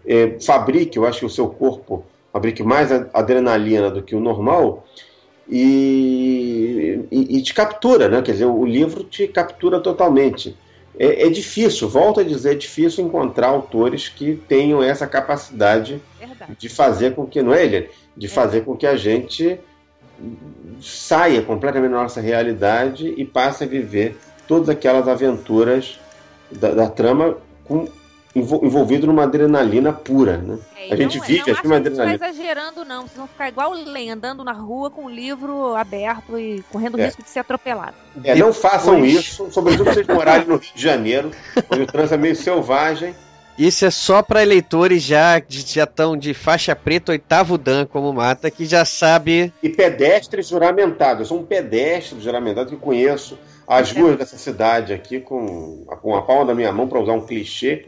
[0.06, 4.86] é, fabrique, eu acho que o seu corpo fabrique mais adrenalina do que o normal
[5.48, 8.22] e, e, e te captura, né?
[8.22, 10.56] Quer dizer, o livro te captura totalmente.
[10.98, 16.56] É, é, difícil, volto a dizer, é difícil encontrar autores que tenham essa capacidade Verdade.
[16.58, 18.30] de fazer com que, não é, ele, de é.
[18.30, 19.60] fazer com que a gente
[20.82, 24.18] saia completamente da nossa realidade e passe a viver
[24.48, 26.00] todas aquelas aventuras
[26.50, 27.90] da, da trama com
[28.36, 30.60] envolvido numa adrenalina pura, né?
[30.78, 32.18] É, a gente não, vive assim uma adrenalina.
[32.18, 33.02] Não exagerando, não.
[33.03, 37.06] Vocês vão ficar igual Len, andando na rua com o livro aberto e correndo é.
[37.06, 37.95] risco de ser atropelado.
[38.24, 41.32] É, não façam isso, sobretudo se vocês morarem no Rio de Janeiro,
[41.70, 43.16] onde o trânsito é meio selvagem.
[43.57, 48.52] Isso é só para eleitores já já estão de faixa preta oitavo dan como mata
[48.52, 51.22] que já sabe e pedestres juramentados.
[51.22, 56.22] Eu sou um pedestre juramentado que conheço as ruas dessa cidade aqui com, com a
[56.22, 57.86] palma da minha mão para usar um clichê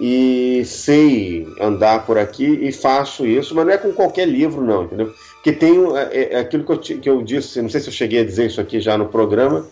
[0.00, 4.84] e sei andar por aqui e faço isso, mas não é com qualquer livro, não,
[4.84, 5.14] entendeu?
[5.34, 8.20] Porque tem é, é aquilo que eu, que eu disse, não sei se eu cheguei
[8.20, 9.66] a dizer isso aqui já no programa,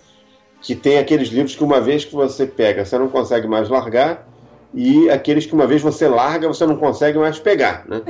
[0.61, 4.27] que tem aqueles livros que uma vez que você pega, você não consegue mais largar,
[4.73, 8.01] e aqueles que uma vez você larga, você não consegue mais pegar, né?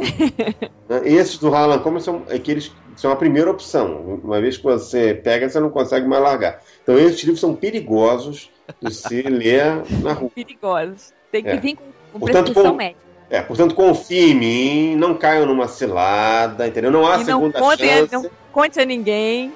[1.05, 4.20] Esses do Harlan Coben são aqueles são a primeira opção.
[4.23, 6.62] Uma vez que você pega, você não consegue mais largar.
[6.82, 8.51] Então esses livros são perigosos
[8.81, 10.31] de se ler na rua.
[10.35, 11.12] Perigosos.
[11.31, 11.57] Tem que é.
[11.57, 11.85] vir com
[12.15, 13.01] com portanto, prescrição com, médica.
[13.28, 16.93] É, portanto, confie em mim, não caiam numa cilada, entendeu?
[16.93, 18.12] Não há e segunda não conte, chance.
[18.12, 19.53] Não conte a ninguém.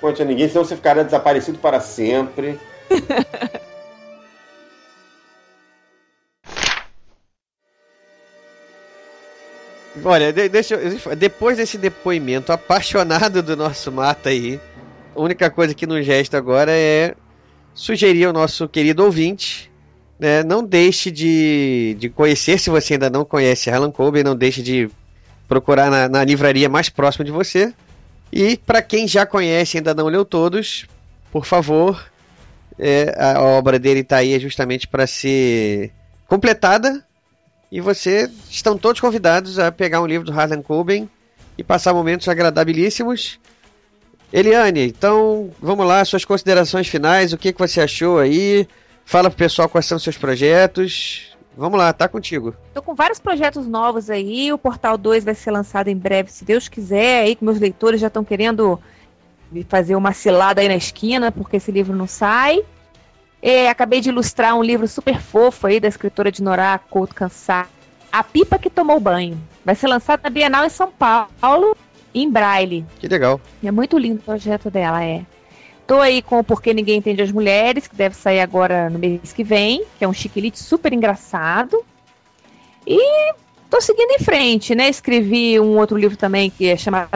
[0.00, 2.60] Conte a ninguém, senão você ficará desaparecido para sempre.
[10.04, 14.60] Olha, deixa eu, depois desse depoimento apaixonado do nosso Mata aí,
[15.14, 17.14] a única coisa que nos resta agora é
[17.72, 19.71] sugerir ao nosso querido ouvinte
[20.22, 24.62] né, não deixe de, de conhecer, se você ainda não conhece Harlan Coben, não deixe
[24.62, 24.88] de
[25.48, 27.74] procurar na, na livraria mais próxima de você.
[28.32, 30.86] E para quem já conhece e ainda não leu todos,
[31.32, 32.08] por favor,
[32.78, 35.90] é, a obra dele está aí justamente para ser
[36.28, 37.04] completada.
[37.70, 41.10] E vocês estão todos convidados a pegar um livro do Harlan Coben
[41.58, 43.40] e passar momentos agradabilíssimos.
[44.32, 48.68] Eliane, então vamos lá, suas considerações finais, o que, que você achou aí?
[49.04, 51.36] Fala pro pessoal quais são os seus projetos.
[51.56, 52.54] Vamos lá, tá contigo.
[52.72, 54.52] Tô com vários projetos novos aí.
[54.52, 57.22] O Portal 2 vai ser lançado em breve, se Deus quiser.
[57.22, 58.80] Aí que meus leitores já estão querendo
[59.50, 62.64] me fazer uma cilada aí na esquina, porque esse livro não sai.
[63.42, 67.68] É, acabei de ilustrar um livro super fofo aí da escritora de Norá Couto Cansar.
[68.10, 69.38] A Pipa que Tomou Banho.
[69.64, 71.76] Vai ser lançado na Bienal em São Paulo,
[72.14, 72.84] em braille.
[72.98, 73.40] Que legal.
[73.62, 75.24] É muito lindo o projeto dela, é.
[75.92, 79.30] Tô aí com o Porquê Ninguém Entende as Mulheres, que deve sair agora no mês
[79.30, 81.84] que vem, que é um chiquilite super engraçado.
[82.86, 83.34] E
[83.68, 84.88] tô seguindo em frente, né?
[84.88, 87.10] Escrevi um outro livro também que é chamado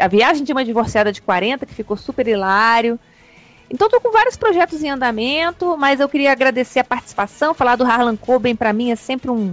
[0.00, 2.96] A Viagem de uma Divorciada de 40, que ficou super hilário.
[3.68, 7.82] Então tô com vários projetos em andamento, mas eu queria agradecer a participação, falar do
[7.82, 9.52] Harlan Coben para mim é sempre um,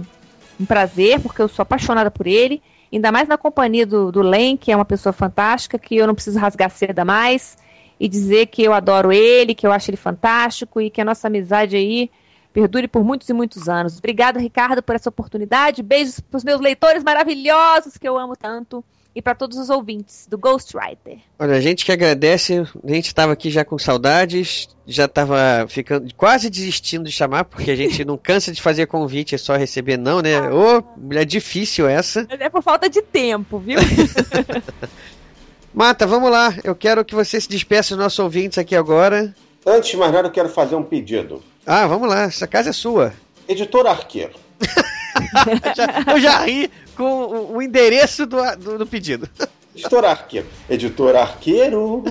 [0.60, 4.56] um, prazer, porque eu sou apaixonada por ele, ainda mais na companhia do, do Len,
[4.56, 7.58] que é uma pessoa fantástica, que eu não preciso rasgar seda mais
[8.00, 11.28] e dizer que eu adoro ele, que eu acho ele fantástico e que a nossa
[11.28, 12.10] amizade aí
[12.50, 13.98] perdure por muitos e muitos anos.
[13.98, 15.82] Obrigado, Ricardo, por essa oportunidade.
[15.82, 18.82] Beijos para os meus leitores maravilhosos que eu amo tanto
[19.14, 21.18] e para todos os ouvintes do Ghostwriter.
[21.38, 26.12] Olha, a gente que agradece, a gente estava aqui já com saudades, já estava ficando
[26.14, 29.96] quase desistindo de chamar, porque a gente não cansa de fazer convite, é só receber
[29.98, 30.38] não, né?
[30.38, 30.50] Ah.
[30.52, 32.26] Oh, é difícil essa.
[32.30, 33.78] É por falta de tempo, viu?
[35.72, 36.54] Mata, vamos lá.
[36.64, 39.34] Eu quero que você se despeça dos nossos ouvintes aqui agora.
[39.64, 41.42] Antes de mais nada, eu quero fazer um pedido.
[41.66, 42.22] Ah, vamos lá.
[42.22, 43.12] Essa casa é sua.
[43.48, 44.34] Editor Arqueiro.
[46.12, 49.28] eu já ri com o endereço do, do, do pedido.
[49.80, 50.46] Editor Arqueiro.
[50.68, 52.04] Editor Arqueiro.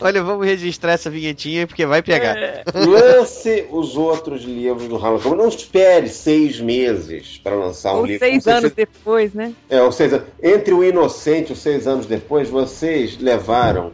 [0.00, 2.36] Olha, vamos registrar essa vinhetinha porque vai pegar.
[2.36, 2.62] É.
[2.74, 5.38] Lance os outros livros do Harlan Coben.
[5.38, 8.24] Não espere seis meses para lançar um ou livro.
[8.24, 9.52] Seis anos depois, né?
[9.68, 13.92] É, ou seja, entre o Inocente e os seis anos depois, vocês levaram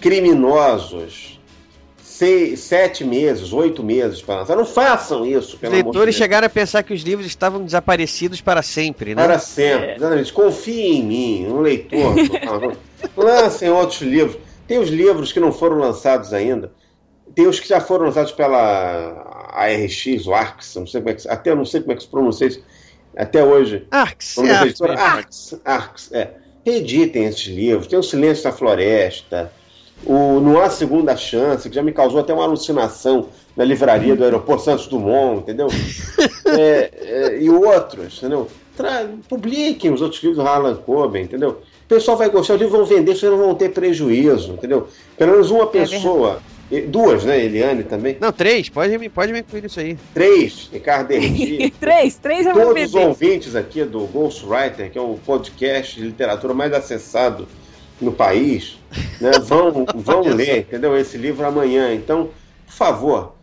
[0.00, 1.40] criminosos
[2.22, 4.56] seis, sete meses, oito meses para lançar.
[4.56, 8.40] Não façam isso, pelo Os leitores de chegaram a pensar que os livros estavam desaparecidos
[8.40, 9.24] para sempre, né?
[9.24, 9.96] Para sempre, é.
[9.96, 10.32] exatamente.
[10.32, 12.14] Confiem em mim, um leitor.
[13.16, 14.38] Lancem outros livros.
[14.68, 16.70] Tem os livros que não foram lançados ainda.
[17.34, 21.28] Tem os que já foram lançados pela ARX, o ARX, não sei como é que,
[21.28, 22.62] até não sei como é que se pronuncia isso.
[23.16, 23.84] até hoje.
[23.90, 24.50] Arx, é.
[24.94, 26.30] Arx, Arx, é.
[26.64, 27.88] Reeditem esses livros.
[27.88, 29.50] Tem o Silêncio da Floresta,
[30.06, 34.24] o Não Há Segunda Chance, que já me causou até uma alucinação na livraria do
[34.24, 35.68] Aeroporto Santos Dumont, entendeu?
[36.44, 38.46] É, é, e outros, entendeu?
[38.76, 41.50] Tra- publiquem os outros livros do Harlan Coben, entendeu?
[41.84, 44.86] O pessoal vai gostar, os livros vão vender, vocês não vão ter prejuízo, entendeu?
[45.16, 47.42] Pelo menos uma pessoa, e- duas, né?
[47.42, 48.16] Eliane também.
[48.20, 49.96] Não, três, pode me, pode me incluir isso aí.
[50.12, 51.08] Três, Ricardo
[51.80, 56.06] três, três eu vou Todos os ouvintes aqui do Ghostwriter, que é o podcast de
[56.06, 57.46] literatura mais acessado
[58.00, 58.76] no país,
[59.20, 60.96] né, vão, vão ler, entendeu?
[60.96, 61.92] Esse livro amanhã.
[61.94, 62.30] Então,
[62.66, 63.34] por favor,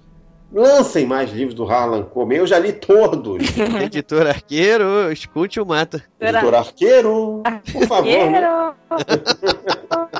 [0.51, 2.39] lancem mais livros do Harlan Coben.
[2.39, 3.43] Eu já li todos.
[3.83, 6.03] Editor Arqueiro, escute o Mata.
[6.19, 8.29] Editor Arqueiro, por favor.
[8.29, 8.73] né?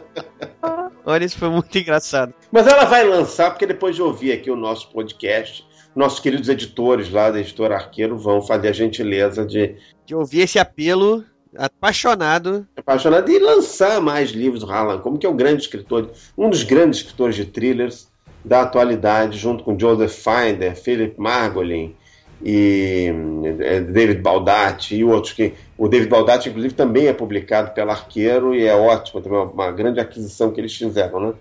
[1.06, 2.34] Olha, isso foi muito engraçado.
[2.52, 5.66] Mas ela vai lançar, porque depois de ouvir aqui o nosso podcast,
[5.96, 9.76] nossos queridos editores lá da Editora Arqueiro vão fazer a gentileza de
[10.06, 11.26] De ouvir esse apelo
[11.58, 12.68] apaixonado.
[12.76, 16.64] apaixonado e lançar mais livros do Harlan Coben, que é um grande escritor, um dos
[16.64, 18.08] grandes escritores de thrillers
[18.44, 21.96] da atualidade, junto com Joseph Finder, Philip Margolin
[22.42, 23.12] e
[23.60, 28.56] eh, David Baldacci e outros que o David Baldacci inclusive também é publicado pela Arqueiro
[28.56, 31.34] e é ótimo, também é uma grande aquisição que eles fizeram, né?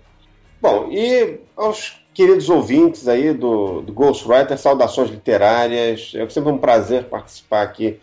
[0.61, 6.11] Bom, e aos queridos ouvintes aí do, do Ghostwriter, saudações literárias.
[6.13, 7.97] É sempre um prazer participar aqui.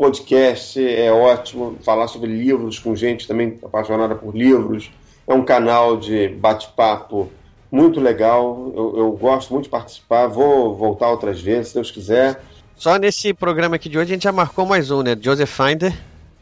[0.00, 4.90] Podcast é ótimo, falar sobre livros com gente também apaixonada por livros.
[5.28, 7.30] É um canal de bate-papo
[7.70, 8.72] muito legal.
[8.74, 10.26] Eu, eu gosto muito de participar.
[10.26, 12.40] Vou voltar outras vezes, se Deus quiser.
[12.76, 15.14] Só nesse programa aqui de hoje a gente já marcou mais um, né?
[15.20, 15.94] Joseph Finder.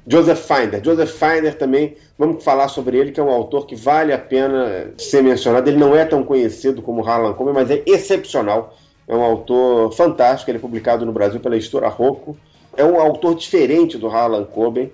[0.07, 0.81] Joseph Finder.
[0.81, 4.93] Joseph Finder também, vamos falar sobre ele, que é um autor que vale a pena
[4.99, 5.69] ser mencionado.
[5.69, 8.79] Ele não é tão conhecido como Harlan Coben, mas é excepcional.
[9.09, 12.37] É um autor fantástico, ele é publicado no Brasil pela editora Rocco.
[12.79, 14.93] É um autor diferente do Harlan Coben.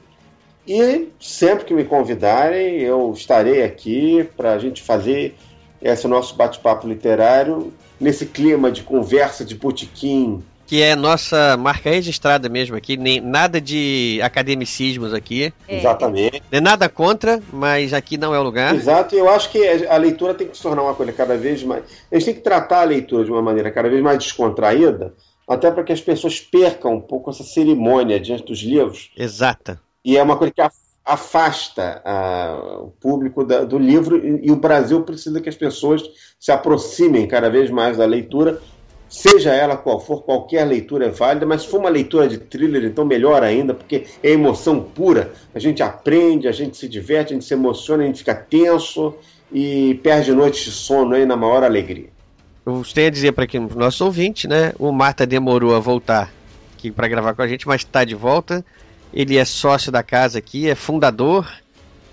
[0.66, 5.36] E sempre que me convidarem, eu estarei aqui para a gente fazer
[5.82, 7.70] esse nosso bate-papo literário
[8.00, 13.60] nesse clima de conversa de botequim, Que é nossa marca registrada mesmo aqui, nem nada
[13.60, 15.52] de academicismos aqui.
[15.68, 15.78] É.
[15.78, 16.42] Exatamente.
[16.50, 18.74] Não é nada contra, mas aqui não é o lugar.
[18.74, 21.62] Exato, e eu acho que a leitura tem que se tornar uma coisa cada vez
[21.62, 21.84] mais.
[22.10, 25.12] A gente tem que tratar a leitura de uma maneira cada vez mais descontraída,
[25.48, 29.10] até para que as pessoas percam um pouco essa cerimônia diante dos livros.
[29.16, 29.80] Exata.
[30.04, 34.50] E é uma coisa que af- afasta ah, o público da- do livro, e, e
[34.50, 36.02] o Brasil precisa que as pessoas
[36.38, 38.60] se aproximem cada vez mais da leitura,
[39.08, 42.84] seja ela qual for, qualquer leitura é válida, mas se for uma leitura de thriller,
[42.84, 45.32] então melhor ainda, porque é emoção pura.
[45.54, 49.14] A gente aprende, a gente se diverte, a gente se emociona, a gente fica tenso
[49.52, 52.08] e perde noites de sono aí na maior alegria.
[52.66, 54.72] Eu tenho a dizer para quem os nossos ouvintes, né?
[54.78, 56.32] O Marta demorou a voltar
[56.74, 58.64] aqui para gravar com a gente, mas está de volta.
[59.12, 61.48] Ele é sócio da casa aqui, é fundador,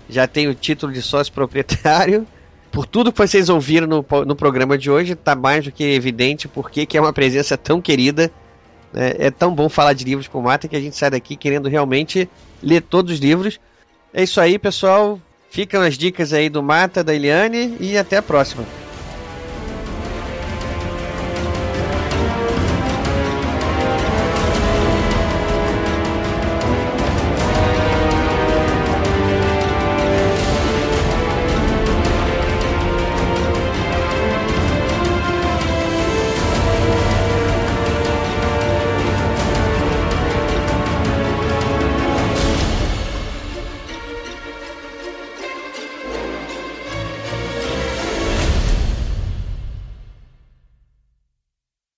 [0.08, 2.26] já tem o título de sócio proprietário.
[2.70, 6.48] Por tudo que vocês ouviram no, no programa de hoje, tá mais do que evidente
[6.48, 8.30] porque que é uma presença tão querida.
[8.92, 9.14] né?
[9.18, 11.68] É tão bom falar de livros com o Marta que a gente sai daqui querendo
[11.68, 12.28] realmente
[12.62, 13.60] ler todos os livros.
[14.12, 15.20] É isso aí, pessoal.
[15.50, 18.64] Ficam as dicas aí do Mata, da Eliane e até a próxima.